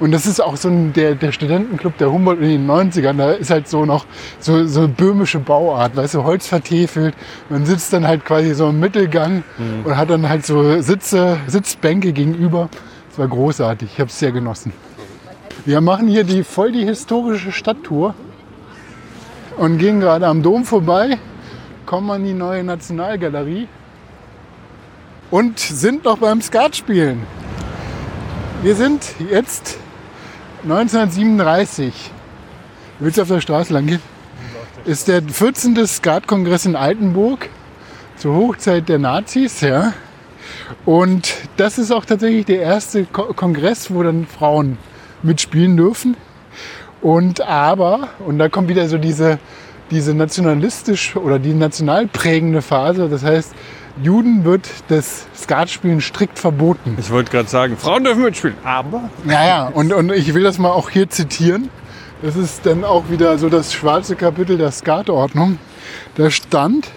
Und 0.00 0.10
das 0.10 0.26
ist 0.26 0.40
auch 0.40 0.56
so 0.56 0.68
ein, 0.68 0.92
der, 0.92 1.14
der 1.14 1.30
Studentenclub 1.30 1.96
der 1.98 2.10
Humboldt 2.10 2.40
in 2.40 2.48
den 2.48 2.66
90ern, 2.68 3.16
da 3.16 3.30
ist 3.30 3.50
halt 3.50 3.68
so 3.68 3.84
noch 3.84 4.06
so, 4.40 4.66
so 4.66 4.80
eine 4.80 4.88
böhmische 4.88 5.38
Bauart, 5.38 5.94
weißt 5.94 6.14
du, 6.14 6.24
Holz 6.24 6.48
vertefelt. 6.48 7.14
Man 7.48 7.64
sitzt 7.64 7.92
dann 7.92 8.06
halt 8.06 8.24
quasi 8.24 8.54
so 8.54 8.68
im 8.70 8.80
Mittelgang 8.80 9.44
und 9.84 9.96
hat 9.96 10.10
dann 10.10 10.28
halt 10.28 10.44
so 10.44 10.80
Sitze, 10.82 11.38
Sitzbänke 11.46 12.12
gegenüber. 12.12 12.68
Das 13.10 13.18
war 13.20 13.28
großartig, 13.28 13.90
ich 13.94 14.00
habe 14.00 14.10
es 14.10 14.18
sehr 14.18 14.32
genossen. 14.32 14.72
Wir 15.64 15.80
machen 15.80 16.08
hier 16.08 16.24
die, 16.24 16.42
voll 16.42 16.72
die 16.72 16.84
historische 16.84 17.52
Stadttour 17.52 18.14
und 19.56 19.78
gehen 19.78 20.00
gerade 20.00 20.26
am 20.26 20.42
Dom 20.42 20.64
vorbei, 20.64 21.18
kommen 21.86 22.10
an 22.10 22.24
die 22.24 22.32
neue 22.32 22.64
Nationalgalerie 22.64 23.68
und 25.30 25.58
sind 25.58 26.04
noch 26.04 26.18
beim 26.18 26.40
Skatspielen. 26.40 27.22
Wir 28.62 28.76
sind 28.76 29.04
jetzt 29.30 29.78
1937. 30.62 32.10
Willst 32.98 33.18
du 33.18 33.22
auf 33.22 33.28
der 33.28 33.40
Straße 33.40 33.72
lang 33.72 33.86
gehen? 33.86 34.02
Ist 34.84 35.08
der 35.08 35.22
14. 35.22 35.86
Skatkongress 35.86 36.66
in 36.66 36.76
Altenburg 36.76 37.48
zur 38.16 38.34
Hochzeit 38.34 38.88
der 38.88 38.98
Nazis, 38.98 39.60
ja. 39.60 39.92
Und 40.84 41.34
das 41.56 41.78
ist 41.78 41.90
auch 41.90 42.04
tatsächlich 42.04 42.46
der 42.46 42.60
erste 42.60 43.04
Ko 43.04 43.34
Kongress, 43.34 43.92
wo 43.92 44.02
dann 44.02 44.26
Frauen 44.26 44.78
mitspielen 45.22 45.76
dürfen. 45.76 46.16
Und 47.02 47.40
aber, 47.42 48.08
und 48.26 48.38
da 48.38 48.48
kommt 48.48 48.68
wieder 48.68 48.88
so 48.88 48.96
diese, 48.96 49.38
diese 49.90 50.14
nationalistisch 50.14 51.16
oder 51.16 51.38
die 51.38 51.54
national 51.54 52.06
prägende 52.06 52.62
Phase, 52.62 53.08
das 53.08 53.24
heißt, 53.24 53.54
Juden 54.02 54.44
wird 54.44 54.68
das 54.88 55.26
Skatspielen 55.36 56.00
strikt 56.00 56.38
verboten. 56.38 56.96
Ich 56.98 57.10
wollte 57.10 57.30
gerade 57.30 57.48
sagen, 57.48 57.76
Frauen 57.76 58.02
dürfen 58.02 58.24
mitspielen, 58.24 58.56
aber 58.64 59.08
Naja, 59.24 59.70
und, 59.72 59.92
und 59.92 60.10
ich 60.10 60.34
will 60.34 60.42
das 60.42 60.58
mal 60.58 60.70
auch 60.70 60.90
hier 60.90 61.08
zitieren. 61.08 61.68
Das 62.22 62.36
ist 62.36 62.66
dann 62.66 62.84
auch 62.84 63.10
wieder 63.10 63.38
so 63.38 63.48
das 63.48 63.72
schwarze 63.72 64.16
Kapitel 64.16 64.58
der 64.58 64.72
Skatordnung. 64.72 65.58
Da 66.16 66.30
stand, 66.30 66.88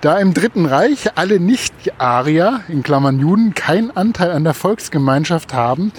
da 0.00 0.18
im 0.18 0.32
Dritten 0.32 0.64
Reich 0.64 1.10
alle 1.16 1.40
Nicht-Arier, 1.40 2.60
in 2.68 2.82
Klammern 2.82 3.18
Juden, 3.18 3.54
keinen 3.54 3.94
Anteil 3.94 4.30
an 4.30 4.44
der 4.44 4.54
Volksgemeinschaft 4.54 5.52
haben, 5.52 5.92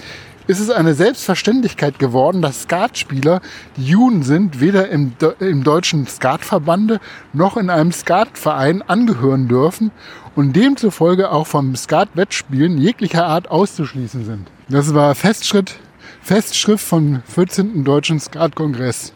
ist 0.46 0.60
es 0.60 0.70
eine 0.70 0.94
Selbstverständlichkeit 0.94 1.98
geworden, 1.98 2.42
dass 2.42 2.62
Skatspieler, 2.62 3.40
die 3.76 3.86
Juden 3.86 4.22
sind, 4.22 4.60
weder 4.60 4.88
im, 4.88 5.12
im 5.40 5.64
deutschen 5.64 6.06
Skatverbande 6.06 7.00
noch 7.32 7.56
in 7.56 7.70
einem 7.70 7.92
Skatverein 7.92 8.82
angehören 8.82 9.48
dürfen 9.48 9.90
und 10.34 10.54
demzufolge 10.54 11.30
auch 11.30 11.46
vom 11.46 11.74
Skat-Wettspielen 11.74 12.78
jeglicher 12.78 13.26
Art 13.26 13.50
auszuschließen 13.50 14.24
sind. 14.24 14.48
Das 14.68 14.94
war 14.94 15.14
Festschritt, 15.14 15.76
Festschrift 16.22 16.84
vom 16.84 17.22
14. 17.26 17.84
Deutschen 17.84 18.20
Skatkongress 18.20 19.12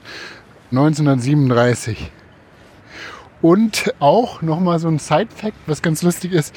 1937. 0.70 2.11
Und 3.43 3.95
auch 4.01 4.43
nochmal 4.43 4.78
so 4.78 4.89
ein 4.89 4.99
Side-Fact, 4.99 5.57
was 5.66 5.81
ganz 5.81 6.03
lustig 6.03 6.33
ist, 6.33 6.55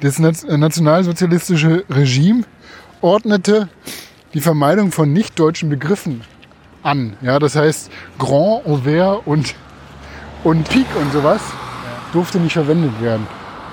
das 0.00 0.18
Naz- 0.18 0.44
nationalsozialistische 0.44 1.84
Regime 1.90 2.44
ordnete 3.02 3.68
die 4.34 4.40
Vermeidung 4.40 4.92
von 4.92 5.12
nicht-deutschen 5.12 5.68
Begriffen 5.68 6.22
an. 6.82 7.16
Ja, 7.22 7.38
das 7.38 7.56
heißt, 7.56 7.90
Grand, 8.18 8.66
Auvert 8.66 9.26
und, 9.26 9.54
und 10.44 10.68
Pik 10.68 10.86
und 11.00 11.12
sowas 11.12 11.40
durfte 12.12 12.38
nicht 12.38 12.54
verwendet 12.54 13.00
werden. 13.00 13.26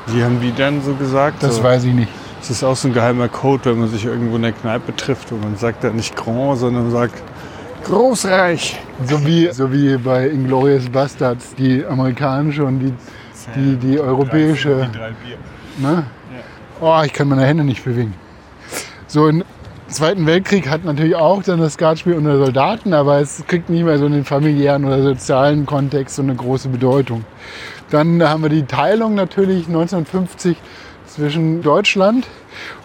wie 0.07 0.24
haben 0.24 0.39
die 0.41 0.53
dann 0.53 0.82
so 0.82 0.93
gesagt? 0.93 1.43
Das 1.43 1.57
so, 1.57 1.64
weiß 1.64 1.84
ich 1.86 1.93
nicht. 1.93 2.12
das 2.39 2.49
ist 2.49 2.64
auch 2.64 2.76
so 2.76 2.88
ein 2.88 2.93
geheimer 2.93 3.28
Code, 3.28 3.66
wenn 3.66 3.80
man 3.80 3.89
sich 3.89 4.05
irgendwo 4.05 4.36
in 4.38 4.43
der 4.43 4.53
Kneipe 4.53 4.95
trifft 4.95 5.32
und 5.32 5.41
man 5.41 5.57
sagt 5.57 5.84
dann 5.84 5.95
nicht 5.95 6.16
Grand, 6.16 6.60
sondern 6.60 6.91
sagt 6.91 7.22
Großreich. 7.86 8.80
So 9.05 9.26
wie, 9.26 9.49
so 9.51 9.72
wie 9.72 9.97
bei 9.97 10.28
Inglourious 10.28 10.89
Bastards, 10.89 11.55
die 11.55 11.86
amerikanische 11.86 12.66
und 12.66 12.80
die, 12.80 12.93
die, 13.55 13.76
die 13.78 13.99
europäische. 13.99 14.89
Ne? 15.78 16.03
Oh, 16.82 17.01
ich 17.05 17.14
kann 17.14 17.28
meine 17.28 17.45
Hände 17.45 17.64
nicht 17.64 17.84
bewegen. 17.84 18.14
So, 19.07 19.28
im 19.28 19.43
Zweiten 19.90 20.26
Weltkrieg 20.28 20.70
hat 20.70 20.86
natürlich 20.86 21.16
auch 21.16 21.42
dann 21.42 21.60
das 21.60 21.74
Skatspiel 21.74 22.14
unter 22.14 22.38
Soldaten, 22.38 22.94
aber 22.94 23.20
es 23.20 23.44
kriegt 23.48 23.72
nicht 23.72 23.84
mehr 23.84 23.98
so 23.98 24.06
in 24.06 24.14
den 24.14 24.24
familiären 24.24 24.86
oder 24.86 25.02
sozialen 25.02 25.66
Kontext 25.66 26.18
so 26.18 26.22
eine 26.22 26.36
große 26.36 26.70
Bedeutung. 26.70 27.26
Dann 27.90 28.22
haben 28.22 28.44
wir 28.44 28.50
die 28.50 28.66
Teilung 28.66 29.16
natürlich 29.16 29.68
1950 29.68 30.58
zwischen 31.08 31.64
Deutschland 31.64 32.28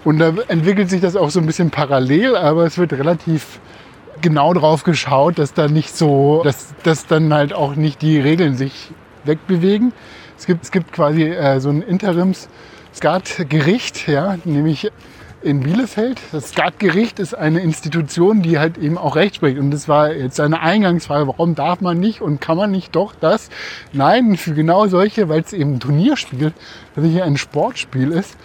und 0.04 0.18
da 0.18 0.32
entwickelt 0.48 0.88
sich 0.88 1.02
das 1.02 1.14
auch 1.14 1.28
so 1.28 1.40
ein 1.40 1.46
bisschen 1.46 1.70
parallel, 1.70 2.36
aber 2.36 2.64
es 2.64 2.78
wird 2.78 2.94
relativ 2.94 3.60
genau 4.22 4.54
drauf 4.54 4.82
geschaut, 4.82 5.38
dass 5.38 5.52
da 5.52 5.68
nicht 5.68 5.94
so, 5.94 6.40
dass, 6.42 6.74
dass 6.84 7.06
dann 7.06 7.34
halt 7.34 7.52
auch 7.52 7.76
nicht 7.76 8.00
die 8.00 8.18
Regeln 8.18 8.56
sich 8.56 8.92
wegbewegen. 9.24 9.92
Es 10.38 10.46
gibt, 10.46 10.64
es 10.64 10.70
gibt 10.70 10.90
quasi 10.92 11.24
äh, 11.24 11.60
so 11.60 11.68
ein 11.68 11.82
Interims-Skatgericht, 11.82 14.08
ja, 14.08 14.38
nämlich 14.44 14.90
in 15.44 15.60
Bielefeld. 15.60 16.20
Das 16.32 16.50
Skatgericht 16.50 17.18
ist 17.18 17.34
eine 17.34 17.60
Institution, 17.60 18.42
die 18.42 18.58
halt 18.58 18.78
eben 18.78 18.98
auch 18.98 19.14
Recht 19.14 19.36
spricht. 19.36 19.58
Und 19.58 19.70
das 19.70 19.88
war 19.88 20.12
jetzt 20.12 20.40
eine 20.40 20.60
Eingangsfrage, 20.60 21.28
warum 21.28 21.54
darf 21.54 21.80
man 21.80 22.00
nicht 22.00 22.20
und 22.22 22.40
kann 22.40 22.56
man 22.56 22.70
nicht 22.70 22.96
doch 22.96 23.14
das? 23.14 23.50
Nein, 23.92 24.36
für 24.36 24.54
genau 24.54 24.86
solche, 24.86 25.28
weil 25.28 25.42
es 25.42 25.52
eben 25.52 25.74
ein 25.74 25.80
Turnierspiel, 25.80 26.52
tatsächlich 26.94 27.22
ein 27.22 27.36
Sportspiel 27.36 28.10
ist, 28.10 28.36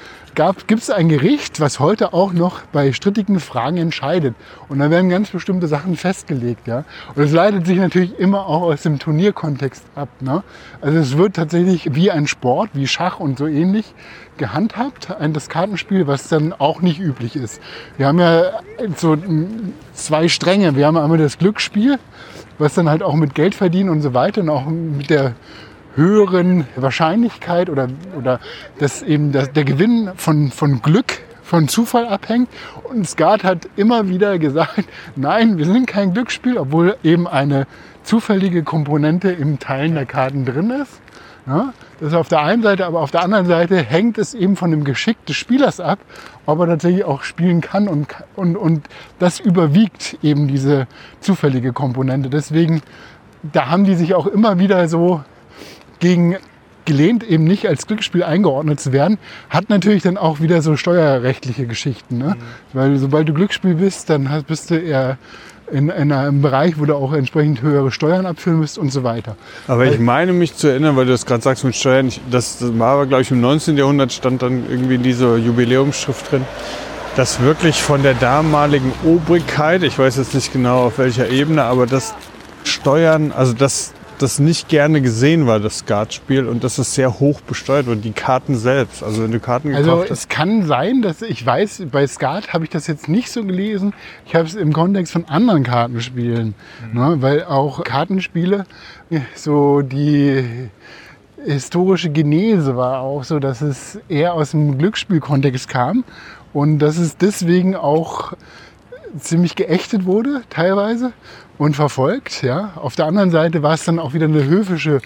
gibt 0.67 0.83
es 0.83 0.89
ein 0.89 1.09
Gericht, 1.09 1.59
was 1.59 1.81
heute 1.81 2.13
auch 2.13 2.31
noch 2.31 2.61
bei 2.71 2.93
strittigen 2.93 3.41
Fragen 3.41 3.75
entscheidet. 3.75 4.35
Und 4.69 4.79
da 4.79 4.89
werden 4.89 5.09
ganz 5.09 5.31
bestimmte 5.31 5.67
Sachen 5.67 5.97
festgelegt. 5.97 6.65
Ja? 6.65 6.85
Und 7.13 7.23
es 7.23 7.33
leitet 7.33 7.67
sich 7.67 7.77
natürlich 7.77 8.17
immer 8.17 8.45
auch 8.45 8.61
aus 8.61 8.83
dem 8.83 8.99
Turnierkontext 8.99 9.83
ab. 9.95 10.07
Ne? 10.21 10.41
Also 10.79 10.97
es 10.97 11.17
wird 11.17 11.35
tatsächlich 11.35 11.93
wie 11.93 12.09
ein 12.09 12.25
Sport, 12.25 12.69
wie 12.71 12.87
Schach 12.87 13.19
und 13.19 13.37
so 13.37 13.47
ähnlich 13.47 13.93
gehandhabt, 14.37 15.11
ein 15.11 15.33
das 15.33 15.49
Kartenspiel, 15.49 16.07
was 16.07 16.29
dann 16.29 16.53
auch 16.53 16.79
nicht 16.81 17.01
üblich 17.01 17.35
ist. 17.35 17.61
Wir 17.97 18.07
haben 18.07 18.19
ja 18.19 18.61
so 18.95 19.17
zwei 19.93 20.29
Stränge. 20.29 20.77
Wir 20.77 20.87
haben 20.87 20.95
einmal 20.95 21.17
das 21.17 21.37
Glücksspiel, 21.37 21.99
was 22.57 22.75
dann 22.75 22.87
halt 22.87 23.03
auch 23.03 23.15
mit 23.15 23.35
Geld 23.35 23.55
verdienen 23.55 23.89
und 23.89 23.99
so 24.01 24.13
weiter 24.13 24.39
und 24.39 24.47
auch 24.47 24.65
mit 24.67 25.09
der 25.09 25.33
höheren 25.99 26.65
Wahrscheinlichkeit 26.75 27.69
oder, 27.69 27.89
oder 28.17 28.39
dass 28.79 29.01
eben 29.01 29.31
das, 29.31 29.51
der 29.51 29.65
Gewinn 29.65 30.11
von, 30.15 30.49
von 30.49 30.81
Glück 30.81 31.19
von 31.43 31.67
Zufall 31.67 32.07
abhängt. 32.07 32.49
Und 32.83 33.07
Skat 33.07 33.43
hat 33.43 33.67
immer 33.75 34.07
wieder 34.07 34.39
gesagt, 34.39 34.85
nein, 35.15 35.57
wir 35.57 35.65
sind 35.65 35.87
kein 35.87 36.13
Glücksspiel, 36.13 36.57
obwohl 36.57 36.95
eben 37.03 37.27
eine 37.27 37.67
zufällige 38.03 38.63
Komponente 38.63 39.31
im 39.31 39.59
Teilen 39.59 39.95
der 39.95 40.05
Karten 40.05 40.45
drin 40.45 40.69
ist. 40.69 41.01
Ja, 41.47 41.73
das 41.99 42.09
ist 42.09 42.13
auf 42.15 42.27
der 42.27 42.41
einen 42.41 42.61
Seite, 42.61 42.85
aber 42.85 42.99
auf 42.99 43.09
der 43.09 43.23
anderen 43.23 43.47
Seite 43.47 43.77
hängt 43.77 44.19
es 44.19 44.35
eben 44.35 44.55
von 44.55 44.69
dem 44.69 44.83
Geschick 44.83 45.25
des 45.25 45.35
Spielers 45.35 45.79
ab, 45.79 45.97
ob 46.45 46.59
er 46.59 46.67
tatsächlich 46.67 47.05
auch 47.05 47.23
spielen 47.23 47.61
kann 47.61 47.87
und, 47.87 48.07
und, 48.35 48.55
und 48.55 48.87
das 49.17 49.39
überwiegt 49.39 50.17
eben 50.21 50.47
diese 50.47 50.85
zufällige 51.21 51.73
Komponente. 51.73 52.29
Deswegen, 52.29 52.83
da 53.41 53.69
haben 53.69 53.85
die 53.85 53.95
sich 53.95 54.13
auch 54.13 54.27
immer 54.27 54.59
wieder 54.59 54.87
so 54.87 55.23
gegen 55.99 56.37
gelehnt, 56.85 57.23
eben 57.23 57.43
nicht 57.43 57.67
als 57.67 57.85
Glücksspiel 57.85 58.23
eingeordnet 58.23 58.79
zu 58.79 58.91
werden, 58.91 59.19
hat 59.49 59.69
natürlich 59.69 60.01
dann 60.01 60.17
auch 60.17 60.39
wieder 60.39 60.61
so 60.61 60.75
steuerrechtliche 60.75 61.67
Geschichten. 61.67 62.17
Ne? 62.17 62.35
Mhm. 62.35 62.35
Weil 62.73 62.97
sobald 62.97 63.29
du 63.29 63.33
Glücksspiel 63.33 63.75
bist, 63.75 64.09
dann 64.09 64.43
bist 64.47 64.71
du 64.71 64.75
eher 64.75 65.17
in, 65.71 65.89
in, 65.89 66.11
einem 66.11 66.41
Bereich, 66.41 66.79
wo 66.79 66.85
du 66.85 66.95
auch 66.95 67.13
entsprechend 67.13 67.61
höhere 67.61 67.91
Steuern 67.91 68.25
abführen 68.25 68.59
müsst 68.59 68.79
und 68.79 68.91
so 68.91 69.03
weiter. 69.03 69.35
Aber 69.67 69.85
ich 69.85 69.99
meine 69.99 70.33
mich 70.33 70.55
zu 70.55 70.67
erinnern, 70.67 70.95
weil 70.95 71.05
du 71.05 71.11
das 71.11 71.27
gerade 71.27 71.43
sagst 71.43 71.63
mit 71.63 71.75
Steuern, 71.75 72.11
das 72.31 72.57
war 72.79 72.93
aber, 72.93 73.05
glaube 73.05 73.21
ich, 73.21 73.29
im 73.29 73.39
19. 73.39 73.77
Jahrhundert 73.77 74.11
stand 74.11 74.41
dann 74.41 74.63
irgendwie 74.67 74.95
in 74.95 75.03
dieser 75.03 75.37
Jubiläumsschrift 75.37 76.31
drin, 76.31 76.45
dass 77.15 77.39
wirklich 77.39 77.81
von 77.81 78.01
der 78.01 78.15
damaligen 78.15 78.91
Obrigkeit, 79.05 79.83
ich 79.83 79.99
weiß 79.99 80.17
jetzt 80.17 80.33
nicht 80.33 80.51
genau 80.51 80.85
auf 80.85 80.97
welcher 80.97 81.29
Ebene, 81.29 81.63
aber 81.63 81.85
das 81.85 82.15
Steuern, 82.63 83.31
also 83.31 83.53
das 83.53 83.93
das 84.21 84.39
nicht 84.39 84.69
gerne 84.69 85.01
gesehen 85.01 85.47
war, 85.47 85.59
das 85.59 85.79
Skatspiel, 85.79 86.47
und 86.47 86.63
dass 86.63 86.77
es 86.77 86.93
sehr 86.95 87.19
hoch 87.19 87.41
besteuert 87.41 87.87
wird. 87.87 88.03
Die 88.03 88.11
Karten 88.11 88.55
selbst, 88.55 89.03
also 89.03 89.23
wenn 89.23 89.31
du 89.31 89.39
Karten 89.39 89.73
also 89.73 89.91
gekauft 89.91 90.11
hast. 90.11 90.19
Es 90.19 90.27
kann 90.27 90.63
sein, 90.65 91.01
dass 91.01 91.21
ich 91.21 91.45
weiß, 91.45 91.83
bei 91.91 92.05
Skat 92.07 92.53
habe 92.53 92.63
ich 92.63 92.69
das 92.69 92.87
jetzt 92.87 93.07
nicht 93.07 93.31
so 93.31 93.43
gelesen. 93.43 93.93
Ich 94.25 94.35
habe 94.35 94.45
es 94.45 94.55
im 94.55 94.73
Kontext 94.73 95.13
von 95.13 95.25
anderen 95.25 95.63
Kartenspielen, 95.63 96.55
mhm. 96.91 96.99
ne, 96.99 97.15
weil 97.19 97.43
auch 97.43 97.83
Kartenspiele 97.83 98.65
so 99.35 99.81
die 99.81 100.69
historische 101.45 102.09
Genese 102.09 102.75
war 102.75 102.99
auch 102.99 103.23
so, 103.23 103.39
dass 103.39 103.61
es 103.61 103.99
eher 104.09 104.33
aus 104.33 104.51
dem 104.51 104.77
Glücksspielkontext 104.77 105.69
kam 105.69 106.03
und 106.53 106.79
dass 106.79 106.97
es 106.97 107.17
deswegen 107.17 107.75
auch 107.75 108.33
ziemlich 109.17 109.55
geächtet 109.55 110.05
wurde 110.05 110.41
teilweise 110.49 111.13
und 111.57 111.75
verfolgt. 111.75 112.41
Ja. 112.41 112.73
Auf 112.75 112.95
der 112.95 113.05
anderen 113.05 113.31
Seite 113.31 113.63
war 113.63 113.73
es 113.73 113.85
dann 113.85 113.99
auch 113.99 114.13
wieder 114.13 114.25
eine 114.25 114.45
höfische 114.45 115.01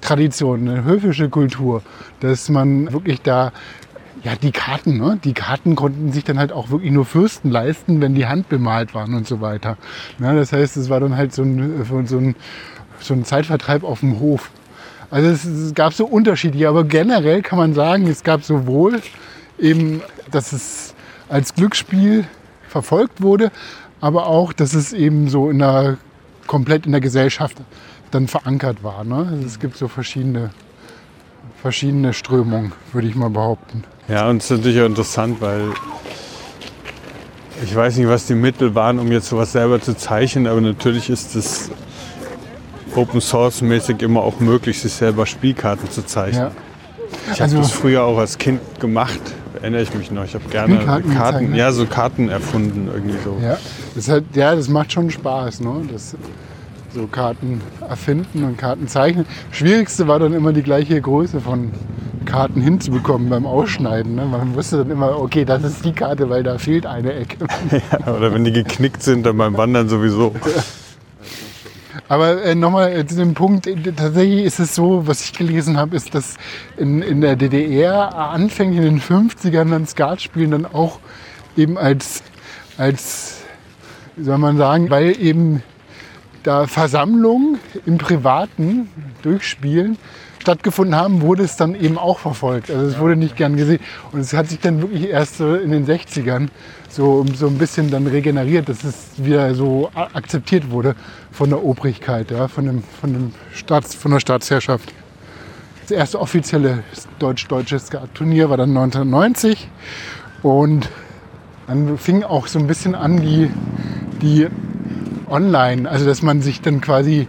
Tradition, 0.00 0.68
eine 0.68 0.84
höfische 0.84 1.28
Kultur, 1.28 1.82
dass 2.20 2.48
man 2.48 2.92
wirklich 2.92 3.22
da 3.22 3.52
ja, 4.22 4.34
die 4.36 4.52
Karten, 4.52 4.98
ne? 4.98 5.18
die 5.22 5.32
Karten 5.32 5.76
konnten 5.76 6.12
sich 6.12 6.24
dann 6.24 6.38
halt 6.38 6.52
auch 6.52 6.70
wirklich 6.70 6.90
nur 6.90 7.06
Fürsten 7.06 7.50
leisten, 7.50 8.00
wenn 8.00 8.14
die 8.14 8.26
Hand 8.26 8.48
bemalt 8.48 8.94
waren 8.94 9.14
und 9.14 9.26
so 9.26 9.40
weiter. 9.40 9.78
Ja, 10.18 10.34
das 10.34 10.52
heißt, 10.52 10.76
es 10.76 10.90
war 10.90 11.00
dann 11.00 11.16
halt 11.16 11.34
so 11.34 11.42
ein, 11.42 11.84
so 12.06 12.18
ein, 12.18 12.34
so 12.98 13.14
ein 13.14 13.24
Zeitvertreib 13.24 13.82
auf 13.82 14.00
dem 14.00 14.20
Hof. 14.20 14.50
Also 15.10 15.28
es, 15.28 15.44
es, 15.44 15.74
gab 15.74 15.94
so 15.94 16.06
Unterschiede, 16.06 16.68
aber 16.68 16.84
generell 16.84 17.42
kann 17.42 17.58
man 17.58 17.74
sagen, 17.74 18.06
es 18.06 18.22
gab 18.22 18.44
sowohl 18.44 19.00
eben, 19.58 20.02
dass 20.30 20.52
es 20.52 20.94
als 21.28 21.54
Glücksspiel 21.54 22.26
verfolgt 22.70 23.20
wurde, 23.20 23.50
aber 24.00 24.26
auch, 24.26 24.52
dass 24.52 24.74
es 24.74 24.92
eben 24.92 25.28
so 25.28 25.50
in 25.50 25.58
der, 25.58 25.98
komplett 26.46 26.86
in 26.86 26.92
der 26.92 27.00
Gesellschaft 27.00 27.56
dann 28.10 28.28
verankert 28.28 28.82
war. 28.82 29.04
Ne? 29.04 29.28
Also 29.30 29.46
es 29.46 29.58
gibt 29.58 29.76
so 29.76 29.88
verschiedene, 29.88 30.50
verschiedene 31.60 32.12
Strömungen, 32.12 32.72
würde 32.92 33.08
ich 33.08 33.14
mal 33.14 33.30
behaupten. 33.30 33.84
Ja, 34.08 34.28
und 34.28 34.38
es 34.38 34.50
ist 34.50 34.58
natürlich 34.58 34.80
auch 34.80 34.86
interessant, 34.86 35.40
weil 35.40 35.68
ich 37.62 37.74
weiß 37.74 37.98
nicht, 37.98 38.08
was 38.08 38.26
die 38.26 38.34
Mittel 38.34 38.74
waren, 38.74 38.98
um 38.98 39.12
jetzt 39.12 39.28
sowas 39.28 39.52
selber 39.52 39.80
zu 39.80 39.94
zeichnen, 39.96 40.46
aber 40.46 40.60
natürlich 40.60 41.10
ist 41.10 41.36
es 41.36 41.70
Open 42.96 43.20
Source 43.20 43.60
mäßig 43.60 44.02
immer 44.02 44.22
auch 44.22 44.40
möglich, 44.40 44.80
sich 44.80 44.92
selber 44.92 45.26
Spielkarten 45.26 45.90
zu 45.90 46.04
zeichnen. 46.04 46.46
Ja. 46.46 46.52
Ich 47.32 47.42
also, 47.42 47.56
habe 47.56 47.66
das 47.66 47.72
früher 47.72 48.02
auch 48.02 48.18
als 48.18 48.38
Kind 48.38 48.60
gemacht 48.80 49.20
erinnere 49.62 49.82
ich 49.82 49.94
mich 49.94 50.10
noch. 50.10 50.24
Ich 50.24 50.34
habe 50.34 50.48
gerne 50.50 50.78
Karten, 50.78 51.14
Karten 51.14 51.54
ja, 51.54 51.72
so 51.72 51.86
Karten 51.86 52.28
erfunden 52.28 52.88
irgendwie 52.92 53.18
so. 53.22 53.36
Ja, 53.42 53.58
das, 53.94 54.08
hat, 54.08 54.24
ja, 54.34 54.54
das 54.54 54.68
macht 54.68 54.92
schon 54.92 55.10
Spaß, 55.10 55.60
ne? 55.60 55.82
Das, 55.92 56.16
so 56.92 57.06
Karten 57.06 57.60
erfinden 57.88 58.44
und 58.44 58.58
Karten 58.58 58.88
zeichnen. 58.88 59.26
Schwierigste 59.52 60.08
war 60.08 60.18
dann 60.18 60.32
immer 60.32 60.52
die 60.52 60.62
gleiche 60.62 61.00
Größe 61.00 61.40
von 61.40 61.70
Karten 62.24 62.60
hinzubekommen 62.60 63.28
beim 63.28 63.46
Ausschneiden. 63.46 64.14
Ne? 64.14 64.24
Man 64.24 64.54
wusste 64.54 64.78
dann 64.78 64.90
immer, 64.90 65.18
okay, 65.18 65.44
das 65.44 65.62
ist 65.62 65.84
die 65.84 65.92
Karte, 65.92 66.28
weil 66.30 66.42
da 66.42 66.58
fehlt 66.58 66.86
eine 66.86 67.12
Ecke. 67.14 67.46
ja, 67.70 68.12
oder 68.12 68.34
wenn 68.34 68.44
die 68.44 68.52
geknickt 68.52 69.02
sind, 69.02 69.24
dann 69.24 69.36
beim 69.36 69.56
Wandern 69.56 69.88
sowieso. 69.88 70.34
Aber 72.10 72.42
äh, 72.42 72.56
nochmal 72.56 72.92
äh, 72.92 73.06
zu 73.06 73.14
dem 73.14 73.34
Punkt, 73.34 73.68
äh, 73.68 73.76
tatsächlich 73.92 74.44
ist 74.44 74.58
es 74.58 74.74
so, 74.74 75.06
was 75.06 75.22
ich 75.22 75.32
gelesen 75.32 75.76
habe, 75.76 75.94
ist, 75.94 76.12
dass 76.12 76.34
in, 76.76 77.02
in 77.02 77.20
der 77.20 77.36
DDR 77.36 78.12
anfänglich 78.16 78.78
in 78.84 78.98
den 78.98 79.00
50ern 79.00 79.70
dann 79.70 79.86
Skatspielen 79.86 80.50
dann 80.50 80.66
auch 80.66 80.98
eben 81.56 81.78
als, 81.78 82.24
als, 82.76 83.42
wie 84.16 84.24
soll 84.24 84.38
man 84.38 84.56
sagen, 84.56 84.90
weil 84.90 85.22
eben 85.22 85.62
da 86.42 86.66
Versammlungen 86.66 87.60
im 87.86 87.98
Privaten 87.98 88.88
durchspielen 89.22 89.96
stattgefunden 90.40 90.96
haben, 90.96 91.20
wurde 91.20 91.44
es 91.44 91.56
dann 91.56 91.74
eben 91.74 91.98
auch 91.98 92.18
verfolgt. 92.18 92.70
Also 92.70 92.86
es 92.86 92.98
wurde 92.98 93.14
nicht 93.14 93.36
gern 93.36 93.56
gesehen. 93.56 93.78
Und 94.10 94.20
es 94.20 94.32
hat 94.32 94.48
sich 94.48 94.58
dann 94.58 94.80
wirklich 94.80 95.10
erst 95.10 95.36
so 95.36 95.54
in 95.54 95.70
den 95.70 95.86
60ern 95.86 96.48
so, 96.90 97.24
so 97.34 97.46
ein 97.46 97.56
bisschen 97.56 97.90
dann 97.90 98.06
regeneriert, 98.06 98.68
dass 98.68 98.84
es 98.84 98.96
wieder 99.16 99.54
so 99.54 99.90
akzeptiert 99.94 100.70
wurde 100.70 100.96
von 101.30 101.48
der 101.48 101.64
Obrigkeit, 101.64 102.30
ja, 102.30 102.48
von, 102.48 102.66
dem, 102.66 102.82
von, 103.00 103.12
dem 103.12 103.32
Staats, 103.54 103.94
von 103.94 104.10
der 104.10 104.20
Staatsherrschaft. 104.20 104.92
Das 105.82 105.92
erste 105.92 106.20
offizielle 106.20 106.82
deutsch-deutsche 107.18 107.78
Turnier 108.14 108.50
war 108.50 108.56
dann 108.56 108.70
1990 108.70 109.68
und 110.42 110.88
dann 111.66 111.98
fing 111.98 112.24
auch 112.24 112.48
so 112.48 112.58
ein 112.58 112.66
bisschen 112.66 112.94
an 112.94 113.20
die, 113.20 113.50
die 114.20 114.48
online, 115.28 115.88
also 115.88 116.04
dass 116.04 116.22
man 116.22 116.42
sich 116.42 116.60
dann 116.60 116.80
quasi 116.80 117.28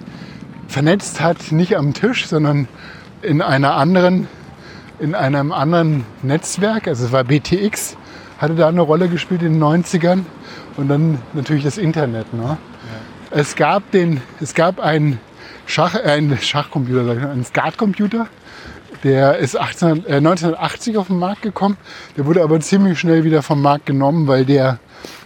vernetzt 0.67 1.21
hat, 1.21 1.51
nicht 1.51 1.77
am 1.77 1.93
Tisch, 1.93 2.27
sondern 2.27 2.67
in 3.21 3.41
einer 3.41 3.75
anderen, 3.75 4.27
in 4.99 5.13
einem 5.13 5.51
anderen 5.51 6.05
Netzwerk, 6.23 6.87
also 6.87 7.05
es 7.05 7.11
war 7.11 7.23
BTX, 7.23 7.97
hatte 8.41 8.55
da 8.55 8.67
eine 8.67 8.81
Rolle 8.81 9.07
gespielt 9.07 9.43
in 9.43 9.53
den 9.53 9.63
90ern 9.63 10.23
und 10.75 10.87
dann 10.87 11.19
natürlich 11.33 11.63
das 11.63 11.77
Internet. 11.77 12.33
Ne? 12.33 12.43
Ja. 12.43 12.57
Es 13.29 13.55
gab 13.55 13.91
den, 13.91 14.21
es 14.41 14.55
gab 14.55 14.79
einen 14.79 15.19
Schach, 15.67 15.95
äh, 15.95 15.99
einen 15.99 16.37
Schachcomputer, 16.37 17.11
einen 17.29 17.45
Skatcomputer, 17.45 18.27
der 19.03 19.37
ist 19.37 19.57
18, 19.57 20.05
äh, 20.05 20.17
1980 20.17 20.97
auf 20.97 21.07
den 21.07 21.19
Markt 21.19 21.43
gekommen. 21.43 21.77
Der 22.17 22.25
wurde 22.25 22.43
aber 22.43 22.59
ziemlich 22.59 22.99
schnell 22.99 23.23
wieder 23.23 23.43
vom 23.43 23.61
Markt 23.61 23.85
genommen, 23.85 24.27
weil 24.27 24.43
der 24.43 24.79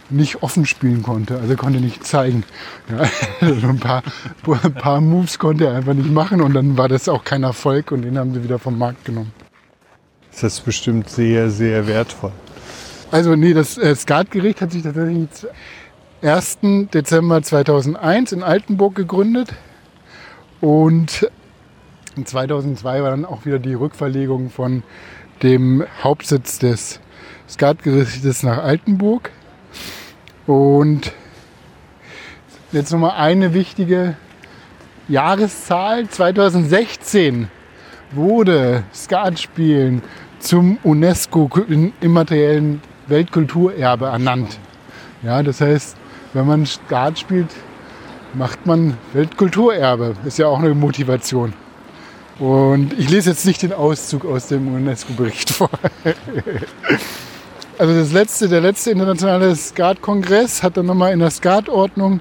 nicht 0.09 0.43
offen 0.43 0.65
spielen 0.65 1.01
konnte. 1.01 1.39
Also 1.39 1.55
konnte 1.55 1.79
nicht 1.79 2.05
zeigen. 2.05 2.43
Ja, 2.89 3.09
also 3.41 3.67
ein, 3.67 3.79
paar, 3.79 4.03
ein 4.63 4.73
paar 4.73 5.01
Moves 5.01 5.39
konnte 5.39 5.67
er 5.67 5.75
einfach 5.75 5.93
nicht 5.93 6.11
machen 6.11 6.41
und 6.41 6.53
dann 6.53 6.77
war 6.77 6.89
das 6.89 7.09
auch 7.09 7.23
kein 7.23 7.43
Erfolg 7.43 7.91
und 7.91 8.03
den 8.03 8.17
haben 8.17 8.33
sie 8.33 8.43
wieder 8.43 8.59
vom 8.59 8.77
Markt 8.77 9.05
genommen. 9.05 9.31
Das 10.31 10.43
ist 10.43 10.65
bestimmt 10.65 11.09
sehr, 11.09 11.49
sehr 11.49 11.87
wertvoll. 11.87 12.33
Also 13.11 13.35
nee, 13.35 13.53
das 13.53 13.77
äh, 13.77 13.95
Skatgericht 13.95 14.61
hat 14.61 14.71
sich 14.71 14.83
tatsächlich 14.83 15.29
1. 16.21 16.59
Dezember 16.93 17.41
2001 17.41 18.31
in 18.31 18.43
Altenburg 18.43 18.95
gegründet 18.95 19.53
und 20.59 21.29
2002 22.23 23.03
war 23.03 23.11
dann 23.11 23.25
auch 23.25 23.45
wieder 23.45 23.59
die 23.59 23.73
Rückverlegung 23.73 24.49
von 24.49 24.83
dem 25.43 25.85
Hauptsitz 26.01 26.59
des 26.59 26.99
Skatgerichtes 27.47 28.43
nach 28.43 28.63
Altenburg. 28.63 29.29
Und 30.47 31.11
jetzt 32.71 32.91
nochmal 32.91 33.17
eine 33.17 33.53
wichtige 33.53 34.15
Jahreszahl. 35.07 36.07
2016 36.07 37.49
wurde 38.11 38.83
Skatspielen 38.93 40.01
zum 40.39 40.77
UNESCO 40.83 41.49
immateriellen 42.01 42.81
Weltkulturerbe 43.07 44.05
ernannt. 44.05 44.57
Ja, 45.23 45.43
das 45.43 45.61
heißt, 45.61 45.95
wenn 46.33 46.47
man 46.47 46.65
Skat 46.65 47.19
spielt, 47.19 47.49
macht 48.33 48.65
man 48.65 48.97
Weltkulturerbe. 49.13 50.15
Ist 50.25 50.37
ja 50.37 50.47
auch 50.47 50.59
eine 50.59 50.73
Motivation. 50.73 51.53
Und 52.39 52.93
ich 52.99 53.09
lese 53.09 53.29
jetzt 53.29 53.45
nicht 53.45 53.61
den 53.61 53.71
Auszug 53.71 54.25
aus 54.25 54.47
dem 54.47 54.73
UNESCO-Bericht 54.73 55.49
vor. 55.51 55.69
also 57.77 57.93
das 57.93 58.11
letzte, 58.11 58.49
der 58.49 58.61
letzte 58.61 58.91
internationale 58.91 59.55
Skat-Kongress 59.55 60.61
hat 60.61 60.75
dann 60.75 60.85
nochmal 60.85 61.13
in 61.13 61.19
der 61.19 61.31
Skat-Ordnung 61.31 62.19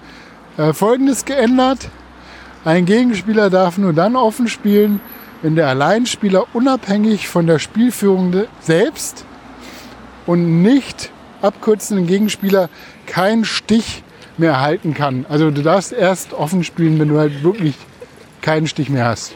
äh, 0.56 0.72
Folgendes 0.72 1.24
geändert. 1.24 1.88
Ein 2.64 2.86
Gegenspieler 2.86 3.50
darf 3.50 3.76
nur 3.76 3.92
dann 3.92 4.14
offen 4.14 4.46
spielen, 4.46 5.00
wenn 5.42 5.56
der 5.56 5.68
Alleinspieler 5.68 6.46
unabhängig 6.54 7.28
von 7.28 7.46
der 7.46 7.58
Spielführung 7.58 8.44
selbst 8.60 9.26
und 10.26 10.62
nicht 10.62 11.10
abkürzenden 11.42 12.06
Gegenspieler 12.06 12.68
keinen 13.06 13.44
Stich 13.44 14.02
mehr 14.38 14.60
halten 14.60 14.94
kann. 14.94 15.26
Also 15.28 15.50
du 15.50 15.62
darfst 15.62 15.92
erst 15.92 16.32
offen 16.32 16.64
spielen, 16.64 16.98
wenn 16.98 17.08
du 17.08 17.18
halt 17.18 17.42
wirklich 17.42 17.74
keinen 18.40 18.66
Stich 18.66 18.90
mehr 18.90 19.06
hast. 19.06 19.34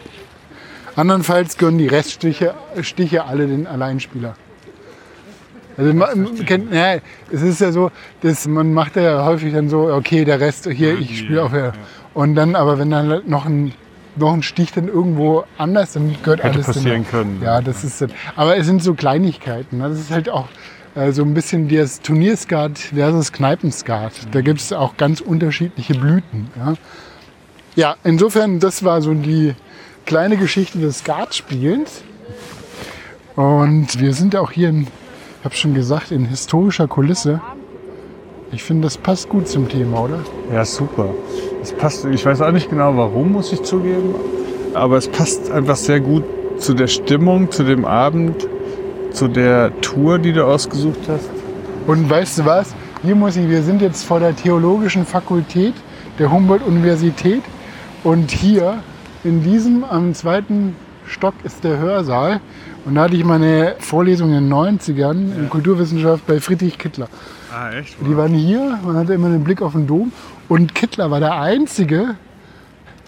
Andernfalls 0.97 1.59
gönnen 1.59 1.79
die 1.79 1.87
Reststiche 1.87 2.55
Stiche 2.81 3.25
alle 3.25 3.47
den 3.47 3.67
Alleinspieler. 3.67 4.35
Also 5.77 5.95
man, 5.95 6.45
kennt, 6.45 6.75
ja, 6.75 6.97
es 7.31 7.41
ist 7.41 7.61
ja 7.61 7.71
so, 7.71 7.93
dass 8.23 8.49
man 8.49 8.75
macht 8.75 8.97
ja 8.97 9.25
häufig 9.25 9.55
dann 9.55 9.69
so, 9.69 9.93
okay, 9.93 10.25
der 10.25 10.41
Rest 10.41 10.69
hier, 10.69 10.99
ich 10.99 11.21
spiele 11.21 11.45
auch 11.45 11.53
ja. 11.53 11.73
Und 12.15 12.35
dann, 12.35 12.57
aber 12.57 12.81
wenn 12.81 12.91
dann 12.91 13.23
noch 13.27 13.47
ein 13.47 13.73
noch 14.17 14.33
ein 14.33 14.43
Stich 14.43 14.73
dann 14.73 14.89
irgendwo 14.89 15.45
anders, 15.57 15.93
dann 15.93 16.17
gehört 16.23 16.43
Hätte 16.43 16.55
alles 16.55 16.67
passieren 16.67 17.05
dann, 17.05 17.11
können. 17.11 17.43
Ja, 17.43 17.61
das 17.61 17.85
ist. 17.85 18.05
Aber 18.35 18.57
es 18.57 18.67
sind 18.67 18.83
so 18.83 18.95
Kleinigkeiten. 18.95 19.79
ne? 19.79 19.89
Das 19.89 20.01
ist 20.01 20.11
halt 20.11 20.29
auch 20.29 20.49
äh, 20.99 21.13
so 21.13 21.23
ein 21.23 21.35
bisschen 21.35 21.69
das 21.69 22.01
Turnierskat 22.01 22.79
versus 22.79 23.33
Kneipenskat. 23.33 24.13
Da 24.33 24.41
gibt 24.41 24.61
es 24.61 24.73
auch 24.73 24.97
ganz 24.97 25.21
unterschiedliche 25.21 25.95
Blüten. 25.95 26.51
Ja? 26.57 26.75
ja, 27.77 27.97
insofern, 28.05 28.59
das 28.59 28.85
war 28.85 29.01
so 29.01 29.15
die 29.15 29.55
kleine 30.07 30.37
Geschichte 30.37 30.79
des 30.79 30.99
Skatspielens. 30.99 32.03
Und 33.37 34.01
wir 34.01 34.15
sind 34.15 34.35
auch 34.35 34.51
hier 34.51 34.71
in, 34.71 34.83
ich 34.83 35.45
habe 35.45 35.55
schon 35.55 35.75
gesagt, 35.75 36.11
in 36.11 36.25
historischer 36.25 36.89
Kulisse. 36.89 37.41
Ich 38.51 38.65
finde, 38.65 38.85
das 38.85 38.97
passt 38.97 39.29
gut 39.29 39.47
zum 39.47 39.69
Thema, 39.69 40.05
oder? 40.05 40.21
Ja, 40.53 40.65
super. 40.65 41.11
Es 41.63 41.73
passt, 41.73 42.07
ich 42.07 42.25
weiß 42.25 42.41
auch 42.41 42.51
nicht 42.51 42.71
genau 42.71 42.97
warum, 42.97 43.33
muss 43.33 43.53
ich 43.53 43.63
zugeben. 43.63 44.15
Aber 44.75 44.97
es 44.97 45.07
passt 45.07 45.51
einfach 45.51 45.77
sehr 45.77 46.01
gut 46.01 46.25
zu 46.59 46.75
der 46.75 46.89
Stimmung, 46.89 47.51
zu 47.53 47.63
dem 47.63 47.85
Abend, 47.85 48.49
zu 49.19 49.27
der 49.27 49.73
Tour, 49.81 50.21
die 50.21 50.33
du 50.33 50.47
ausgesucht 50.47 51.01
hast. 51.09 51.29
Und 51.89 52.09
weißt 52.09 52.39
du 52.39 52.45
was? 52.45 52.73
Hier 53.03 53.17
muss 53.17 53.35
ich, 53.35 53.49
wir 53.49 53.65
sind 53.65 53.83
jetzt 53.83 54.05
vor 54.05 54.21
der 54.21 54.37
Theologischen 54.37 55.05
Fakultät 55.05 55.75
der 56.21 56.31
Humboldt-Universität 56.31 57.43
und 58.05 58.31
hier 58.31 58.79
in 59.25 59.43
diesem 59.43 59.83
am 59.83 60.15
zweiten 60.15 60.77
Stock 61.05 61.35
ist 61.43 61.65
der 61.65 61.79
Hörsaal 61.79 62.41
und 62.85 62.95
da 62.95 63.03
hatte 63.03 63.17
ich 63.17 63.25
meine 63.25 63.75
Vorlesung 63.81 64.29
in 64.29 64.49
den 64.49 64.53
90ern 64.53 65.37
in 65.37 65.51
Kulturwissenschaft 65.51 66.25
bei 66.29 66.39
Friedrich 66.39 66.79
Kittler. 66.79 67.09
Ah, 67.53 67.73
echt? 67.73 67.97
Die 68.01 68.17
waren 68.17 68.35
hier, 68.35 68.79
man 68.85 68.97
hatte 68.97 69.15
immer 69.15 69.31
den 69.31 69.43
Blick 69.43 69.63
auf 69.63 69.73
den 69.73 69.89
Dom 69.89 70.13
und 70.49 70.77
Kittler 70.77 71.11
war 71.11 71.19
der 71.19 71.41
einzige 71.41 72.15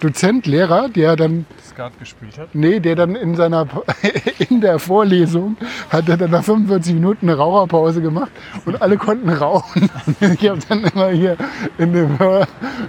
Dozent, 0.00 0.46
Lehrer, 0.46 0.88
der 0.88 1.16
dann 1.16 1.46
Skat 1.64 1.98
gespielt 1.98 2.38
hat? 2.38 2.54
Nee, 2.54 2.80
der 2.80 2.96
dann 2.96 3.14
in 3.14 3.34
seiner 3.36 3.66
in 4.48 4.60
der 4.60 4.78
Vorlesung 4.78 5.56
hat 5.90 6.08
er 6.08 6.16
dann 6.16 6.30
nach 6.30 6.42
45 6.42 6.94
Minuten 6.94 7.28
eine 7.28 7.38
Raucherpause 7.38 8.00
gemacht 8.00 8.30
und 8.64 8.80
alle 8.80 8.96
konnten 8.96 9.28
rauchen. 9.30 9.88
Ich 10.20 10.48
habe 10.48 10.60
dann 10.68 10.84
immer 10.84 11.08
hier 11.10 11.36
in 11.78 11.92
dem 11.92 12.18
Hör 12.18 12.46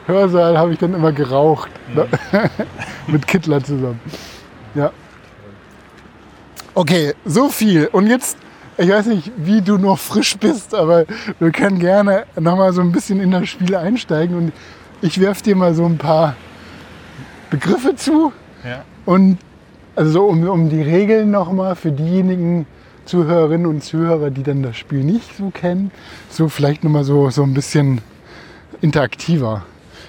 Hörsaal 0.08 0.58
habe 0.58 0.74
ich 0.74 0.80
dann 0.80 0.94
immer 0.94 1.12
geraucht 1.12 1.70
ne? 1.94 2.08
mit 3.08 3.28
Kittler 3.28 3.64
zusammen. 3.64 4.00
Ja. 4.76 4.92
Okay, 6.74 7.14
so 7.26 7.50
viel. 7.50 7.88
Und 7.88 8.08
jetzt, 8.08 8.38
ich 8.78 8.90
weiß 8.90 9.08
nicht, 9.08 9.32
wie 9.38 9.62
du 9.62 9.78
noch 9.78 10.00
frisch 10.00 10.38
bist, 10.38 10.74
aber 10.74 11.06
wir 11.40 11.52
können 11.52 11.80
gerne 11.80 12.26
noch 12.40 12.56
mal 12.56 12.72
so 12.72 12.82
ein 12.82 12.92
bisschen 12.92 13.20
in 13.20 13.32
das 13.32 13.50
Spiel 13.50 13.76
einsteigen 13.76 14.38
und 14.38 14.54
ich 15.02 15.20
werfe 15.20 15.44
dir 15.44 15.56
mal 15.56 15.74
so 15.74 15.86
ein 15.86 15.98
paar 15.98 16.36
Begriffe 17.52 17.96
zu. 17.96 18.34
Ja. 18.66 18.84
Und 19.06 19.38
also 19.96 20.12
so 20.12 20.26
um, 20.26 20.48
um 20.48 20.70
die 20.70 20.82
Regeln 20.82 21.30
nochmal 21.30 21.76
für 21.76 21.92
diejenigen 21.92 22.66
Zuhörerinnen 23.06 23.68
und 23.68 23.84
Zuhörer, 23.84 24.32
die 24.32 24.42
dann 24.42 24.64
das 24.64 24.78
Spiel 24.78 25.04
nicht 25.04 25.38
so 25.38 25.52
kennen, 25.52 25.92
so 26.30 26.50
vielleicht 26.50 26.84
nochmal 26.84 27.04
so, 27.04 27.30
so 27.30 27.44
ein 27.44 27.54
bisschen 27.54 28.02
interaktiver. 28.82 29.64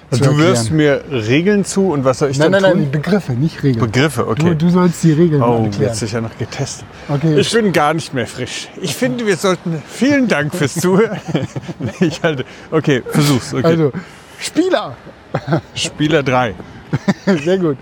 Also 0.09 0.25
du 0.25 0.37
wirfst 0.37 0.69
erklären. 0.69 1.01
mir 1.09 1.25
Regeln 1.27 1.65
zu 1.65 1.87
und 1.91 2.05
was 2.05 2.19
soll 2.19 2.29
ich 2.29 2.37
Nein, 2.37 2.51
dann 2.51 2.61
nein, 2.61 2.71
tun? 2.71 2.81
nein, 2.81 2.91
die 2.91 2.97
Begriffe, 2.97 3.33
nicht 3.33 3.63
Regeln. 3.63 3.85
Begriffe, 3.85 4.27
okay. 4.27 4.49
Du, 4.49 4.55
du 4.55 4.69
sollst 4.69 5.03
die 5.03 5.11
Regeln 5.11 5.41
oh, 5.41 5.63
erklären. 5.63 5.81
jetzt 5.81 6.03
ist 6.03 6.13
ja 6.13 6.21
noch 6.21 6.37
getestet. 6.37 6.85
Okay. 7.09 7.39
Ich 7.39 7.51
bin 7.51 7.73
gar 7.73 7.93
nicht 7.93 8.13
mehr 8.13 8.27
frisch. 8.27 8.69
Ich 8.79 8.95
finde, 8.95 9.25
wir 9.25 9.37
sollten. 9.37 9.81
Vielen 9.87 10.27
Dank 10.27 10.53
fürs 10.53 10.75
Zuhören. 10.75 11.19
ich 11.99 12.21
halte. 12.21 12.45
Okay, 12.69 13.01
versuch's. 13.09 13.53
Okay. 13.53 13.65
Also, 13.65 13.91
Spieler. 14.39 14.95
Spieler 15.73 16.21
3. 16.21 16.53
Sehr 17.43 17.57
gut. 17.57 17.77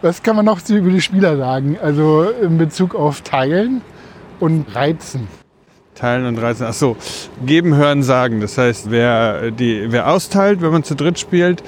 Was 0.00 0.22
kann 0.22 0.36
man 0.36 0.44
noch 0.44 0.60
über 0.68 0.90
die 0.90 1.00
Spieler 1.00 1.36
sagen? 1.36 1.78
Also 1.80 2.24
in 2.24 2.58
Bezug 2.58 2.94
auf 2.94 3.20
Teilen 3.20 3.82
und 4.40 4.74
Reizen. 4.74 5.28
Teilen 5.94 6.26
und 6.26 6.38
reißen. 6.38 6.66
Achso, 6.66 6.96
geben, 7.46 7.76
hören, 7.76 8.02
sagen. 8.02 8.40
Das 8.40 8.58
heißt, 8.58 8.90
wer, 8.90 9.50
die, 9.50 9.92
wer 9.92 10.10
austeilt, 10.10 10.62
wenn 10.62 10.72
man 10.72 10.84
zu 10.84 10.96
dritt 10.96 11.18
spielt, 11.18 11.62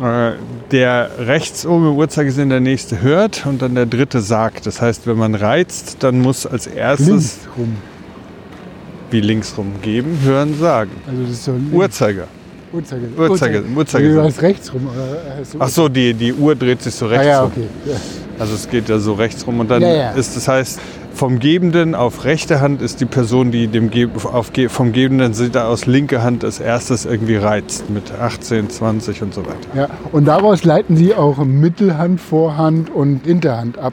äh, 0.00 0.32
der 0.70 1.10
rechts 1.18 1.66
oben 1.66 1.88
im 1.88 1.96
Uhrzeigersinn 1.96 2.48
der 2.48 2.60
nächste 2.60 3.02
hört 3.02 3.44
und 3.44 3.60
dann 3.60 3.74
der 3.74 3.86
dritte 3.86 4.20
sagt. 4.20 4.66
Das 4.66 4.80
heißt, 4.80 5.06
wenn 5.06 5.18
man 5.18 5.34
reizt, 5.34 6.02
dann 6.02 6.20
muss 6.20 6.46
als 6.46 6.66
erstes 6.66 7.08
Links 7.08 7.38
rum. 7.58 7.76
wie 9.10 9.20
links 9.20 9.58
rum 9.58 9.72
geben, 9.82 10.20
hören, 10.22 10.58
sagen. 10.58 10.92
Also 11.06 11.22
das 11.22 11.30
ist 11.32 11.44
so. 11.44 11.54
Uhrzeiger. 11.72 12.28
Uhrzeiger. 12.72 13.06
Uhrzeiger- 13.16 13.62
Uhrzeiger- 13.76 14.14
Du 14.14 14.22
hast 14.22 14.42
rechts 14.42 14.72
rum. 14.72 14.88
Hast 15.38 15.54
du 15.54 15.58
Ach 15.60 15.68
so, 15.68 15.88
die, 15.88 16.14
die 16.14 16.32
Uhr 16.32 16.54
dreht 16.54 16.82
sich 16.82 16.94
so 16.94 17.06
Ah, 17.06 17.10
rechts 17.10 17.26
ja, 17.26 17.40
rum. 17.42 17.52
okay. 17.54 17.66
Ja. 17.86 17.96
Also 18.38 18.54
es 18.54 18.68
geht 18.70 18.88
ja 18.88 18.98
so 18.98 19.14
rechts 19.14 19.46
rum 19.46 19.60
und 19.60 19.70
dann 19.70 19.82
Ja, 19.82 19.88
ja. 19.94 20.10
ist 20.12 20.34
das 20.36 20.48
heißt 20.48 20.80
vom 21.12 21.40
Gebenden 21.40 21.94
auf 21.94 22.24
rechte 22.24 22.60
Hand 22.60 22.80
ist 22.80 23.00
die 23.00 23.04
Person, 23.04 23.50
die 23.50 23.66
dem 23.66 23.90
Ge 23.90 24.08
auf 24.32 24.52
Ge 24.52 24.68
vom 24.68 24.92
Gebenden 24.92 25.34
Seite 25.34 25.64
aus 25.64 25.84
linke 25.86 26.22
Hand 26.22 26.44
als 26.44 26.60
erstes 26.60 27.04
irgendwie 27.04 27.36
reizt 27.36 27.90
mit 27.90 28.12
18, 28.18 28.70
20 28.70 29.20
und 29.22 29.34
so 29.34 29.42
weiter. 29.44 29.56
Ja. 29.74 29.88
Und 30.12 30.26
daraus 30.26 30.64
leiten 30.64 30.96
sie 30.96 31.14
auch 31.14 31.44
Mittelhand, 31.44 32.20
Vorhand 32.20 32.88
und 32.90 33.26
Hinterhand 33.26 33.76
ab. 33.78 33.92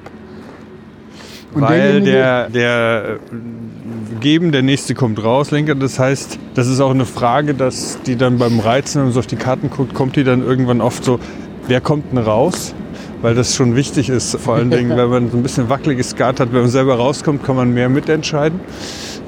Und 1.54 1.62
Weil 1.62 2.02
der, 2.02 2.50
der 2.50 3.20
äh, 3.32 4.20
Geben, 4.20 4.52
der 4.52 4.64
nächste 4.64 4.96
kommt 4.96 5.24
raus, 5.24 5.52
linker. 5.52 5.76
Das 5.76 6.00
heißt, 6.00 6.40
das 6.56 6.68
ist 6.68 6.80
auch 6.80 6.92
eine 6.92 7.06
Frage, 7.06 7.54
dass 7.54 8.00
die 8.06 8.16
dann 8.16 8.38
beim 8.38 8.60
Reizen, 8.60 9.00
wenn 9.00 9.06
man 9.06 9.14
so 9.14 9.20
auf 9.20 9.28
die 9.28 9.38
Karten 9.38 9.70
guckt, 9.70 9.94
kommt 9.94 10.16
die 10.16 10.24
dann 10.24 10.44
irgendwann 10.44 10.82
oft 10.82 11.04
so, 11.04 11.20
wer 11.68 11.82
kommt 11.82 12.12
denn 12.12 12.20
raus? 12.20 12.74
Weil 13.22 13.34
das 13.34 13.56
schon 13.56 13.76
wichtig 13.76 14.10
ist, 14.10 14.38
vor 14.38 14.56
allen 14.56 14.70
Dingen, 14.70 14.90
wenn 14.98 15.10
man 15.10 15.32
so 15.32 15.38
ein 15.38 15.44
bisschen 15.44 15.70
wackeliges 15.70 16.12
Skat 16.12 16.40
hat, 16.40 16.54
wenn 16.54 16.62
man 16.62 16.70
selber 16.70 16.96
rauskommt, 16.96 17.44
kann 17.44 17.56
man 17.56 17.74
mehr 17.74 17.90
mitentscheiden. 17.90 18.60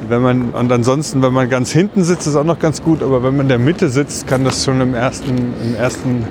Wenn 0.08 0.22
man, 0.22 0.50
und 0.52 0.72
ansonsten, 0.72 1.22
wenn 1.22 1.34
man 1.34 1.50
ganz 1.50 1.72
hinten 1.72 2.04
sitzt, 2.04 2.28
ist 2.28 2.36
auch 2.36 2.44
noch 2.44 2.60
ganz 2.60 2.82
gut, 2.82 3.04
aber 3.04 3.24
wenn 3.24 3.36
man 3.36 3.46
in 3.46 3.50
der 3.50 3.60
Mitte 3.60 3.90
sitzt, 3.90 4.28
kann 4.28 4.44
das 4.44 4.64
schon 4.64 4.80
im 4.82 4.94
ersten, 4.94 5.36
im 5.64 5.76
ersten 5.76 6.26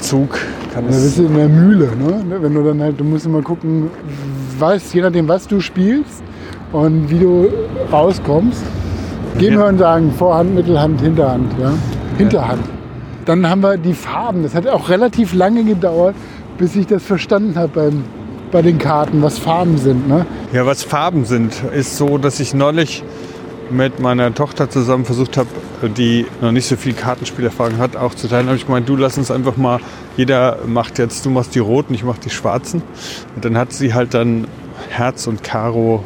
Zug, 0.00 0.38
kann 0.74 0.86
es 0.88 1.02
bist 1.02 1.18
du 1.18 1.26
in 1.26 1.36
der 1.36 1.48
Mühle, 1.48 1.90
ne? 1.96 2.24
Wenn 2.40 2.54
du 2.54 2.62
dann 2.64 2.82
halt, 2.82 2.98
du 2.98 3.04
musst 3.04 3.24
immer 3.24 3.40
gucken, 3.40 3.88
was, 4.60 4.92
je 4.92 5.02
nachdem, 5.02 5.28
was 5.28 5.46
du 5.48 5.60
spielst 5.60 6.22
und 6.72 7.10
wie 7.10 7.18
du 7.18 7.48
rauskommst. 7.92 8.62
Geben, 9.38 9.54
Ja. 9.54 9.60
hören, 9.62 9.78
sagen, 9.78 10.12
Vorhand, 10.12 10.54
Mittelhand, 10.54 11.00
Hinterhand, 11.00 11.52
ja? 11.60 11.72
Hinterhand. 12.18 12.62
Dann 13.24 13.48
haben 13.48 13.62
wir 13.62 13.76
die 13.78 13.94
Farben. 13.94 14.42
Das 14.42 14.54
hat 14.54 14.66
auch 14.66 14.88
relativ 14.88 15.32
lange 15.32 15.64
gedauert, 15.64 16.14
bis 16.58 16.76
ich 16.76 16.86
das 16.86 17.02
verstanden 17.02 17.56
habe 17.56 17.68
beim, 17.68 18.04
bei 18.50 18.60
den 18.62 18.78
Karten, 18.78 19.22
was 19.22 19.38
Farben 19.38 19.78
sind, 19.78 20.06
ne? 20.08 20.26
Ja, 20.52 20.66
was 20.66 20.82
Farben 20.84 21.24
sind, 21.24 21.62
ist 21.74 21.96
so, 21.96 22.18
dass 22.18 22.40
ich 22.40 22.52
neulich 22.52 23.02
mit 23.70 24.00
meiner 24.00 24.34
Tochter 24.34 24.68
zusammen 24.70 25.04
versucht 25.04 25.36
habe, 25.36 25.48
die 25.96 26.26
noch 26.40 26.52
nicht 26.52 26.66
so 26.66 26.76
viel 26.76 26.92
Kartenspielerfahrung 26.92 27.78
hat, 27.78 27.96
auch 27.96 28.14
zu 28.14 28.28
teilen. 28.28 28.46
habe 28.46 28.56
ich 28.56 28.66
gemeint, 28.66 28.88
du 28.88 28.96
lass 28.96 29.18
uns 29.18 29.30
einfach 29.30 29.56
mal, 29.56 29.80
jeder 30.16 30.58
macht 30.66 30.98
jetzt, 30.98 31.24
du 31.24 31.30
machst 31.30 31.54
die 31.54 31.58
roten, 31.58 31.94
ich 31.94 32.04
mach 32.04 32.18
die 32.18 32.30
schwarzen. 32.30 32.82
Und 33.34 33.44
dann 33.44 33.56
hat 33.56 33.72
sie 33.72 33.94
halt 33.94 34.14
dann 34.14 34.46
Herz 34.88 35.26
und 35.26 35.42
Karo 35.42 36.04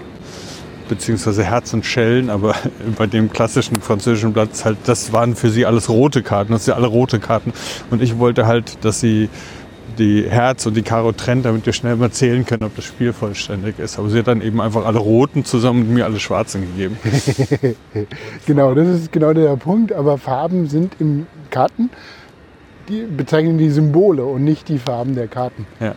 beziehungsweise 0.88 1.44
Herz 1.44 1.72
und 1.72 1.84
Schellen, 1.84 2.30
aber 2.30 2.54
bei 2.96 3.06
dem 3.06 3.30
klassischen 3.32 3.80
französischen 3.80 4.32
Blatt 4.32 4.52
ist 4.52 4.64
halt, 4.64 4.78
das 4.84 5.12
waren 5.12 5.34
für 5.34 5.50
sie 5.50 5.66
alles 5.66 5.88
rote 5.88 6.22
Karten, 6.22 6.52
das 6.52 6.64
sind 6.64 6.74
alle 6.74 6.86
rote 6.86 7.18
Karten. 7.18 7.52
Und 7.90 8.02
ich 8.02 8.18
wollte 8.18 8.46
halt, 8.46 8.84
dass 8.84 9.00
sie 9.00 9.28
die 9.98 10.28
Herz 10.28 10.66
und 10.66 10.76
die 10.76 10.82
Karo 10.82 11.12
trennt, 11.12 11.44
damit 11.44 11.66
wir 11.66 11.72
schnell 11.72 11.96
mal 11.96 12.10
zählen 12.10 12.44
können, 12.44 12.64
ob 12.64 12.76
das 12.76 12.84
Spiel 12.84 13.12
vollständig 13.12 13.78
ist. 13.78 13.98
Aber 13.98 14.08
sie 14.08 14.18
hat 14.18 14.28
dann 14.28 14.40
eben 14.40 14.60
einfach 14.60 14.84
alle 14.84 14.98
roten 14.98 15.44
zusammen 15.44 15.82
und 15.82 15.94
mir 15.94 16.04
alle 16.04 16.20
schwarzen 16.20 16.62
gegeben. 16.62 16.96
Genau, 18.46 18.74
das 18.74 18.86
ist 18.88 19.12
genau 19.12 19.32
der 19.32 19.56
Punkt. 19.56 19.92
Aber 19.92 20.18
Farben 20.18 20.68
sind 20.68 20.94
im 21.00 21.26
Karten, 21.50 21.90
die 22.88 23.02
bezeichnen 23.02 23.58
die 23.58 23.70
Symbole 23.70 24.24
und 24.24 24.44
nicht 24.44 24.68
die 24.68 24.78
Farben 24.78 25.14
der 25.14 25.28
Karten. 25.28 25.66
Ja. 25.80 25.94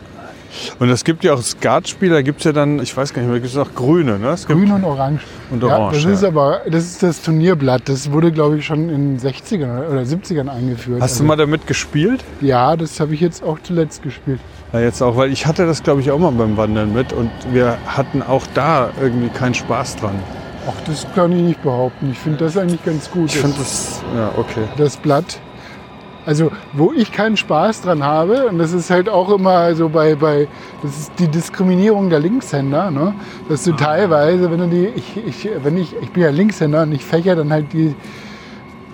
Und 0.78 0.88
es 0.90 1.04
gibt 1.04 1.24
ja 1.24 1.34
auch 1.34 1.42
Skatspieler, 1.42 2.16
da 2.16 2.22
gibt 2.22 2.40
es 2.40 2.44
ja 2.44 2.52
dann, 2.52 2.80
ich 2.80 2.96
weiß 2.96 3.12
gar 3.12 3.22
nicht 3.22 3.30
mehr, 3.30 3.40
gibt 3.40 3.52
es 3.52 3.58
auch 3.58 3.74
grüne, 3.74 4.18
ne? 4.18 4.28
Es 4.30 4.46
Grün 4.46 4.70
und 4.72 4.84
Orange. 4.84 5.22
Und 5.50 5.62
Ja, 5.62 5.78
Orange, 5.78 6.02
das 6.04 6.12
ist 6.12 6.22
ja. 6.22 6.28
aber 6.28 6.60
das 6.70 6.84
ist 6.84 7.02
das 7.02 7.22
Turnierblatt. 7.22 7.88
Das 7.88 8.12
wurde, 8.12 8.32
glaube 8.32 8.58
ich, 8.58 8.66
schon 8.66 8.88
in 8.88 9.18
den 9.18 9.20
60ern 9.20 9.88
oder 9.88 10.02
70ern 10.02 10.48
eingeführt. 10.48 11.00
Hast 11.00 11.14
du 11.18 11.22
Also, 11.22 11.24
mal 11.24 11.36
damit 11.36 11.66
gespielt? 11.66 12.24
Ja, 12.40 12.76
das 12.76 13.00
habe 13.00 13.14
ich 13.14 13.20
jetzt 13.20 13.42
auch 13.42 13.58
zuletzt 13.62 14.02
gespielt. 14.02 14.40
Ja, 14.72 14.80
jetzt 14.80 15.02
auch, 15.02 15.16
weil 15.16 15.32
ich 15.32 15.46
hatte 15.46 15.66
das, 15.66 15.82
glaube 15.82 16.00
ich, 16.00 16.10
auch 16.10 16.18
mal 16.18 16.30
beim 16.30 16.56
Wandern 16.56 16.92
mit 16.92 17.12
und 17.12 17.30
wir 17.52 17.76
hatten 17.86 18.22
auch 18.22 18.46
da 18.54 18.90
irgendwie 19.00 19.28
keinen 19.28 19.54
Spaß 19.54 19.96
dran. 19.96 20.14
Ach, 20.68 20.74
das 20.86 21.06
kann 21.14 21.32
ich 21.32 21.42
nicht 21.42 21.62
behaupten. 21.62 22.10
Ich 22.12 22.18
finde 22.18 22.44
das 22.44 22.56
eigentlich 22.56 22.84
ganz 22.84 23.10
gut. 23.10 23.30
Ich 23.30 23.38
finde 23.38 23.56
das, 23.58 24.00
ja, 24.14 24.30
okay. 24.36 24.64
das 24.76 24.96
Blatt. 24.96 25.40
Also, 26.26 26.50
wo 26.72 26.92
ich 26.92 27.12
keinen 27.12 27.36
Spaß 27.36 27.82
dran 27.82 28.04
habe, 28.04 28.46
und 28.46 28.58
das 28.58 28.72
ist 28.72 28.90
halt 28.90 29.08
auch 29.08 29.30
immer 29.30 29.74
so 29.74 29.88
bei, 29.88 30.14
bei 30.14 30.48
das 30.82 30.98
ist 30.98 31.12
die 31.18 31.28
Diskriminierung 31.28 32.10
der 32.10 32.20
Linkshänder, 32.20 32.90
ne? 32.90 33.14
dass 33.48 33.64
du 33.64 33.72
teilweise, 33.72 34.50
wenn 34.50 34.58
du 34.58 34.66
die, 34.68 34.86
ich, 34.94 35.16
ich, 35.26 35.48
wenn 35.62 35.78
ich, 35.78 35.94
ich 36.00 36.10
bin 36.10 36.22
ja 36.22 36.30
Linkshänder 36.30 36.82
und 36.82 36.92
ich 36.92 37.04
fächer 37.04 37.36
dann 37.36 37.50
halt 37.50 37.72
die 37.72 37.94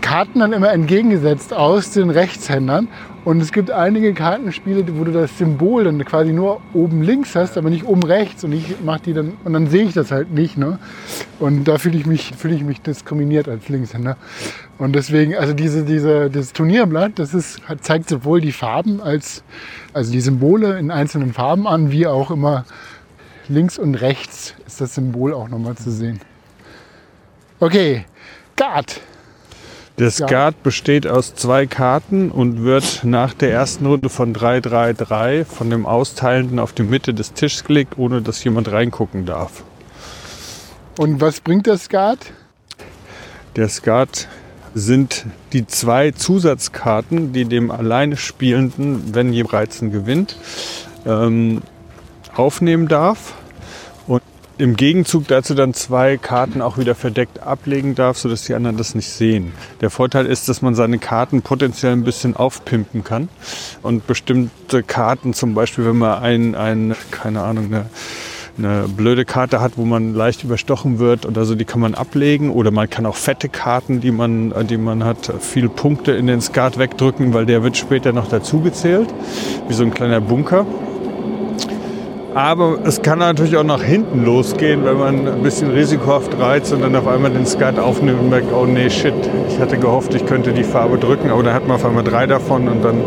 Karten 0.07 0.39
dann 0.39 0.53
immer 0.53 0.73
entgegengesetzt 0.73 1.53
aus 1.53 1.91
den 1.91 2.11
Rechtshändern. 2.11 2.87
Und 3.25 3.41
es 3.41 3.51
gibt 3.51 3.73
einige 3.73 4.15
Kartenspiele, 4.15 4.85
wo 4.97 5.03
du 5.03 5.11
das 5.11 5.37
Symbol 5.37 5.83
dann 5.83 6.05
quasi 6.05 6.33
nur 6.33 6.61
oben 6.75 7.03
links 7.03 7.35
hast, 7.35 7.59
aber 7.59 7.71
nicht 7.71 7.85
oben 7.85 8.05
rechts. 8.05 8.45
Und 8.45 8.53
ich 8.53 8.77
mach 8.85 9.01
die 9.01 9.15
dann, 9.15 9.33
und 9.43 9.53
dann 9.53 9.67
sehe 9.67 9.83
ich 9.83 9.95
das 9.95 10.13
halt 10.13 10.31
nicht. 10.31 10.59
Ne? 10.59 10.79
Und 11.41 11.65
da 11.65 11.79
fühle 11.79 11.99
ich 11.99 12.07
mich, 12.07 12.35
ich 12.41 12.63
mich 12.63 12.81
diskriminiert 12.83 13.49
als 13.49 13.69
Linkshänder. 13.69 14.17
Und 14.79 14.95
deswegen, 14.95 15.35
also 15.35 15.55
diese, 15.55 15.85
diese, 15.85 16.31
das 16.31 16.53
Turnierblatt, 16.53 17.19
das 17.19 17.35
ist, 17.35 17.61
zeigt 17.81 18.09
sowohl 18.09 18.41
die 18.41 18.53
Farben 18.53 19.01
als, 19.01 19.43
also 19.93 20.13
die 20.13 20.21
Symbole 20.21 20.79
in 20.79 20.93
einzelnen 20.93 21.33
Farben 21.33 21.67
an, 21.67 21.91
wie 21.91 22.07
auch 22.07 22.31
immer 22.31 22.65
links 23.49 23.77
und 23.77 23.97
rechts 23.97 24.55
ist 24.69 24.81
das 24.81 24.95
Symbol 24.95 25.35
auch 25.35 25.49
nochmal 25.49 25.75
zu 25.75 25.91
sehen. 25.91 26.21
Okay, 27.59 28.05
Guard. 28.55 29.01
Der 29.99 30.09
Ja. 30.09 30.27
Skat 30.27 30.63
besteht 30.63 31.07
aus 31.07 31.35
zwei 31.35 31.67
Karten 31.67 32.31
und 32.31 32.63
wird 32.65 33.01
nach 33.03 33.33
der 33.33 33.51
ersten 33.51 33.87
Runde 33.87 34.11
von 34.11 34.35
3-3-3 34.35 35.47
von 35.47 35.71
dem 35.71 35.87
Austeilenden 35.87 36.59
auf 36.59 36.73
die 36.73 36.83
Mitte 36.83 37.15
des 37.15 37.33
Tisches 37.33 37.65
gelegt, 37.65 37.95
ohne 37.97 38.21
dass 38.21 38.45
jemand 38.45 38.71
reingucken 38.71 39.25
darf. 39.25 39.63
Und 40.99 41.21
was 41.21 41.41
bringt 41.41 41.67
das 41.67 41.85
Skat? 41.85 42.19
Der 43.57 43.69
Skat 43.71 44.29
sind 44.75 45.25
die 45.55 45.67
zwei 45.67 46.11
Zusatzkarten, 46.11 47.33
die 47.33 47.47
dem 47.47 47.71
alleine 47.71 48.19
Spielenden, 48.19 49.15
wenn 49.15 49.33
jeweils 49.33 49.81
ein 49.81 49.91
gewinnt, 49.91 50.37
ähm, 51.07 51.63
aufnehmen 52.35 52.87
darf. 52.87 53.35
Im 54.59 54.75
Gegenzug 54.75 55.29
dazu 55.29 55.55
dann 55.55 55.75
zwei 55.75 56.17
Karten 56.17 56.63
auch 56.63 56.79
wieder 56.79 56.95
verdeckt 56.95 57.41
ablegen 57.41 57.95
darf, 57.95 58.17
sodass 58.17 58.45
die 58.45 58.55
anderen 58.55 58.79
das 58.79 58.95
nicht 58.95 59.11
sehen. 59.11 59.53
Der 59.83 59.91
Vorteil 59.91 60.25
ist, 60.25 60.49
dass 60.49 60.63
man 60.63 60.75
seine 60.75 60.99
Karten 60.99 61.43
potenziell 61.43 61.93
ein 61.93 62.05
bisschen 62.05 62.35
aufpimpen 62.37 63.05
kann. 63.05 63.29
Und 63.83 64.07
bestimmte 64.07 64.83
Karten, 64.83 65.35
zum 65.35 65.53
Beispiel, 65.53 65.85
wenn 65.85 65.99
man 65.99 66.23
ein, 66.23 66.55
ein 66.55 66.95
keine 67.11 67.43
Ahnung, 67.43 67.67
eine 67.67 67.87
eine 68.59 68.87
blöde 68.89 69.27
Karte 69.27 69.61
hat, 69.61 69.73
wo 69.77 69.85
man 69.85 70.15
leicht 70.15 70.43
überstochen 70.43 70.99
wird 70.99 71.27
oder 71.27 71.45
so, 71.45 71.55
die 71.55 71.67
kann 71.67 71.81
man 71.81 71.95
ablegen. 71.95 72.51
Oder 72.51 72.71
man 72.71 72.89
kann 72.89 73.05
auch 73.05 73.17
fette 73.17 73.51
Karten, 73.51 74.01
die 74.01 74.11
man, 74.11 74.55
die 74.67 74.79
man 74.79 75.05
hat, 75.05 75.31
viel 75.41 75.69
Punkte 75.69 76.13
in 76.13 76.27
den 76.27 76.41
Skat 76.41 76.79
wegdrücken, 76.79 77.35
weil 77.35 77.45
der 77.45 77.63
wird 77.63 77.77
später 77.77 78.13
noch 78.13 78.29
dazugezählt, 78.29 79.13
wie 79.69 79.75
so 79.75 79.83
ein 79.83 79.93
kleiner 79.93 80.21
Bunker. 80.23 80.65
Aber 82.37 82.77
es 82.85 83.01
kann 83.01 83.21
natürlich 83.21 83.57
auch 83.57 83.65
nach 83.65 83.83
hinten 83.83 84.23
losgehen, 84.23 84.85
wenn 84.85 84.99
man 84.99 85.27
ein 85.27 85.43
bisschen 85.43 85.71
risikohaft 85.71 86.39
reizt 86.39 86.71
und 86.71 86.83
dann 86.83 86.95
auf 86.95 87.09
einmal 87.09 87.31
den 87.31 87.47
Skat 87.47 87.79
aufnimmt 87.79 88.21
und 88.21 88.29
merkt, 88.29 88.53
oh 88.53 88.67
nee, 88.67 88.91
shit, 88.91 89.15
ich 89.49 89.59
hatte 89.59 89.79
gehofft, 89.79 90.13
ich 90.13 90.27
könnte 90.27 90.53
die 90.53 90.63
Farbe 90.63 90.99
drücken, 90.99 91.31
aber 91.31 91.43
dann 91.43 91.55
hat 91.55 91.67
man 91.67 91.77
auf 91.77 91.87
einmal 91.87 92.05
drei 92.05 92.27
davon 92.27 92.69
und 92.69 92.85
dann 92.85 93.03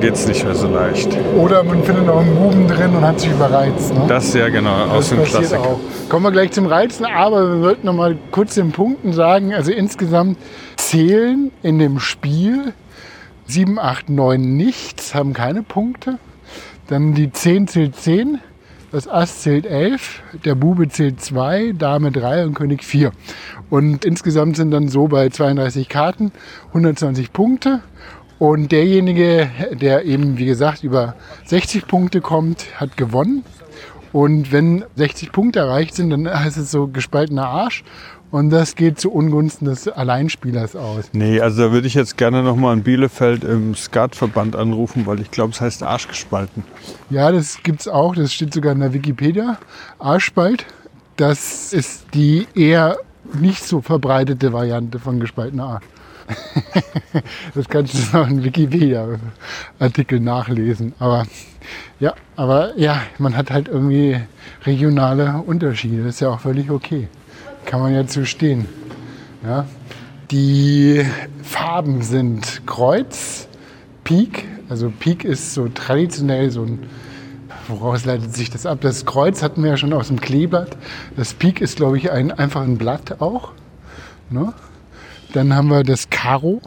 geht 0.00 0.14
es 0.14 0.26
nicht 0.26 0.44
mehr 0.44 0.56
so 0.56 0.66
leicht. 0.66 1.16
Oder 1.38 1.62
man 1.62 1.84
findet 1.84 2.06
noch 2.06 2.18
einen 2.18 2.34
Buben 2.34 2.66
drin 2.66 2.92
und 2.96 3.06
hat 3.06 3.20
sich 3.20 3.30
überreizt. 3.30 3.94
Ne? 3.94 4.02
Das 4.08 4.34
ja 4.34 4.48
genau 4.48 4.74
aus 4.86 5.10
dem 5.10 5.22
Klassiker. 5.22 5.60
auch. 5.60 5.78
Kommen 6.08 6.24
wir 6.24 6.32
gleich 6.32 6.50
zum 6.50 6.66
Reizen, 6.66 7.06
aber 7.06 7.48
wir 7.48 7.62
sollten 7.62 7.86
noch 7.86 7.94
mal 7.94 8.18
kurz 8.32 8.56
den 8.56 8.72
Punkten 8.72 9.12
sagen. 9.12 9.54
Also 9.54 9.70
insgesamt 9.70 10.38
zählen 10.74 11.52
in 11.62 11.78
dem 11.78 12.00
Spiel 12.00 12.72
7, 13.46 13.78
8, 13.78 14.10
9 14.10 14.40
nichts, 14.40 15.14
haben 15.14 15.34
keine 15.34 15.62
Punkte. 15.62 16.18
Dann 16.88 17.14
die 17.14 17.30
10 17.30 17.68
zählt 17.68 17.94
10, 17.94 18.40
das 18.92 19.08
Ass 19.08 19.42
zählt 19.42 19.66
11, 19.66 20.22
der 20.44 20.54
Bube 20.54 20.88
zählt 20.88 21.20
2, 21.20 21.72
Dame 21.72 22.12
3 22.12 22.44
und 22.46 22.54
König 22.54 22.84
4. 22.84 23.12
Und 23.70 24.04
insgesamt 24.04 24.56
sind 24.56 24.70
dann 24.70 24.88
so 24.88 25.08
bei 25.08 25.28
32 25.28 25.88
Karten 25.88 26.32
120 26.68 27.32
Punkte. 27.32 27.80
Und 28.38 28.70
derjenige, 28.70 29.50
der 29.72 30.04
eben, 30.04 30.38
wie 30.38 30.44
gesagt, 30.44 30.84
über 30.84 31.14
60 31.46 31.86
Punkte 31.86 32.20
kommt, 32.20 32.66
hat 32.80 32.96
gewonnen. 32.96 33.44
Und 34.12 34.52
wenn 34.52 34.84
60 34.94 35.32
Punkte 35.32 35.58
erreicht 35.58 35.94
sind, 35.94 36.10
dann 36.10 36.28
heißt 36.44 36.56
es 36.56 36.70
so 36.70 36.86
gespaltener 36.86 37.48
Arsch. 37.48 37.84
Und 38.30 38.50
das 38.50 38.74
geht 38.74 38.98
zu 38.98 39.12
Ungunsten 39.12 39.66
des 39.66 39.88
Alleinspielers 39.88 40.74
aus. 40.74 41.10
Nee, 41.12 41.40
also 41.40 41.62
da 41.62 41.72
würde 41.72 41.86
ich 41.86 41.94
jetzt 41.94 42.16
gerne 42.16 42.42
nochmal 42.42 42.76
in 42.76 42.82
Bielefeld 42.82 43.44
im 43.44 43.74
Skatverband 43.74 44.56
anrufen, 44.56 45.06
weil 45.06 45.20
ich 45.20 45.30
glaube, 45.30 45.52
es 45.52 45.60
heißt 45.60 45.82
Arschgespalten. 45.82 46.64
Ja, 47.08 47.30
das 47.30 47.62
gibt's 47.62 47.86
auch. 47.86 48.16
Das 48.16 48.32
steht 48.32 48.52
sogar 48.52 48.72
in 48.72 48.80
der 48.80 48.92
Wikipedia. 48.92 49.58
Arschspalt. 49.98 50.66
Das 51.16 51.72
ist 51.72 52.06
die 52.14 52.46
eher 52.54 52.98
nicht 53.40 53.64
so 53.64 53.80
verbreitete 53.80 54.52
Variante 54.52 54.98
von 54.98 55.20
gespaltener 55.20 55.64
Arsch. 55.64 55.84
das 57.54 57.68
kannst 57.68 57.94
du 57.94 58.16
noch 58.16 58.28
in 58.28 58.42
Wikipedia-Artikel 58.42 60.18
nachlesen. 60.18 60.92
Aber 60.98 61.24
ja, 62.00 62.14
aber 62.34 62.76
ja, 62.76 63.00
man 63.18 63.36
hat 63.36 63.50
halt 63.50 63.68
irgendwie 63.68 64.20
regionale 64.64 65.42
Unterschiede. 65.46 66.04
Das 66.04 66.16
ist 66.16 66.20
ja 66.20 66.30
auch 66.30 66.40
völlig 66.40 66.70
okay. 66.70 67.08
Kann 67.66 67.80
man 67.80 67.92
ja 67.92 68.06
zu 68.06 68.24
stehen. 68.24 68.66
Ja. 69.44 69.66
Die 70.30 71.04
Farben 71.42 72.02
sind 72.02 72.62
Kreuz, 72.66 73.48
Pik. 74.04 74.44
Also 74.68 74.90
Pik 74.90 75.24
ist 75.24 75.52
so 75.52 75.68
traditionell 75.68 76.50
so 76.50 76.62
ein 76.62 76.86
Woraus 77.68 78.04
leitet 78.04 78.32
sich 78.34 78.50
das 78.50 78.64
ab? 78.64 78.78
Das 78.80 79.06
Kreuz 79.06 79.42
hatten 79.42 79.62
wir 79.62 79.70
ja 79.70 79.76
schon 79.76 79.92
aus 79.92 80.06
dem 80.06 80.20
Kleeblatt. 80.20 80.76
Das 81.16 81.34
Pik 81.34 81.60
ist, 81.60 81.76
glaube 81.76 81.98
ich, 81.98 82.12
ein, 82.12 82.30
einfach 82.30 82.62
ein 82.62 82.78
Blatt 82.78 83.20
auch. 83.20 83.52
Ne? 84.30 84.52
Dann 85.32 85.54
haben 85.54 85.68
wir 85.68 85.82
das 85.82 86.08
Karo, 86.08 86.62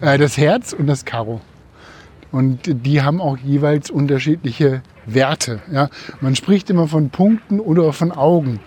äh, 0.00 0.18
das 0.18 0.36
Herz 0.36 0.72
und 0.72 0.88
das 0.88 1.04
Karo. 1.04 1.40
Und 2.32 2.60
die 2.64 3.02
haben 3.02 3.20
auch 3.20 3.38
jeweils 3.38 3.90
unterschiedliche 3.90 4.82
Werte. 5.06 5.60
Ja? 5.70 5.88
Man 6.20 6.34
spricht 6.34 6.68
immer 6.70 6.88
von 6.88 7.10
Punkten 7.10 7.60
oder 7.60 7.92
von 7.92 8.10
Augen. 8.10 8.60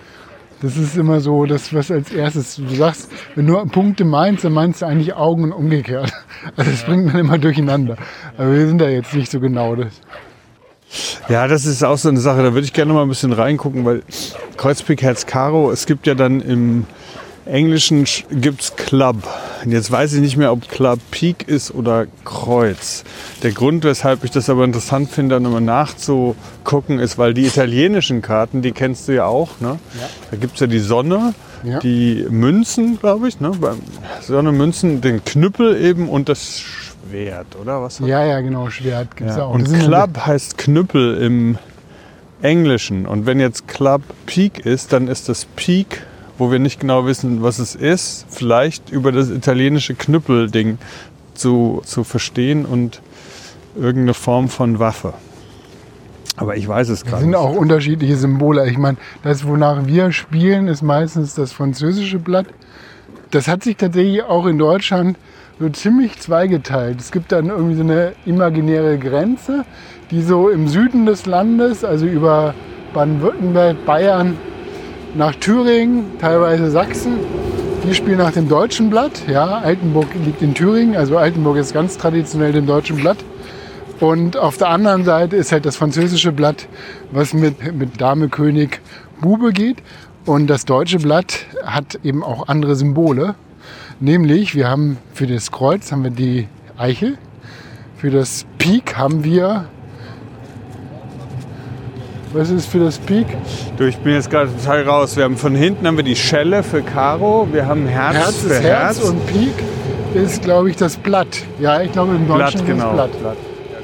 Das 0.63 0.77
ist 0.77 0.95
immer 0.95 1.19
so 1.19 1.45
das, 1.45 1.73
was 1.73 1.91
als 1.91 2.13
erstes 2.13 2.55
du 2.55 2.73
sagst. 2.73 3.11
Wenn 3.35 3.47
du 3.47 3.65
Punkte 3.65 4.05
meinst, 4.05 4.45
dann 4.45 4.53
meinst 4.53 4.81
du 4.81 4.85
eigentlich 4.85 5.13
Augen 5.13 5.43
und 5.43 5.51
umgekehrt. 5.51 6.11
Also 6.57 6.71
das 6.71 6.83
bringt 6.83 7.05
man 7.05 7.17
immer 7.17 7.37
durcheinander. 7.37 7.95
Aber 8.37 8.51
wir 8.51 8.67
sind 8.67 8.79
da 8.79 8.89
jetzt 8.89 9.13
nicht 9.13 9.31
so 9.31 9.39
genau. 9.39 9.75
Das. 9.75 9.93
Ja, 11.29 11.47
das 11.47 11.65
ist 11.65 11.83
auch 11.83 11.97
so 11.97 12.09
eine 12.09 12.19
Sache, 12.19 12.43
da 12.43 12.53
würde 12.53 12.65
ich 12.65 12.73
gerne 12.73 12.91
mal 12.91 13.01
ein 13.03 13.07
bisschen 13.07 13.31
reingucken, 13.31 13.85
weil 13.85 14.03
Kreuzpik, 14.57 15.01
Herz, 15.01 15.25
Karo, 15.25 15.71
es 15.71 15.85
gibt 15.85 16.05
ja 16.05 16.15
dann 16.15 16.41
im 16.41 16.85
Englischen 17.45 18.05
gibt 18.31 18.61
es 18.61 18.75
Club. 18.75 19.17
Und 19.65 19.71
jetzt 19.71 19.91
weiß 19.91 20.13
ich 20.13 20.21
nicht 20.21 20.37
mehr, 20.37 20.51
ob 20.51 20.67
Club 20.69 20.99
Pik 21.11 21.47
ist 21.47 21.73
oder 21.73 22.07
Kreuz. 22.23 23.03
Der 23.43 23.51
Grund, 23.51 23.83
weshalb 23.83 24.23
ich 24.23 24.31
das 24.31 24.49
aber 24.49 24.63
interessant 24.63 25.09
finde, 25.09 25.39
nochmal 25.39 25.61
nachzugucken, 25.61 26.99
ist, 26.99 27.17
weil 27.17 27.33
die 27.33 27.45
italienischen 27.45 28.21
Karten, 28.21 28.61
die 28.61 28.71
kennst 28.71 29.07
du 29.07 29.13
ja 29.13 29.25
auch. 29.25 29.59
Ne? 29.59 29.79
Ja. 29.99 30.09
Da 30.31 30.37
gibt 30.37 30.53
es 30.55 30.59
ja 30.61 30.67
die 30.67 30.79
Sonne, 30.79 31.33
Ja. 31.63 31.79
die 31.79 32.25
Münzen, 32.29 32.97
glaube 32.99 33.27
ich. 33.27 33.39
Ne? 33.39 33.51
Sonne, 34.21 34.51
Münzen, 34.51 35.01
den 35.01 35.23
Knüppel 35.23 35.75
eben 35.81 36.07
und 36.09 36.29
das 36.29 36.59
Schwert, 36.59 37.55
oder 37.61 37.81
was? 37.81 37.99
Ja, 37.99 38.23
ja, 38.25 38.39
genau, 38.41 38.69
Schwert 38.69 39.15
gibt 39.17 39.29
es 39.31 39.35
Ja, 39.37 39.43
auch. 39.45 39.53
und 39.53 39.65
Club 39.71 40.17
heißt 40.25 40.57
Knüppel 40.57 41.17
im 41.21 41.57
Englischen. 42.41 43.05
Und 43.05 43.25
wenn 43.25 43.39
jetzt 43.39 43.67
Club 43.67 44.01
Peak 44.25 44.65
ist, 44.65 44.93
dann 44.93 45.07
ist 45.07 45.29
das 45.29 45.45
Peak, 45.55 46.03
wo 46.37 46.51
wir 46.51 46.59
nicht 46.59 46.79
genau 46.79 47.05
wissen, 47.05 47.43
was 47.43 47.59
es 47.59 47.75
ist, 47.75 48.25
vielleicht 48.29 48.89
über 48.89 49.11
das 49.11 49.29
italienische 49.29 49.93
Knüppelding 49.93 50.77
zu, 51.33 51.81
zu 51.85 52.03
verstehen 52.03 52.65
und 52.65 53.01
irgendeine 53.75 54.13
Form 54.13 54.49
von 54.49 54.79
Waffe. 54.79 55.13
Aber 56.35 56.57
ich 56.57 56.67
weiß 56.67 56.89
es 56.89 57.05
gerade 57.05 57.21
sind 57.21 57.31
nicht. 57.31 57.39
auch 57.39 57.55
unterschiedliche 57.55 58.17
Symbole. 58.17 58.67
Ich 58.69 58.77
meine, 58.77 58.97
das, 59.21 59.45
wonach 59.45 59.85
wir 59.85 60.11
spielen, 60.11 60.67
ist 60.67 60.81
meistens 60.81 61.35
das 61.35 61.53
französische 61.53 62.17
Blatt. 62.17 62.47
Das 63.31 63.47
hat 63.47 63.63
sich 63.63 63.77
tatsächlich 63.77 64.23
auch 64.23 64.45
in 64.47 64.57
Deutschland 64.57 65.17
so 65.59 65.69
ziemlich 65.69 66.19
zweigeteilt. 66.19 66.99
Es 66.99 67.11
gibt 67.11 67.31
dann 67.31 67.47
irgendwie 67.47 67.75
so 67.75 67.83
eine 67.83 68.13
imaginäre 68.25 68.97
Grenze, 68.97 69.65
die 70.09 70.21
so 70.21 70.49
im 70.49 70.67
Süden 70.67 71.05
des 71.05 71.27
Landes, 71.27 71.83
also 71.83 72.05
über 72.07 72.55
Baden-Württemberg, 72.93 73.85
Bayern, 73.85 74.37
nach 75.15 75.35
Thüringen, 75.35 76.17
teilweise 76.19 76.71
Sachsen, 76.71 77.13
die 77.83 77.93
spielen 77.93 78.17
nach 78.17 78.31
dem 78.31 78.47
deutschen 78.49 78.89
Blatt. 78.89 79.23
Ja, 79.27 79.59
Altenburg 79.59 80.07
liegt 80.25 80.41
in 80.41 80.53
Thüringen, 80.53 80.95
also 80.95 81.17
Altenburg 81.17 81.57
ist 81.57 81.73
ganz 81.73 81.97
traditionell 81.97 82.51
dem 82.51 82.65
deutschen 82.65 82.97
Blatt. 82.97 83.17
Und 83.99 84.37
auf 84.37 84.57
der 84.57 84.69
anderen 84.69 85.03
Seite 85.03 85.35
ist 85.35 85.51
halt 85.51 85.65
das 85.65 85.75
französische 85.77 86.31
Blatt, 86.31 86.67
was 87.11 87.33
mit, 87.33 87.73
mit 87.75 88.01
Dame, 88.01 88.29
König, 88.29 88.81
Bube 89.21 89.53
geht. 89.53 89.77
Und 90.25 90.47
das 90.47 90.65
deutsche 90.65 90.99
Blatt 90.99 91.45
hat 91.63 91.99
eben 92.03 92.23
auch 92.23 92.47
andere 92.47 92.75
Symbole. 92.75 93.35
Nämlich, 93.99 94.55
wir 94.55 94.67
haben 94.67 94.97
für 95.13 95.27
das 95.27 95.51
Kreuz 95.51 95.91
haben 95.91 96.03
wir 96.03 96.11
die 96.11 96.47
Eichel, 96.77 97.17
für 97.97 98.09
das 98.09 98.45
Pik 98.57 98.97
haben 98.97 99.23
wir. 99.23 99.65
Was 102.33 102.49
ist 102.49 102.65
für 102.65 102.79
das 102.79 102.97
Pik? 102.97 103.27
Du, 103.77 103.83
ich 103.83 103.97
bin 103.97 104.13
jetzt 104.13 104.31
gerade 104.31 104.49
total 104.51 104.81
raus. 104.89 105.15
Wir 105.15 105.23
haben 105.23 105.37
von 105.37 105.53
hinten 105.53 105.85
haben 105.85 105.97
wir 105.97 106.03
die 106.03 106.15
Schelle 106.15 106.63
für 106.63 106.81
Karo, 106.81 107.47
wir 107.51 107.67
haben 107.67 107.85
Herz, 107.85 108.15
Herz 108.15 108.35
für 108.37 108.53
ist 108.53 108.63
Herz, 108.63 108.99
und 109.01 109.27
Pik 109.27 109.53
ist, 110.15 110.41
glaube 110.41 110.71
ich, 110.71 110.75
das 110.75 110.97
Blatt. 110.97 111.27
Ja, 111.59 111.81
ich 111.81 111.91
glaube 111.91 112.15
im 112.15 112.25
Blatt, 112.25 112.55
Deutschen 112.55 112.61
ist 112.61 112.65
genau. 112.65 113.05
es 113.05 113.17
Blatt. 113.17 113.37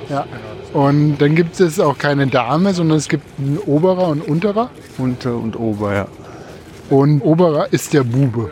Ja. 0.09 0.25
Und 0.73 1.19
dann 1.19 1.35
gibt 1.35 1.59
es 1.59 1.79
auch 1.79 1.97
keine 1.99 2.25
Dame, 2.25 2.73
sondern 2.73 2.97
es 2.97 3.07
gibt 3.07 3.23
einen 3.37 3.59
Oberer 3.59 4.07
und 4.07 4.27
Unterer. 4.27 4.71
Unter 4.97 5.35
und 5.35 5.55
Ober, 5.55 5.93
ja. 5.93 6.07
Und 6.89 7.21
Oberer 7.21 7.71
ist 7.71 7.93
der 7.93 8.03
Bube. 8.03 8.49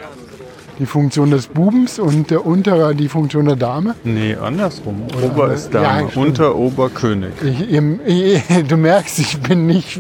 Die 0.80 0.86
Funktion 0.86 1.32
des 1.32 1.47
Bubens 1.47 1.97
und 1.97 2.30
der 2.30 2.45
Unterer 2.45 2.93
die 2.93 3.07
Funktion 3.09 3.45
der 3.45 3.55
Dame. 3.55 3.95
Nee, 4.03 4.36
andersrum. 4.36 5.03
Oder 5.17 5.25
Ober 5.25 5.43
anders. 5.45 5.61
ist 5.65 5.73
Dame, 5.73 5.86
Ja, 6.03 6.09
stimmt. 6.09 6.15
Unter 6.28 6.55
Ober 6.55 6.89
König. 6.91 7.32
Ich, 7.43 7.71
im- 7.71 7.99
ich, 8.05 8.43
du 8.67 8.78
merkst, 8.78 9.17
ich 9.19 9.39
bin 9.39 9.65
nicht, 9.65 9.99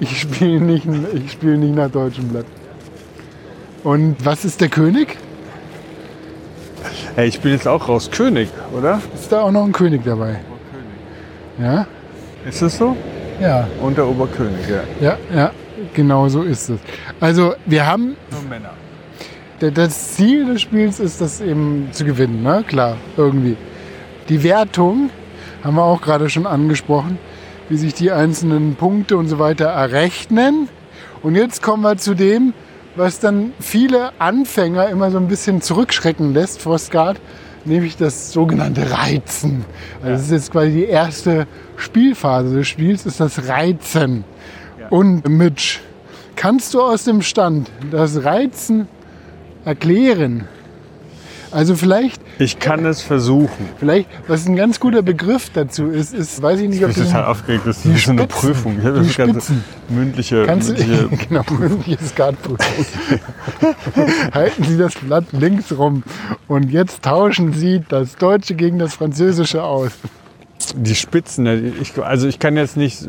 ich 0.00 0.20
spiele 0.20 0.60
nicht, 0.60 0.86
ich 1.14 1.32
spiele 1.32 1.56
nicht 1.58 1.76
nach 1.76 1.90
deutschem 1.90 2.28
Blatt. 2.28 2.46
Und 3.84 4.16
was 4.24 4.44
ist 4.44 4.60
der 4.60 4.68
König? 4.68 5.16
Hey, 7.14 7.28
ich 7.28 7.40
bin 7.40 7.52
jetzt 7.52 7.68
auch 7.68 7.88
raus. 7.88 8.10
König, 8.10 8.48
oder? 8.76 9.00
Ist 9.14 9.30
da 9.30 9.42
auch 9.42 9.52
noch 9.52 9.64
ein 9.64 9.72
König 9.72 10.02
dabei? 10.04 10.40
Ja, 11.58 11.86
Ist 12.48 12.60
es 12.62 12.76
so? 12.76 12.96
ja, 13.40 13.66
Unter 13.80 14.06
Ober 14.08 14.26
König, 14.26 14.68
ja. 14.68 14.82
ja, 15.00 15.18
ja, 15.34 15.50
genau 15.94 16.28
so 16.28 16.42
ist 16.42 16.68
es. 16.68 16.80
Also 17.20 17.54
wir 17.64 17.86
haben 17.86 18.16
Nur 18.30 18.42
Männer. 18.50 18.70
Das 19.58 20.12
Ziel 20.14 20.44
des 20.44 20.60
Spiels 20.60 21.00
ist, 21.00 21.20
das 21.20 21.40
eben 21.40 21.88
zu 21.92 22.04
gewinnen, 22.04 22.42
ne? 22.42 22.62
Klar, 22.66 22.96
irgendwie. 23.16 23.56
Die 24.28 24.42
Wertung 24.42 25.08
haben 25.64 25.76
wir 25.76 25.84
auch 25.84 26.02
gerade 26.02 26.28
schon 26.28 26.46
angesprochen, 26.46 27.18
wie 27.68 27.78
sich 27.78 27.94
die 27.94 28.12
einzelnen 28.12 28.74
Punkte 28.74 29.16
und 29.16 29.28
so 29.28 29.38
weiter 29.38 29.66
errechnen. 29.66 30.68
Und 31.22 31.36
jetzt 31.36 31.62
kommen 31.62 31.82
wir 31.82 31.96
zu 31.96 32.14
dem, 32.14 32.52
was 32.96 33.18
dann 33.18 33.52
viele 33.58 34.10
Anfänger 34.20 34.88
immer 34.88 35.10
so 35.10 35.16
ein 35.16 35.28
bisschen 35.28 35.62
zurückschrecken 35.62 36.34
lässt 36.34 36.60
vor 36.60 36.78
Skat, 36.78 37.16
nämlich 37.64 37.96
das 37.96 38.32
sogenannte 38.32 38.90
Reizen. 38.90 39.64
Also 40.02 40.12
das 40.12 40.22
ist 40.22 40.30
jetzt 40.32 40.52
quasi 40.52 40.72
die 40.72 40.84
erste 40.84 41.46
Spielphase 41.76 42.56
des 42.56 42.68
Spiels, 42.68 43.06
ist 43.06 43.20
das 43.20 43.48
Reizen. 43.48 44.24
Und 44.90 45.28
Mitch, 45.28 45.80
kannst 46.36 46.74
du 46.74 46.82
aus 46.82 47.04
dem 47.04 47.22
Stand 47.22 47.70
das 47.90 48.22
Reizen 48.22 48.88
erklären? 49.66 50.44
Also 51.52 51.74
vielleicht, 51.76 52.20
Ich 52.38 52.58
kann 52.58 52.84
es 52.84 53.00
versuchen. 53.02 53.68
vielleicht, 53.78 54.08
was 54.26 54.46
ein 54.46 54.56
ganz 54.56 54.80
guter 54.80 55.00
Begriff 55.02 55.48
dazu 55.54 55.86
ist, 55.86 56.12
ist, 56.12 56.42
weiß 56.42 56.60
ich 56.60 56.68
nicht, 56.68 56.82
ob 56.84 56.90
Ich 56.90 56.96
du 56.96 57.02
bin 57.02 57.10
total 57.10 57.24
aufgeregt. 57.26 57.62
Das 57.66 57.84
ist 57.86 58.04
so 58.04 58.10
eine. 58.10 58.26
Prüfung. 58.26 58.76
Ich 58.78 58.82
Die 58.84 58.90
das 58.90 59.16
ganze 59.16 59.40
Spitzen. 59.40 59.64
mündliche. 59.88 60.44
Kannst 60.44 60.68
du, 60.70 60.72
mündliche 60.74 61.08
genau, 61.28 61.42
mündliche 61.58 62.04
Skatprüfung. 62.04 62.58
Halten 64.34 64.64
Sie 64.64 64.76
das 64.76 64.94
Blatt 64.96 65.24
links 65.32 65.72
rum 65.76 66.02
und 66.48 66.70
jetzt 66.70 67.02
tauschen 67.02 67.52
Sie 67.52 67.80
das 67.88 68.16
Deutsche 68.16 68.54
gegen 68.54 68.78
das 68.78 68.94
Französische 68.94 69.62
aus. 69.62 69.92
Die 70.74 70.94
Spitzen, 70.94 71.44
ne, 71.44 71.72
ich, 71.80 71.96
also 72.02 72.26
ich 72.26 72.38
kann 72.38 72.56
jetzt 72.56 72.76
nicht, 72.76 73.08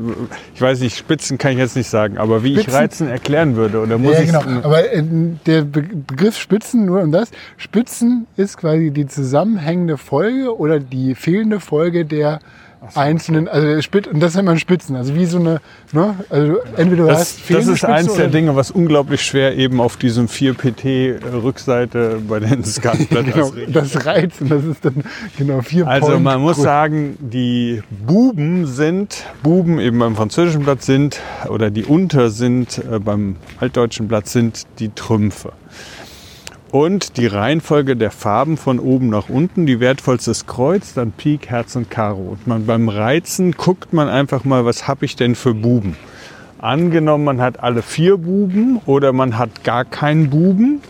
ich 0.54 0.62
weiß 0.62 0.80
nicht, 0.82 0.98
Spitzen 0.98 1.38
kann 1.38 1.54
ich 1.54 1.58
jetzt 1.58 1.76
nicht 1.76 1.90
sagen, 1.90 2.18
aber 2.18 2.44
wie 2.44 2.54
ich 2.54 2.62
Spitzen? 2.62 2.74
Reizen 2.74 3.08
erklären 3.08 3.56
würde, 3.56 3.80
oder 3.80 3.98
muss 3.98 4.14
Ja, 4.14 4.20
ich 4.22 4.28
genau. 4.28 4.42
Aber 4.64 4.92
äh, 4.92 5.04
der 5.46 5.64
Be 5.64 5.82
Begriff 5.82 6.38
Spitzen, 6.38 6.86
nur 6.86 7.02
um 7.02 7.12
das, 7.12 7.32
Spitzen 7.58 8.28
ist 8.36 8.58
quasi 8.58 8.92
die 8.92 9.08
zusammenhängende 9.08 9.98
Folge 9.98 10.56
oder 10.56 10.80
die 10.80 11.16
fehlende 11.16 11.60
Folge 11.60 12.06
der 12.06 12.40
einzelnen, 12.96 13.48
also 13.48 13.68
und 14.12 14.20
das 14.20 14.36
nennt 14.36 14.46
man 14.46 14.60
Spitzen, 14.60 14.96
also 14.96 15.16
wie 15.16 15.26
so 15.26 15.40
eine, 15.40 15.62
ne, 15.92 16.16
also 16.30 16.58
entweder 16.76 17.04
du 17.04 17.08
das, 17.08 17.20
hast 17.20 17.50
das 17.50 17.68
ist 17.68 17.78
Spitze 17.80 17.94
eins 17.94 18.14
der 18.16 18.28
Dinge, 18.28 18.56
was 18.56 18.72
unglaublich 18.72 19.22
schwer 19.22 19.56
eben 19.56 19.82
auf 19.82 19.98
diesem 19.98 20.28
4PT-Rückseite 20.28 22.20
bei 22.28 22.40
den 22.40 22.64
Skatblatt 22.66 23.26
Genau, 23.34 23.52
das 23.68 24.06
Reizen, 24.06 24.50
das 24.50 24.64
ist 24.64 24.86
dann 24.86 25.04
genau 25.38 25.62
vier 25.62 25.88
Also 25.88 26.08
Point 26.12 26.24
man 26.24 26.42
muss 26.42 26.56
Größe. 26.56 26.64
sagen, 26.66 27.18
die 27.20 27.82
Buben 27.90 28.68
sind, 28.68 29.26
Buben 29.44 29.80
eben 29.80 30.00
beim 30.00 30.16
französischen 30.16 30.64
Blatt 30.64 30.84
sind, 30.84 31.20
oder 31.50 31.70
die 31.72 31.84
Unter 31.84 32.30
sind 32.30 32.78
äh, 32.80 33.00
beim 33.00 33.38
altdeutschen 33.60 34.08
Blatt 34.08 34.28
sind 34.28 34.64
die 34.80 34.90
Trümpfe. 34.90 35.54
Und 36.72 37.16
die 37.16 37.28
Reihenfolge 37.28 37.96
der 37.96 38.12
Farben 38.12 38.58
von 38.58 38.80
oben 38.80 39.10
nach 39.10 39.30
unten, 39.30 39.66
die 39.66 39.80
wertvollste 39.80 40.32
ist 40.32 40.48
Kreuz, 40.48 40.94
dann 40.94 41.14
Pik, 41.14 41.50
Herz 41.50 41.78
und 41.78 41.90
Karo. 41.90 42.24
Und 42.32 42.46
man, 42.46 42.66
beim 42.66 42.90
Reizen 42.90 43.54
guckt 43.54 43.94
man 43.94 44.10
einfach 44.10 44.44
mal, 44.44 44.66
was 44.66 44.88
habe 44.88 45.06
ich 45.06 45.16
denn 45.16 45.36
für 45.36 45.54
Buben. 45.54 45.96
Angenommen, 46.60 47.24
man 47.24 47.40
hat 47.40 47.62
alle 47.62 47.82
vier 47.82 48.18
Buben 48.18 48.82
oder 48.86 49.14
man 49.14 49.38
hat 49.38 49.64
gar 49.64 49.86
keinen 49.86 50.30
Buben, 50.30 50.82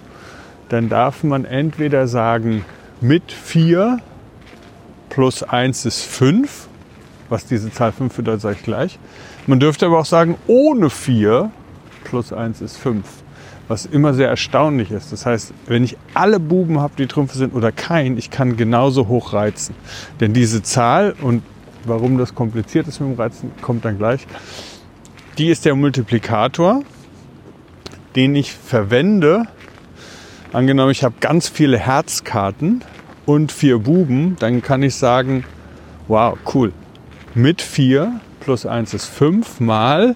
dann 0.69 0.89
darf 0.89 1.23
man 1.23 1.45
entweder 1.45 2.07
sagen, 2.07 2.65
mit 2.99 3.32
vier 3.32 3.99
plus 5.09 5.43
1 5.43 5.86
ist 5.86 6.03
5. 6.03 6.67
Was 7.30 7.45
diese 7.45 7.71
Zahl 7.71 7.91
5 7.91 8.15
bedeutet, 8.15 8.41
sage 8.41 8.55
ich 8.57 8.63
gleich. 8.63 8.97
Man 9.45 9.59
dürfte 9.59 9.86
aber 9.86 9.99
auch 9.99 10.05
sagen, 10.05 10.36
ohne 10.47 10.89
4 10.89 11.51
plus 12.03 12.34
1 12.34 12.61
ist 12.61 12.78
5. 12.78 13.05
Was 13.68 13.86
immer 13.86 14.13
sehr 14.13 14.30
erstaunlich 14.30 14.91
ist. 14.91 15.11
Das 15.11 15.26
heißt, 15.26 15.53
wenn 15.68 15.84
ich 15.84 15.97
alle 16.13 16.39
Buben 16.39 16.80
habe, 16.80 16.93
die 16.97 17.07
Trümpfe 17.07 17.38
sind 17.38 17.53
oder 17.53 17.72
kein, 17.72 18.18
ich 18.18 18.30
kann 18.30 18.55
genauso 18.55 19.07
hoch 19.07 19.34
reizen. 19.34 19.76
Denn 20.20 20.34
diese 20.34 20.63
Zahl 20.63 21.15
und 21.22 21.43
warum 21.84 22.18
das 22.18 22.34
kompliziert 22.36 22.88
ist 22.88 22.99
mit 22.99 23.09
dem 23.09 23.20
Reizen, 23.20 23.51
kommt 23.61 23.86
dann 23.86 23.97
gleich. 23.97 24.26
Die 25.38 25.49
ist 25.49 25.65
der 25.65 25.76
Multiplikator, 25.76 26.82
den 28.15 28.36
ich 28.36 28.53
verwende. 28.53 29.43
Angenommen, 30.53 30.91
ich 30.91 31.03
habe 31.03 31.15
ganz 31.20 31.49
viele 31.49 31.78
Herzkarten 31.78 32.84
und 33.26 33.51
vier 33.51 33.80
Buben, 33.80 34.38
dann 34.39 34.61
kann 34.61 34.82
ich 34.82 34.95
sagen, 34.95 35.43
wow, 36.07 36.38
cool. 36.53 36.72
Mit 37.36 37.61
4 37.61 38.20
plus 38.39 38.65
1 38.65 38.93
ist 38.93 39.05
5 39.05 39.59
mal 39.59 40.15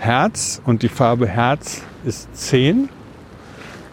Herz 0.00 0.62
und 0.64 0.82
die 0.82 0.88
Farbe 0.88 1.28
Herz 1.28 1.82
ist 2.04 2.34
10. 2.34 2.88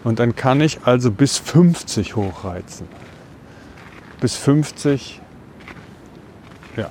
Und 0.04 0.20
dann 0.20 0.36
kann 0.36 0.62
ich 0.62 0.80
also 0.86 1.12
bis 1.12 1.38
50 1.38 2.16
hochreizen. 2.16 2.88
Bis 4.22 4.38
50, 4.38 5.20
ja, 6.78 6.90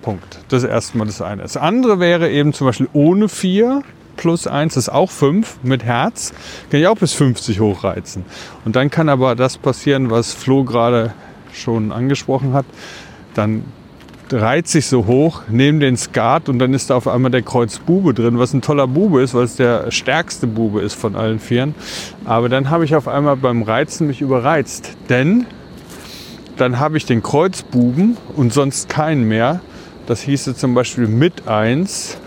Punkt. 0.00 0.38
Das 0.48 0.62
ist 0.62 0.68
erstmal 0.68 1.06
das 1.06 1.20
eine. 1.20 1.42
Das 1.42 1.56
andere 1.56 1.98
wäre 1.98 2.30
eben 2.30 2.52
zum 2.52 2.68
Beispiel 2.68 2.88
ohne 2.92 3.28
4 3.28 3.82
plus 4.16 4.46
1 4.46 4.76
ist 4.76 4.88
auch 4.88 5.10
5 5.10 5.58
mit 5.64 5.82
Herz. 5.82 6.32
Kann 6.70 6.78
ich 6.78 6.86
auch 6.86 6.96
bis 6.96 7.12
50 7.14 7.58
hochreizen. 7.58 8.24
Und 8.64 8.76
dann 8.76 8.90
kann 8.90 9.08
aber 9.08 9.34
das 9.34 9.58
passieren, 9.58 10.10
was 10.10 10.32
Flo 10.32 10.64
gerade 10.64 11.12
schon 11.52 11.90
angesprochen 11.90 12.52
hat. 12.52 12.66
Dann 13.34 13.64
reizt 14.32 14.72
sich 14.72 14.86
so 14.86 15.06
hoch, 15.06 15.42
neben 15.48 15.80
den 15.80 15.96
Skat 15.96 16.48
und 16.48 16.58
dann 16.58 16.74
ist 16.74 16.90
da 16.90 16.96
auf 16.96 17.08
einmal 17.08 17.30
der 17.30 17.42
Kreuz 17.42 17.78
Bube 17.78 18.14
drin, 18.14 18.38
was 18.38 18.52
ein 18.52 18.62
toller 18.62 18.86
Bube 18.86 19.22
ist, 19.22 19.34
weil 19.34 19.44
es 19.44 19.56
der 19.56 19.90
stärkste 19.90 20.46
Bube 20.46 20.80
ist 20.80 20.94
von 20.94 21.16
allen 21.16 21.38
Vieren. 21.38 21.74
Aber 22.24 22.48
dann 22.48 22.70
habe 22.70 22.84
ich 22.84 22.94
auf 22.94 23.08
einmal 23.08 23.36
beim 23.36 23.62
Reizen 23.62 24.06
mich 24.06 24.20
überreizt, 24.20 24.96
denn 25.08 25.46
dann 26.56 26.78
habe 26.78 26.96
ich 26.96 27.06
den 27.06 27.22
Kreuzbuben 27.22 28.16
und 28.36 28.52
sonst 28.52 28.88
keinen 28.88 29.26
mehr. 29.26 29.60
Das 30.06 30.20
hieße 30.20 30.54
zum 30.54 30.74
Beispiel 30.74 31.06
mit 31.06 31.48
1 31.48 32.18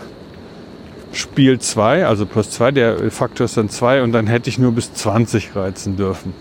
Spiel 1.12 1.58
2, 1.58 2.06
also 2.06 2.26
plus 2.26 2.50
2, 2.50 2.72
der 2.72 3.10
Faktor 3.10 3.46
ist 3.46 3.56
dann 3.56 3.70
2 3.70 4.02
und 4.02 4.12
dann 4.12 4.26
hätte 4.26 4.50
ich 4.50 4.58
nur 4.58 4.72
bis 4.72 4.92
20 4.92 5.56
reizen 5.56 5.96
dürfen. 5.96 6.34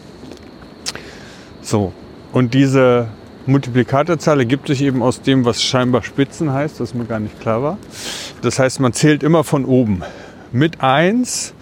So, 1.62 1.94
und 2.34 2.54
diese 2.54 3.08
Multiplikatorzahl 3.48 4.40
ergibt 4.40 4.68
sich 4.68 4.82
eben 4.82 5.04
aus 5.04 5.22
dem, 5.22 5.46
was 5.46 5.62
scheinbar 5.62 6.02
Spitzen 6.02 6.52
heißt, 6.52 6.80
das 6.80 6.96
mir 6.96 7.06
gar 7.06 7.20
nicht 7.20 7.40
klar 7.40 7.62
war. 7.62 7.78
Das 8.42 8.58
heißt, 8.58 8.80
man 8.80 8.94
zählt 8.94 9.22
immer 9.22 9.44
von 9.44 9.66
oben. 9.66 10.02
Mit 10.52 10.82
1, 10.82 11.54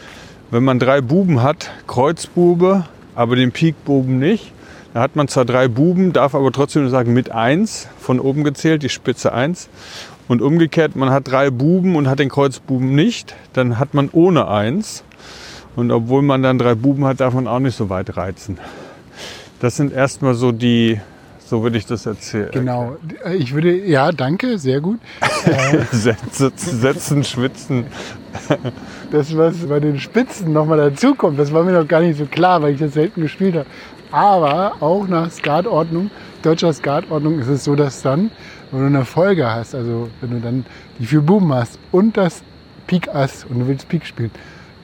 wenn 0.49 0.63
man 0.63 0.79
drei 0.79 1.01
Buben 1.01 1.43
hat, 1.43 1.71
Kreuzbube, 1.87 2.85
aber 3.15 3.35
den 3.35 3.51
Pikbuben 3.51 4.17
nicht, 4.17 4.53
da 4.93 5.01
hat 5.01 5.15
man 5.15 5.27
zwar 5.27 5.43
drei 5.43 5.67
Buben, 5.67 6.13
darf 6.13 6.35
aber 6.35 6.51
trotzdem 6.51 6.87
sagen 6.89 7.13
mit 7.13 7.31
1, 7.31 7.89
von 7.99 8.19
oben 8.19 8.43
gezählt, 8.43 8.83
die 8.83 8.89
Spitze 8.89 9.33
1. 9.33 9.67
Und 10.29 10.41
umgekehrt, 10.41 10.95
man 10.95 11.09
hat 11.09 11.27
drei 11.27 11.49
Buben 11.49 11.97
und 11.97 12.07
hat 12.07 12.19
den 12.19 12.29
Kreuzbuben 12.29 12.95
nicht, 12.95 13.35
dann 13.51 13.77
hat 13.77 13.93
man 13.93 14.09
ohne 14.11 14.47
1. 14.47 15.03
Und 15.75 15.91
obwohl 15.91 16.21
man 16.21 16.43
dann 16.43 16.59
drei 16.59 16.75
Buben 16.75 17.03
hat, 17.03 17.19
darf 17.19 17.33
man 17.33 17.47
auch 17.47 17.59
nicht 17.59 17.75
so 17.75 17.89
weit 17.89 18.15
reizen. 18.15 18.57
Das 19.59 19.75
sind 19.75 19.91
erstmal 19.91 20.35
so 20.35 20.51
die 20.51 21.01
So 21.53 21.61
würde 21.61 21.77
ich 21.77 21.85
das 21.85 22.07
erzählen. 22.07 22.49
Genau. 22.51 22.97
Ich 23.37 23.53
würde, 23.53 23.85
ja, 23.85 24.11
danke, 24.11 24.57
sehr 24.57 24.81
gut. 24.81 24.99
Setzen, 25.91 27.23
schwitzen. 27.23 27.85
Das, 29.11 29.37
was 29.37 29.57
bei 29.57 29.79
den 29.79 29.99
Spitzen 29.99 30.51
nochmal 30.51 30.79
dazukommt, 30.79 31.37
das 31.37 31.53
war 31.53 31.61
mir 31.63 31.73
noch 31.73 31.87
gar 31.87 32.01
nicht 32.01 32.17
so 32.17 32.25
klar, 32.25 32.63
weil 32.63 32.73
ich 32.73 32.79
das 32.79 32.93
selten 32.93 33.21
gespielt 33.21 33.53
habe. 33.53 33.67
Aber 34.09 34.77
auch 34.79 35.07
nach 35.07 35.29
Skatordnung, 35.29 36.09
deutscher 36.41 36.73
Skatordnung, 36.73 37.37
ist 37.37 37.49
es 37.49 37.65
so, 37.65 37.75
dass 37.75 38.01
dann, 38.01 38.31
wenn 38.71 38.79
du 38.79 38.85
eine 38.87 39.05
Folge 39.05 39.47
hast, 39.47 39.75
also 39.75 40.09
wenn 40.21 40.31
du 40.31 40.39
dann 40.39 40.65
die 40.97 41.05
vier 41.05 41.21
Buben 41.21 41.53
hast 41.53 41.77
und 41.91 42.17
das 42.17 42.41
Pik 42.87 43.09
Ass 43.13 43.45
und 43.47 43.59
du 43.59 43.67
willst 43.67 43.87
Pik 43.89 44.07
spielen, 44.07 44.31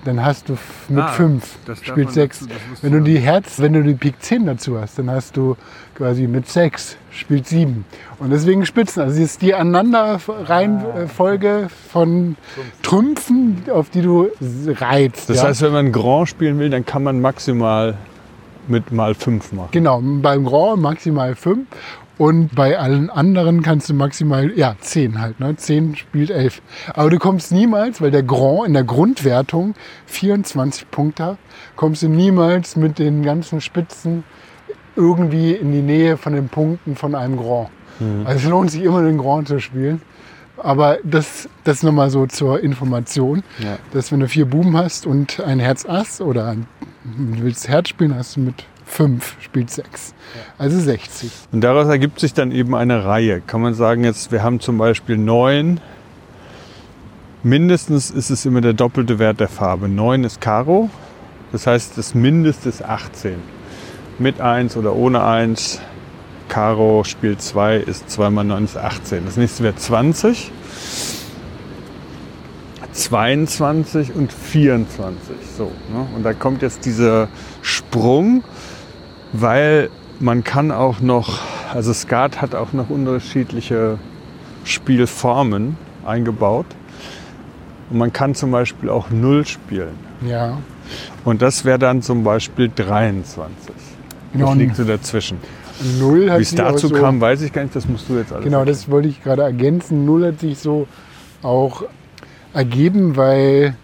dann 0.05 0.23
hast 0.23 0.47
du 0.49 0.57
mit 0.87 1.03
Ah, 1.03 1.07
fünf, 1.09 1.57
spielt 1.81 2.11
sechs. 2.11 2.39
dazu- 2.39 2.51
Wenn 2.81 2.91
du 2.93 2.99
du 2.99 3.03
die 3.05 3.19
Herz, 3.19 3.59
wenn 3.59 3.73
du 3.73 3.83
die 3.83 3.93
Pik 3.95 4.21
10 4.21 4.45
dazu 4.45 4.79
hast, 4.79 4.97
dann 4.99 5.09
hast 5.11 5.35
du 5.37 5.55
quasi 5.95 6.27
mit 6.27 6.47
sechs, 6.47 6.95
spielt 7.11 7.47
sieben. 7.47 7.83
Und 8.19 8.29
deswegen 8.29 8.65
Spitzen. 8.65 9.01
Also 9.03 9.15
es 9.21 9.31
ist 9.31 9.41
die 9.41 9.53
Aneinanderreihenfolge 9.53 11.67
von 11.91 12.35
Trümpfen, 12.81 13.63
auf 13.71 13.89
die 13.89 14.01
du 14.01 14.27
reizt. 14.67 15.29
Das 15.29 15.37
ja? 15.37 15.43
heißt, 15.49 15.61
wenn 15.61 15.73
man 15.73 15.91
Grand 15.91 16.29
spielen 16.29 16.59
will, 16.59 16.69
dann 16.69 16.85
kann 16.85 17.03
man 17.03 17.19
maximal 17.21 17.95
mit 18.67 18.91
mal 18.91 19.15
fünf 19.15 19.51
machen. 19.51 19.69
Genau, 19.71 19.99
beim 20.01 20.45
Grand 20.45 20.81
maximal 20.81 21.35
fünf 21.35 21.67
und 22.19 22.53
bei 22.53 22.77
allen 22.77 23.09
anderen 23.09 23.63
kannst 23.63 23.89
du 23.89 23.95
maximal, 23.95 24.51
ja, 24.55 24.75
zehn 24.81 25.19
halt, 25.19 25.39
ne? 25.39 25.55
Zehn 25.55 25.95
spielt 25.95 26.29
elf. 26.29 26.61
Aber 26.93 27.09
du 27.09 27.17
kommst 27.17 27.51
niemals, 27.51 27.99
weil 28.01 28.11
der 28.11 28.21
Grand 28.23 28.67
in 28.67 28.73
der 28.73 28.83
Grundwertung 28.83 29.73
24 30.05 30.91
Punkte 30.91 31.25
hat, 31.25 31.37
kommst 31.75 32.03
du 32.03 32.09
niemals 32.09 32.75
mit 32.75 32.99
den 32.99 33.23
ganzen 33.23 33.61
Spitzen 33.61 34.23
irgendwie 34.95 35.53
in 35.53 35.71
die 35.71 35.81
Nähe 35.81 36.17
von 36.17 36.33
den 36.33 36.49
Punkten 36.49 36.95
von 36.95 37.15
einem 37.15 37.37
Grand. 37.37 37.69
Also 38.25 38.37
es 38.45 38.49
lohnt 38.49 38.71
sich 38.71 38.83
immer, 38.83 39.01
den 39.01 39.17
Grand 39.17 39.47
zu 39.47 39.59
spielen. 39.59 40.01
Aber 40.57 40.97
das, 41.05 41.47
das 41.63 41.83
nochmal 41.83 42.09
so 42.09 42.25
zur 42.27 42.61
Information, 42.61 43.43
Ja. 43.59 43.77
dass 43.93 44.11
wenn 44.11 44.19
du 44.19 44.27
vier 44.27 44.45
Buben 44.45 44.75
hast 44.75 45.05
und 45.07 45.39
ein 45.39 45.59
Herz 45.59 45.85
Ass 45.85 46.19
oder 46.19 46.47
ein, 46.49 46.67
du 47.05 47.43
willst 47.43 47.69
Herz 47.69 47.87
spielen, 47.89 48.13
hast 48.13 48.35
du 48.35 48.41
mit 48.41 48.65
fünf, 48.89 49.35
spielt 49.39 49.69
sechs. 49.69 50.13
Also 50.57 50.79
60. 50.79 51.31
Und 51.51 51.61
daraus 51.61 51.87
ergibt 51.87 52.19
sich 52.19 52.33
dann 52.33 52.51
eben 52.51 52.75
eine 52.75 53.05
Reihe. 53.05 53.41
Kann 53.41 53.61
man 53.61 53.73
sagen, 53.73 54.03
jetzt, 54.03 54.31
wir 54.31 54.43
haben 54.43 54.59
zum 54.59 54.77
Beispiel 54.77 55.17
neun. 55.17 55.79
Mindestens 57.43 58.11
ist 58.11 58.29
es 58.29 58.45
immer 58.45 58.61
der 58.61 58.73
doppelte 58.73 59.19
Wert 59.19 59.39
der 59.39 59.47
Farbe. 59.47 59.87
9 59.87 60.25
ist 60.25 60.41
Karo, 60.41 60.89
das 61.51 61.67
heißt, 61.67 61.97
das 61.97 62.13
Mindeste 62.13 62.67
ist 62.67 62.83
18. 62.83 63.35
Mit 64.17 64.41
1 64.41 64.75
oder 64.75 64.93
ohne 64.95 65.23
1. 65.23 65.79
Karo 66.49 67.03
spielt 67.03 67.41
2 67.41 67.77
ist 67.77 68.09
2 68.09 68.29
mal 68.31 68.43
9 68.43 68.65
ist 68.65 68.77
18. 68.77 69.23
Das 69.25 69.37
nächste 69.37 69.63
wäre 69.63 69.75
20. 69.75 70.51
22 72.91 74.15
und 74.15 74.33
24. 74.33 75.35
So, 75.57 75.71
ne? 75.93 76.07
Und 76.15 76.23
da 76.23 76.33
kommt 76.33 76.61
jetzt 76.61 76.85
dieser 76.85 77.29
Sprung, 77.61 78.43
weil 79.33 79.89
man 80.19 80.43
kann 80.43 80.71
auch 80.71 80.99
noch, 80.99 81.39
also 81.73 81.93
Skat 81.93 82.41
hat 82.41 82.55
auch 82.55 82.73
noch 82.73 82.89
unterschiedliche 82.89 83.97
Spielformen 84.63 85.77
eingebaut. 86.05 86.65
Und 87.89 87.97
man 87.97 88.13
kann 88.13 88.35
zum 88.35 88.51
Beispiel 88.51 88.89
auch 88.89 89.09
Null 89.09 89.45
spielen. 89.45 89.95
Ja. 90.25 90.57
Und 91.25 91.41
das 91.41 91.65
wäre 91.65 91.79
dann 91.79 92.01
zum 92.01 92.23
Beispiel 92.23 92.69
23. 92.73 93.73
Genau, 94.33 94.47
Das 94.47 94.55
liegt 94.55 94.75
so 94.75 94.83
dazwischen. 94.83 95.37
Null 95.99 96.29
hat 96.29 96.39
Wie 96.39 96.43
es 96.43 96.53
dazu 96.53 96.87
so, 96.87 96.95
kam, 96.95 97.21
weiß 97.21 97.41
ich 97.41 97.53
gar 97.53 97.63
nicht. 97.63 97.75
Das 97.75 97.87
musst 97.87 98.09
du 98.09 98.17
jetzt 98.17 98.33
alles 98.33 98.43
Genau, 98.43 98.65
das 98.65 98.89
wollte 98.91 99.07
ich 99.07 99.23
gerade 99.23 99.43
ergänzen. 99.43 100.05
Null 100.05 100.25
hat 100.27 100.39
sich 100.39 100.59
so 100.59 100.87
auch 101.41 101.83
ergeben, 102.53 103.15
weil 103.15 103.75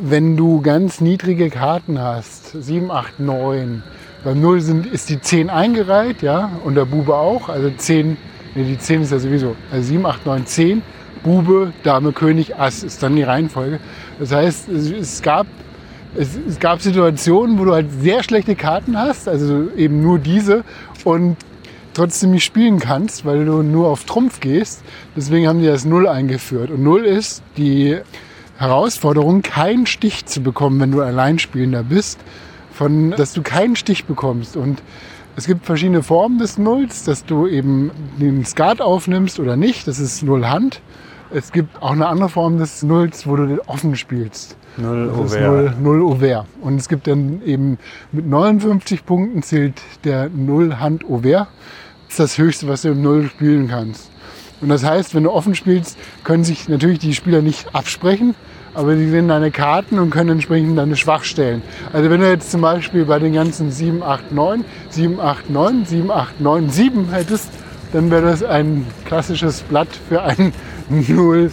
wenn 0.00 0.36
du 0.36 0.60
ganz 0.60 1.00
niedrige 1.00 1.50
Karten 1.50 2.00
hast, 2.00 2.52
7, 2.52 2.90
8, 2.90 3.20
9, 3.20 3.82
beim 4.24 4.40
Null 4.40 4.60
sind, 4.60 4.86
ist 4.86 5.08
die 5.08 5.20
10 5.20 5.50
eingereiht, 5.50 6.22
ja, 6.22 6.50
und 6.64 6.74
der 6.74 6.84
Bube 6.84 7.14
auch. 7.14 7.48
Also 7.48 7.70
10, 7.70 8.16
nee, 8.54 8.64
die 8.64 8.78
10 8.78 9.02
ist 9.02 9.12
ja 9.12 9.18
sowieso. 9.18 9.54
Also 9.70 9.88
7, 9.88 10.04
8, 10.04 10.26
9, 10.26 10.46
10, 10.46 10.82
Bube, 11.22 11.72
Dame, 11.82 12.12
König, 12.12 12.56
Ass 12.56 12.82
ist 12.82 13.02
dann 13.02 13.16
die 13.16 13.22
Reihenfolge. 13.22 13.80
Das 14.18 14.32
heißt, 14.32 14.68
es, 14.68 15.22
gab 15.22 15.46
es, 16.14 16.36
es 16.48 16.58
gab 16.58 16.80
Situationen, 16.80 17.58
wo 17.58 17.64
du 17.64 17.72
halt 17.72 17.86
sehr 18.00 18.22
schlechte 18.22 18.56
Karten 18.56 18.98
hast, 18.98 19.28
also 19.28 19.68
eben 19.76 20.02
nur 20.02 20.18
diese 20.18 20.64
und 21.04 21.36
trotzdem 21.94 22.32
nicht 22.32 22.44
spielen 22.44 22.78
kannst, 22.78 23.24
weil 23.24 23.44
du 23.44 23.62
nur 23.62 23.88
auf 23.88 24.04
Trumpf 24.04 24.40
gehst. 24.40 24.82
Deswegen 25.16 25.48
haben 25.48 25.60
die 25.60 25.66
das 25.66 25.84
Null 25.84 26.06
eingeführt. 26.06 26.70
Und 26.70 26.82
Null 26.82 27.04
ist 27.04 27.42
die 27.56 27.98
Herausforderung, 28.58 29.42
keinen 29.42 29.86
Stich 29.86 30.26
zu 30.26 30.42
bekommen, 30.42 30.80
wenn 30.80 30.92
du 30.92 31.02
Alleinspielender 31.02 31.82
bist, 31.82 32.18
von, 32.72 33.10
dass 33.12 33.32
du 33.32 33.42
keinen 33.42 33.76
Stich 33.76 34.04
bekommst. 34.04 34.56
Und 34.56 34.82
es 35.36 35.46
gibt 35.46 35.66
verschiedene 35.66 36.02
Formen 36.02 36.38
des 36.38 36.58
Nulls, 36.58 37.04
dass 37.04 37.24
du 37.24 37.46
eben 37.46 37.90
den 38.18 38.44
Skat 38.44 38.80
aufnimmst 38.80 39.38
oder 39.38 39.56
nicht. 39.56 39.86
Das 39.86 39.98
ist 39.98 40.22
Null 40.22 40.46
Hand. 40.46 40.80
Es 41.30 41.52
gibt 41.52 41.82
auch 41.82 41.90
eine 41.90 42.06
andere 42.06 42.28
Form 42.28 42.58
des 42.58 42.82
Nulls, 42.82 43.26
wo 43.26 43.36
du 43.36 43.46
den 43.46 43.60
offen 43.60 43.96
spielst. 43.96 44.56
Null 44.76 45.08
Das 45.08 45.32
ist 45.32 45.36
Auvert. 45.38 45.80
null, 45.80 45.98
null 45.98 46.12
Auvert. 46.12 46.46
Und 46.60 46.76
es 46.76 46.88
gibt 46.88 47.06
dann 47.06 47.42
eben 47.44 47.78
mit 48.12 48.26
59 48.26 49.04
Punkten 49.04 49.42
zählt 49.42 49.80
der 50.04 50.28
Null 50.28 50.76
Hand 50.76 51.04
Auvert. 51.04 51.48
Das 52.06 52.12
ist 52.12 52.20
das 52.20 52.38
Höchste, 52.38 52.68
was 52.68 52.82
du 52.82 52.90
im 52.90 53.02
Null 53.02 53.28
spielen 53.28 53.68
kannst. 53.68 54.10
Und 54.60 54.68
das 54.68 54.84
heißt, 54.84 55.14
wenn 55.14 55.24
du 55.24 55.30
offen 55.30 55.54
spielst, 55.54 55.98
können 56.24 56.44
sich 56.44 56.68
natürlich 56.68 56.98
die 56.98 57.14
Spieler 57.14 57.42
nicht 57.42 57.74
absprechen, 57.74 58.34
aber 58.74 58.94
die 58.94 59.08
sehen 59.08 59.28
deine 59.28 59.50
Karten 59.50 59.98
und 59.98 60.10
können 60.10 60.30
entsprechend 60.30 60.78
deine 60.78 60.96
Schwachstellen. 60.96 61.62
Also 61.92 62.10
wenn 62.10 62.20
du 62.20 62.28
jetzt 62.28 62.50
zum 62.50 62.60
Beispiel 62.60 63.04
bei 63.04 63.18
den 63.18 63.32
ganzen 63.32 63.70
7, 63.70 64.02
8, 64.02 64.32
9, 64.32 64.64
7, 64.90 65.20
8, 65.20 65.50
9, 65.50 65.84
7, 65.86 66.10
8, 66.10 66.40
9, 66.40 66.70
7 66.70 67.08
hättest, 67.10 67.48
dann 67.92 68.10
wäre 68.10 68.22
das 68.22 68.42
ein 68.42 68.86
klassisches 69.04 69.62
Blatt 69.62 69.88
für 70.08 70.22
ein 70.22 70.52
Null 70.88 71.50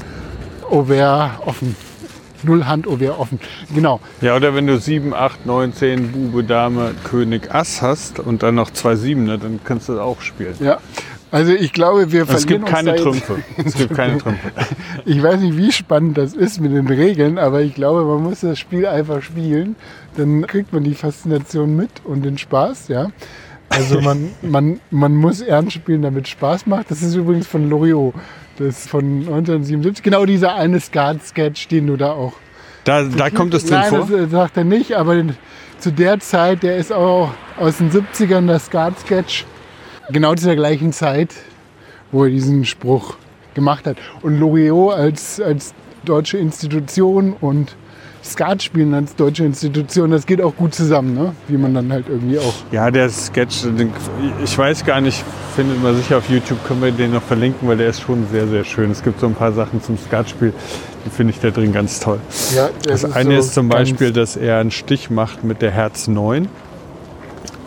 Auvert 0.69 1.31
offen. 1.45 1.75
Null 2.43 2.65
Hand 2.65 2.87
Auvert 2.87 3.17
offen. 3.17 3.39
Genau. 3.73 4.01
Ja, 4.19 4.35
oder 4.35 4.53
wenn 4.53 4.67
du 4.67 4.77
7, 4.77 5.13
8, 5.13 5.45
9, 5.45 5.73
10, 5.73 6.11
Bube, 6.11 6.43
Dame, 6.43 6.93
König, 7.05 7.53
Ass 7.53 7.81
hast 7.81 8.19
und 8.19 8.43
dann 8.43 8.55
noch 8.55 8.71
zwei 8.71 8.95
Siebener, 8.95 9.37
dann 9.37 9.61
kannst 9.63 9.87
du 9.87 9.93
das 9.93 10.01
auch 10.01 10.19
spielen. 10.21 10.55
Ja. 10.59 10.79
Also 11.33 11.51
ich 11.51 11.73
glaube, 11.73 12.11
wir 12.11 12.21
Es 12.21 12.29
verlieren 12.29 12.61
gibt 12.61 12.65
keine 12.67 12.91
uns 12.91 13.01
Trümpfe. 13.01 13.39
Es 13.65 13.73
gibt 13.73 13.95
keine 13.95 14.17
Trümpfe. 14.19 14.51
Ich 15.03 15.21
weiß 15.23 15.39
nicht, 15.39 15.57
wie 15.57 15.71
spannend 15.71 16.15
das 16.15 16.35
ist 16.35 16.61
mit 16.61 16.73
den 16.73 16.85
Regeln, 16.85 17.39
aber 17.39 17.61
ich 17.61 17.73
glaube, 17.73 18.05
man 18.05 18.21
muss 18.21 18.41
das 18.41 18.59
Spiel 18.59 18.85
einfach 18.85 19.23
spielen. 19.23 19.75
Dann 20.15 20.45
kriegt 20.45 20.71
man 20.71 20.83
die 20.83 20.93
Faszination 20.93 21.75
mit 21.75 21.89
und 22.03 22.23
den 22.23 22.37
Spaß, 22.37 22.87
ja. 22.89 23.09
Also 23.69 23.99
man, 23.99 24.29
man, 24.43 24.79
man 24.91 25.15
muss 25.15 25.41
ernst 25.41 25.73
spielen, 25.73 26.03
damit 26.03 26.25
es 26.25 26.29
Spaß 26.29 26.67
macht. 26.67 26.91
Das 26.91 27.01
ist 27.01 27.15
übrigens 27.15 27.47
von 27.47 27.67
Loriot. 27.67 28.13
Das 28.59 28.81
ist 28.81 28.89
von 28.89 29.03
1977. 29.03 30.03
Genau 30.03 30.27
dieser 30.27 30.53
eine 30.53 30.79
Skat-Sketch, 30.79 31.67
den 31.67 31.87
du 31.87 31.97
da 31.97 32.11
auch 32.11 32.33
Da, 32.83 33.05
da 33.05 33.31
kommt 33.31 33.55
es 33.55 33.65
drin 33.65 33.79
Nein, 33.79 33.89
vor. 33.89 33.99
das 34.01 34.11
äh, 34.11 34.27
sagt 34.27 34.55
er 34.57 34.65
nicht, 34.65 34.93
aber 34.93 35.15
den, 35.15 35.35
zu 35.79 35.91
der 35.91 36.19
Zeit, 36.19 36.61
der 36.61 36.77
ist 36.77 36.93
auch 36.93 37.31
aus 37.57 37.77
den 37.77 37.89
70ern, 37.89 38.45
der 38.45 38.59
Skat-Sketch. 38.59 39.47
Genau 40.09 40.35
zu 40.35 40.45
der 40.45 40.55
gleichen 40.55 40.91
Zeit, 40.91 41.33
wo 42.11 42.25
er 42.25 42.29
diesen 42.29 42.65
Spruch 42.65 43.15
gemacht 43.53 43.87
hat. 43.87 43.97
Und 44.21 44.39
Loriot 44.39 44.93
als, 44.93 45.39
als 45.39 45.73
deutsche 46.05 46.37
Institution 46.37 47.33
und 47.39 47.75
Skat 48.23 48.63
spielen 48.63 48.93
als 48.93 49.15
deutsche 49.15 49.43
Institution, 49.43 50.11
das 50.11 50.25
geht 50.25 50.41
auch 50.41 50.55
gut 50.55 50.73
zusammen, 50.73 51.13
ne? 51.13 51.33
wie 51.49 51.57
man 51.57 51.73
dann 51.73 51.91
halt 51.91 52.05
irgendwie 52.07 52.39
auch. 52.39 52.53
Ja, 52.71 52.89
der 52.89 53.09
Sketch, 53.09 53.63
den, 53.63 53.91
ich 54.41 54.57
weiß 54.57 54.85
gar 54.85 55.01
nicht, 55.01 55.23
findet 55.55 55.83
man 55.83 55.95
sicher 55.97 56.17
auf 56.17 56.29
YouTube, 56.29 56.65
können 56.65 56.81
wir 56.81 56.91
den 56.91 57.11
noch 57.11 57.21
verlinken, 57.21 57.67
weil 57.67 57.75
der 57.75 57.89
ist 57.89 58.01
schon 58.01 58.25
sehr, 58.31 58.47
sehr 58.47 58.63
schön. 58.63 58.91
Es 58.91 59.03
gibt 59.03 59.19
so 59.19 59.25
ein 59.27 59.35
paar 59.35 59.51
Sachen 59.51 59.81
zum 59.83 59.97
Skatspiel, 59.97 60.53
die 61.05 61.09
finde 61.09 61.33
ich 61.33 61.39
da 61.41 61.49
drin 61.51 61.73
ganz 61.73 61.99
toll. 61.99 62.19
Ja, 62.55 62.69
Das 62.87 63.03
eine 63.03 63.37
ist 63.37 63.53
zum 63.53 63.67
Beispiel, 63.67 64.13
dass 64.13 64.37
er 64.37 64.59
einen 64.59 64.71
Stich 64.71 65.09
macht 65.09 65.43
mit 65.43 65.61
der 65.61 65.71
Herz 65.71 66.07
9. 66.07 66.47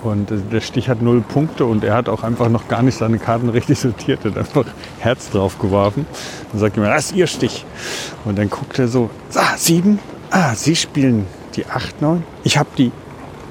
Und 0.02 0.31
äh, 0.31 0.36
der 0.52 0.60
Stich 0.60 0.89
hat 0.89 1.02
null 1.02 1.20
Punkte 1.20 1.64
und 1.64 1.85
er 1.85 1.94
hat 1.94 2.09
auch 2.09 2.23
einfach 2.23 2.48
noch 2.48 2.68
gar 2.68 2.82
nicht 2.82 2.98
seine 2.98 3.18
Karten 3.18 3.48
richtig 3.48 3.78
sortiert. 3.78 4.24
Er 4.24 4.32
hat 4.32 4.39
einfach 4.39 4.64
Herz 4.98 5.31
drauf 5.31 5.59
geworfen 5.59 6.06
und 6.52 6.59
sagt 6.59 6.77
immer, 6.77 6.89
das 6.89 7.06
ist 7.06 7.16
Ihr 7.16 7.27
Stich. 7.27 7.64
Und 8.24 8.39
dann 8.39 8.51
guckt 8.51 8.78
er 8.78 8.89
so, 8.89 9.10
ah, 9.35 9.56
sieben, 9.56 9.98
ah, 10.31 10.55
Sie 10.55 10.77
spielen 10.77 11.27
die 11.55 11.66
8, 11.66 12.02
9. 12.02 12.23
Ich 12.44 12.59
habe 12.59 12.68
die 12.77 12.93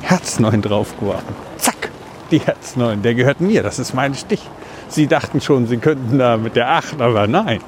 Herz 0.02 0.40
9 0.40 0.62
draufgeworfen. 0.62 1.36
Zack, 1.58 1.90
die 2.32 2.40
Herz 2.40 2.76
9, 2.76 3.02
der 3.02 3.16
gehört 3.16 3.42
mir, 3.42 3.64
das 3.64 3.80
ist 3.80 3.94
mein 3.94 4.14
Stich. 4.14 4.42
Sie 4.88 5.08
dachten 5.08 5.42
schon, 5.42 5.68
Sie 5.68 5.78
könnten 5.78 6.20
da 6.20 6.38
mit 6.38 6.56
der 6.56 6.70
8, 6.70 7.02
aber 7.02 7.28
nein. 7.28 7.60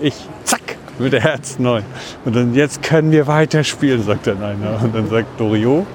Ich, 0.00 0.14
zack, 0.44 0.76
mit 0.98 1.12
der 1.12 1.20
Herz 1.20 1.58
9. 1.58 1.82
Und 2.24 2.36
dann, 2.36 2.54
jetzt 2.54 2.82
können 2.82 3.10
wir 3.10 3.26
weiterspielen, 3.26 4.02
sagt 4.02 4.26
dann 4.26 4.42
einer. 4.42 4.80
Und 4.82 4.94
dann 4.94 5.08
sagt 5.08 5.40
Doriot, 5.40 5.86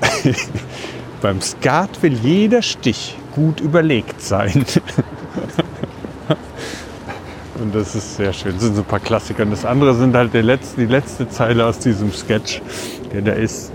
beim 1.24 1.40
Skat 1.40 2.02
will 2.02 2.12
jeder 2.12 2.60
Stich 2.60 3.16
gut 3.34 3.58
überlegt 3.58 4.20
sein. 4.20 4.66
Und 7.58 7.74
das 7.74 7.94
ist 7.94 8.16
sehr 8.16 8.34
schön. 8.34 8.52
Das 8.52 8.60
sind 8.60 8.74
so 8.74 8.82
ein 8.82 8.86
paar 8.86 9.00
Klassiker. 9.00 9.44
Und 9.44 9.50
das 9.50 9.64
andere 9.64 9.94
sind 9.94 10.14
halt 10.14 10.34
die 10.34 10.42
letzte, 10.42 10.82
die 10.82 10.86
letzte 10.86 11.26
Zeile 11.30 11.64
aus 11.64 11.78
diesem 11.78 12.12
Sketch, 12.12 12.60
der 13.10 13.22
da 13.22 13.32
ist. 13.32 13.72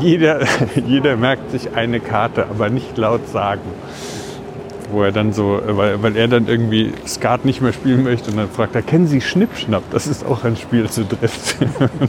Jeder, 0.00 0.40
jeder 0.86 1.18
merkt 1.18 1.50
sich 1.50 1.74
eine 1.74 2.00
Karte, 2.00 2.46
aber 2.46 2.70
nicht 2.70 2.96
laut 2.96 3.28
sagen. 3.28 3.60
Wo 4.92 5.02
er 5.02 5.10
dann 5.10 5.32
so, 5.32 5.60
weil, 5.66 6.02
weil 6.02 6.16
er 6.16 6.28
dann 6.28 6.46
irgendwie 6.46 6.92
Skat 7.06 7.44
nicht 7.44 7.60
mehr 7.60 7.72
spielen 7.72 8.04
möchte 8.04 8.30
und 8.30 8.36
dann 8.36 8.50
fragt 8.50 8.74
er, 8.74 8.82
kennen 8.82 9.06
Sie 9.06 9.20
Schnippschnapp? 9.20 9.82
Das 9.90 10.06
ist 10.06 10.24
auch 10.24 10.44
ein 10.44 10.56
Spiel 10.56 10.88
zu 10.88 11.04
dritt. 11.04 11.32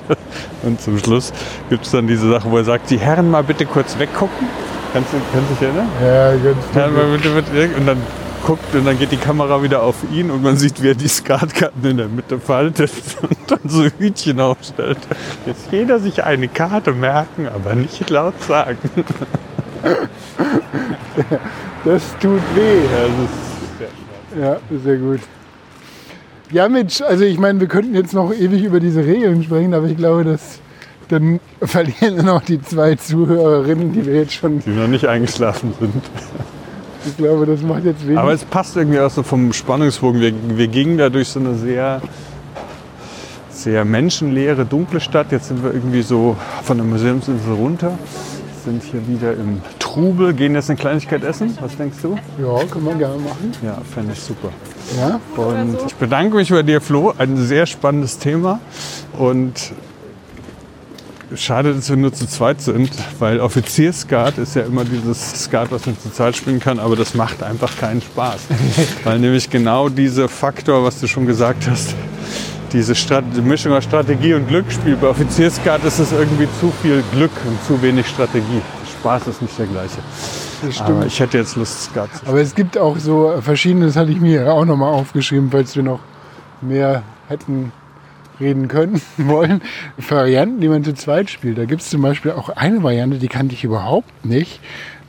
und 0.63 0.81
zum 0.81 0.99
Schluss 0.99 1.33
gibt 1.69 1.85
es 1.85 1.91
dann 1.91 2.07
diese 2.07 2.29
Sache, 2.29 2.51
wo 2.51 2.57
er 2.57 2.65
sagt, 2.65 2.89
die 2.89 2.99
Herren 2.99 3.31
mal 3.31 3.43
bitte 3.43 3.65
kurz 3.65 3.97
weggucken. 3.97 4.47
Kannst 4.91 5.13
du, 5.13 5.17
kannst 5.31 5.49
du 5.49 5.53
dich 5.55 5.63
erinnern? 5.63 5.87
Ja, 6.03 6.31
ganz 6.35 6.57
Herren 6.73 6.93
mal 6.93 7.17
bitte, 7.17 7.29
bitte, 7.29 7.75
und 7.77 7.87
dann 7.87 7.97
guckt 8.45 8.75
und 8.75 8.85
dann 8.85 8.99
geht 8.99 9.11
die 9.11 9.17
Kamera 9.17 9.63
wieder 9.63 9.81
auf 9.83 9.95
ihn 10.11 10.29
und 10.29 10.43
man 10.43 10.57
sieht, 10.57 10.83
wie 10.83 10.89
er 10.89 10.95
die 10.95 11.07
Skatkarten 11.07 11.85
in 11.85 11.97
der 11.97 12.09
Mitte 12.09 12.39
faltet 12.39 12.91
und 13.21 13.37
dann 13.47 13.61
so 13.65 13.85
Hütchen 13.97 14.39
aufstellt. 14.39 14.99
Jetzt 15.45 15.71
jeder 15.71 15.99
sich 15.99 16.23
eine 16.23 16.49
Karte 16.49 16.91
merken, 16.91 17.47
aber 17.47 17.75
nicht 17.75 18.09
laut 18.09 18.41
sagen. 18.43 18.77
Das 21.85 22.01
tut 22.21 22.39
weh. 22.55 22.85
Ja, 22.85 23.07
das 23.07 23.29
ist 23.29 23.77
sehr 23.77 23.89
Ja, 24.41 24.57
sehr 24.83 24.97
gut. 24.97 25.19
Ja, 26.49 26.69
Mitch, 26.69 27.03
also 27.03 27.25
ich 27.25 27.37
meine, 27.39 27.59
wir 27.59 27.67
könnten 27.67 27.93
jetzt 27.93 28.13
noch 28.13 28.33
ewig 28.33 28.63
über 28.63 28.79
diese 28.79 29.05
Regeln 29.05 29.43
sprechen, 29.43 29.73
aber 29.73 29.87
ich 29.87 29.97
glaube, 29.97 30.23
dass 30.23 30.59
dann 31.09 31.41
verlieren 31.61 32.15
wir 32.15 32.23
noch 32.33 32.43
die 32.43 32.61
zwei 32.61 32.95
Zuhörerinnen, 32.95 33.91
die 33.91 34.05
wir 34.05 34.15
jetzt 34.15 34.33
schon, 34.33 34.59
die 34.59 34.69
noch 34.69 34.87
nicht 34.87 35.07
eingeschlafen 35.07 35.73
sind. 35.79 35.93
ich 37.05 37.17
glaube, 37.17 37.45
das 37.45 37.61
macht 37.61 37.83
jetzt 37.83 38.05
wenig. 38.05 38.17
Aber 38.17 38.31
es 38.31 38.45
passt 38.45 38.77
irgendwie 38.77 38.99
auch 38.99 39.09
so 39.09 39.23
vom 39.23 39.51
Spannungsbogen. 39.51 40.21
Wir, 40.21 40.33
wir 40.57 40.67
gingen 40.67 40.97
da 40.97 41.09
durch 41.09 41.27
so 41.27 41.39
eine 41.39 41.55
sehr, 41.55 42.01
sehr 43.49 43.83
menschenleere, 43.83 44.65
dunkle 44.65 45.01
Stadt. 45.01 45.31
Jetzt 45.31 45.49
sind 45.49 45.63
wir 45.63 45.73
irgendwie 45.73 46.01
so 46.01 46.37
von 46.63 46.77
der 46.77 46.85
Museumsinsel 46.85 47.53
runter. 47.53 47.97
Sind 48.63 48.81
hier 48.83 49.05
wieder 49.07 49.33
im 49.33 49.61
Trubel, 49.79 50.33
gehen 50.33 50.55
jetzt 50.55 50.69
eine 50.69 50.79
Kleinigkeit 50.79 51.23
essen. 51.23 51.57
Was 51.59 51.75
denkst 51.75 51.97
du? 52.01 52.15
ja, 52.37 52.63
können 52.65 52.85
wir 52.85 52.95
gerne 52.95 53.17
machen. 53.17 53.51
Ja, 53.61 53.77
fände 53.93 54.13
ich 54.13 54.19
super. 54.19 54.49
Ja, 54.97 55.19
Und 55.35 55.77
ich 55.85 55.95
bedanke 55.95 56.37
mich 56.37 56.49
bei 56.49 56.63
dir, 56.63 56.79
Flo. 56.79 57.13
Ein 57.17 57.35
sehr 57.37 57.65
spannendes 57.65 58.19
Thema. 58.19 58.61
Und 59.17 59.73
schade, 61.35 61.73
dass 61.73 61.89
wir 61.89 61.97
nur 61.97 62.13
zu 62.13 62.25
zweit 62.25 62.61
sind, 62.61 62.91
weil 63.19 63.39
Offizierskat 63.39 64.37
ist 64.37 64.55
ja 64.55 64.63
immer 64.63 64.85
dieses 64.85 65.43
Skat, 65.43 65.71
was 65.71 65.85
man 65.85 65.99
zu 65.99 66.11
zweit 66.11 66.37
spielen 66.37 66.59
kann, 66.59 66.79
aber 66.79 66.95
das 66.95 67.15
macht 67.15 67.43
einfach 67.43 67.77
keinen 67.77 68.01
Spaß. 68.01 68.41
weil 69.03 69.19
nämlich 69.19 69.49
genau 69.49 69.89
dieser 69.89 70.29
Faktor, 70.29 70.83
was 70.83 70.99
du 70.99 71.07
schon 71.07 71.25
gesagt 71.25 71.67
hast, 71.69 71.95
diese 72.73 72.95
Strat 72.95 73.23
Mischung 73.43 73.71
aus 73.73 73.83
Strategie 73.83 74.33
und 74.33 74.47
Glücksspiel. 74.47 74.95
Bei 74.97 75.07
Offizierskat 75.07 75.83
ist 75.85 75.99
es 75.99 76.11
irgendwie 76.11 76.47
zu 76.59 76.71
viel 76.81 77.03
Glück 77.13 77.31
und 77.45 77.63
zu 77.63 77.81
wenig 77.81 78.07
Strategie. 78.07 78.61
Spaß 78.99 79.27
ist 79.27 79.41
nicht 79.41 79.57
der 79.59 79.67
gleiche. 79.67 79.97
das 80.61 80.81
Aber 80.81 80.85
stimmt. 80.89 81.05
ich 81.05 81.19
hätte 81.19 81.37
jetzt 81.37 81.55
Lust, 81.55 81.83
Skat 81.83 82.09
zu 82.09 82.17
spielen. 82.17 82.29
Aber 82.31 82.41
es 82.41 82.55
gibt 82.55 82.77
auch 82.77 82.97
so 82.97 83.35
verschiedene, 83.41 83.85
das 83.85 83.95
hatte 83.95 84.11
ich 84.11 84.19
mir 84.19 84.51
auch 84.51 84.65
nochmal 84.65 84.91
aufgeschrieben, 84.93 85.51
falls 85.51 85.75
wir 85.75 85.83
noch 85.83 85.99
mehr 86.61 87.03
hätten 87.27 87.71
reden 88.39 88.67
können 88.67 88.99
wollen, 89.17 89.61
Varianten, 89.97 90.59
die 90.59 90.67
man 90.67 90.83
zu 90.83 90.93
zweit 90.95 91.29
spielt. 91.29 91.57
Da 91.57 91.65
gibt 91.65 91.81
es 91.81 91.89
zum 91.89 92.01
Beispiel 92.01 92.31
auch 92.31 92.49
eine 92.49 92.81
Variante, 92.81 93.19
die 93.19 93.27
kannte 93.27 93.53
ich 93.53 93.63
überhaupt 93.63 94.25
nicht, 94.25 94.59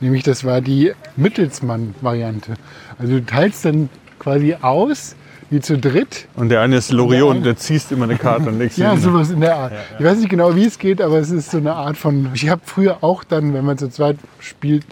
nämlich 0.01 0.23
das 0.23 0.43
war 0.43 0.61
die 0.61 0.93
Mittelsmann-Variante. 1.15 2.53
Also 2.99 3.13
du 3.13 3.25
teilst 3.25 3.65
dann 3.65 3.89
quasi 4.19 4.55
aus, 4.61 5.15
wie 5.49 5.59
zu 5.59 5.77
dritt. 5.77 6.27
Und 6.35 6.49
der 6.49 6.61
eine 6.61 6.77
ist 6.77 6.91
Loriot 6.91 7.35
und 7.37 7.43
der 7.43 7.55
ziehst 7.57 7.91
immer 7.91 8.05
eine 8.05 8.17
Karte 8.17 8.49
und 8.49 8.59
legst 8.59 8.75
sie 8.77 8.81
Ja, 8.81 8.91
hin. 8.91 9.01
sowas 9.01 9.29
in 9.29 9.41
der 9.41 9.55
Art. 9.55 9.73
Ich 9.99 10.05
weiß 10.05 10.17
nicht 10.17 10.29
genau, 10.29 10.55
wie 10.55 10.65
es 10.65 10.79
geht, 10.79 11.01
aber 11.01 11.19
es 11.19 11.29
ist 11.31 11.51
so 11.51 11.57
eine 11.57 11.73
Art 11.73 11.97
von. 11.97 12.29
Ich 12.33 12.49
habe 12.49 12.61
früher 12.65 13.03
auch 13.03 13.23
dann, 13.23 13.53
wenn 13.53 13.63
man 13.65 13.77
zu 13.77 13.89
zweit 13.89 14.17
spielt, 14.39 14.85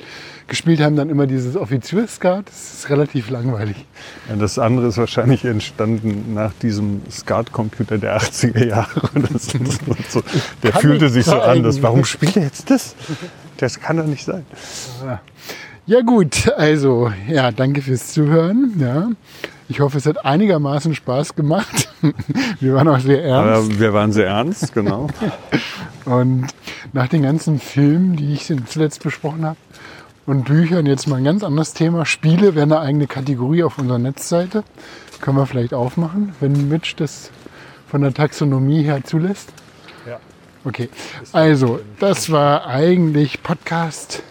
gespielt 0.47 0.81
haben, 0.81 0.95
dann 0.95 1.09
immer 1.09 1.25
dieses 1.25 1.55
Offizierskat. 1.55 2.47
Das 2.47 2.73
ist 2.73 2.89
relativ 2.89 3.29
langweilig. 3.29 3.77
Ja, 4.29 4.35
das 4.35 4.59
andere 4.59 4.87
ist 4.87 4.97
wahrscheinlich 4.97 5.43
entstanden 5.45 6.33
nach 6.33 6.51
diesem 6.61 7.01
SCART-Computer 7.09 7.97
der 7.97 8.19
80er 8.19 8.65
Jahre. 8.65 9.01
so. 9.39 9.57
So. 10.09 10.23
Der 10.61 10.71
Kann 10.71 10.81
fühlte 10.81 11.09
sich 11.09 11.25
so 11.25 11.31
sein. 11.31 11.41
anders. 11.41 11.81
Warum 11.81 12.03
spielt 12.05 12.35
er 12.37 12.43
jetzt 12.43 12.69
das? 12.69 12.95
Das 13.57 13.79
kann 13.79 13.97
doch 13.97 14.05
nicht 14.05 14.25
sein. 14.25 14.45
Ja 15.03 15.19
gut, 16.01 16.51
also 16.55 17.11
ja, 17.27 17.51
danke 17.51 17.81
fürs 17.81 18.13
Zuhören. 18.13 18.73
Ja. 18.79 19.09
Ich 19.67 19.79
hoffe, 19.79 19.97
es 19.97 20.05
hat 20.05 20.25
einigermaßen 20.25 20.95
Spaß 20.95 21.35
gemacht. 21.35 21.89
Wir 22.59 22.75
waren 22.75 22.87
auch 22.87 22.99
sehr 22.99 23.23
ernst. 23.23 23.71
Aber 23.71 23.79
wir 23.79 23.93
waren 23.93 24.11
sehr 24.11 24.27
ernst, 24.27 24.73
genau. 24.73 25.07
Und 26.05 26.47
nach 26.91 27.07
den 27.07 27.23
ganzen 27.23 27.59
Filmen, 27.59 28.17
die 28.17 28.33
ich 28.33 28.53
zuletzt 28.67 29.01
besprochen 29.01 29.45
habe, 29.45 29.57
und 30.25 30.45
Büchern, 30.45 30.85
jetzt 30.85 31.07
mal 31.07 31.17
ein 31.17 31.25
ganz 31.25 31.43
anderes 31.43 31.73
Thema. 31.73 32.05
Spiele 32.05 32.55
wäre 32.55 32.63
eine 32.63 32.79
eigene 32.79 33.07
Kategorie 33.07 33.63
auf 33.63 33.77
unserer 33.77 33.99
Netzseite. 33.99 34.63
Können 35.19 35.37
wir 35.37 35.45
vielleicht 35.45 35.73
aufmachen, 35.73 36.33
wenn 36.39 36.69
Mitch 36.69 36.95
das 36.95 37.29
von 37.87 38.01
der 38.01 38.13
Taxonomie 38.13 38.83
her 38.83 39.03
zulässt. 39.03 39.51
Ja. 40.07 40.19
Okay, 40.63 40.89
also 41.33 41.81
das 41.99 42.31
war 42.31 42.67
eigentlich 42.67 43.43
Podcast, 43.43 44.23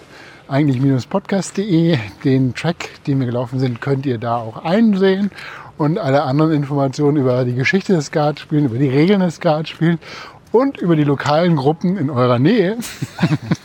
eigentlich-podcast.de. 0.53 1.99
Den 2.25 2.55
Track, 2.55 3.03
den 3.07 3.19
wir 3.21 3.27
gelaufen 3.27 3.59
sind, 3.59 3.81
könnt 3.81 4.05
ihr 4.05 4.19
da 4.19 4.37
auch 4.37 4.65
einsehen. 4.65 5.31
Und 5.79 5.99
alle 5.99 6.23
anderen 6.23 6.53
Informationen 6.53 7.17
über 7.17 7.45
die 7.45 7.55
Geschichte 7.55 7.95
des 7.95 8.07
Skatspielen, 8.07 8.67
über 8.67 8.79
die 8.79 8.89
Regeln 8.89 9.21
des 9.21 9.37
Skatspielen 9.37 9.99
und 10.53 10.77
über 10.77 10.95
die 10.95 11.05
lokalen 11.05 11.57
Gruppen 11.57 11.97
in 11.97 12.11
eurer 12.11 12.39
Nähe. 12.39 12.77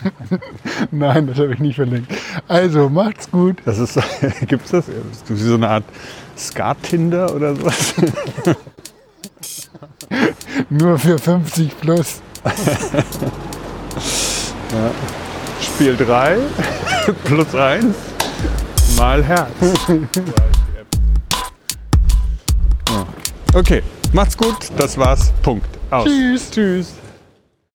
Nein, 0.91 1.27
das 1.27 1.37
habe 1.37 1.53
ich 1.53 1.59
nicht 1.59 1.75
verlinkt. 1.75 2.11
Also 2.47 2.87
macht's 2.89 3.29
gut. 3.29 3.57
Das 3.65 3.77
ist, 3.77 3.99
gibt's 4.47 4.71
das? 4.71 4.87
Ist 4.87 5.29
das 5.29 5.37
wie 5.37 5.43
so 5.43 5.55
eine 5.55 5.67
Art 5.67 5.83
Skat-Tinder 6.37 7.35
oder 7.35 7.55
sowas? 7.55 7.93
Nur 10.69 10.97
für 10.97 11.19
50 11.19 11.79
plus. 11.81 12.21
Spiel 15.61 15.95
3 15.97 16.37
plus 17.23 17.55
1 17.55 17.95
mal 18.97 19.23
Herz. 19.23 19.49
Okay, 23.53 23.81
macht's 24.13 24.37
gut. 24.37 24.55
Das 24.77 24.97
war's. 24.97 25.31
Punkt. 25.41 25.67
Aus. 25.89 26.05
Tschüss. 26.05 26.51
Tschüss. 26.51 26.93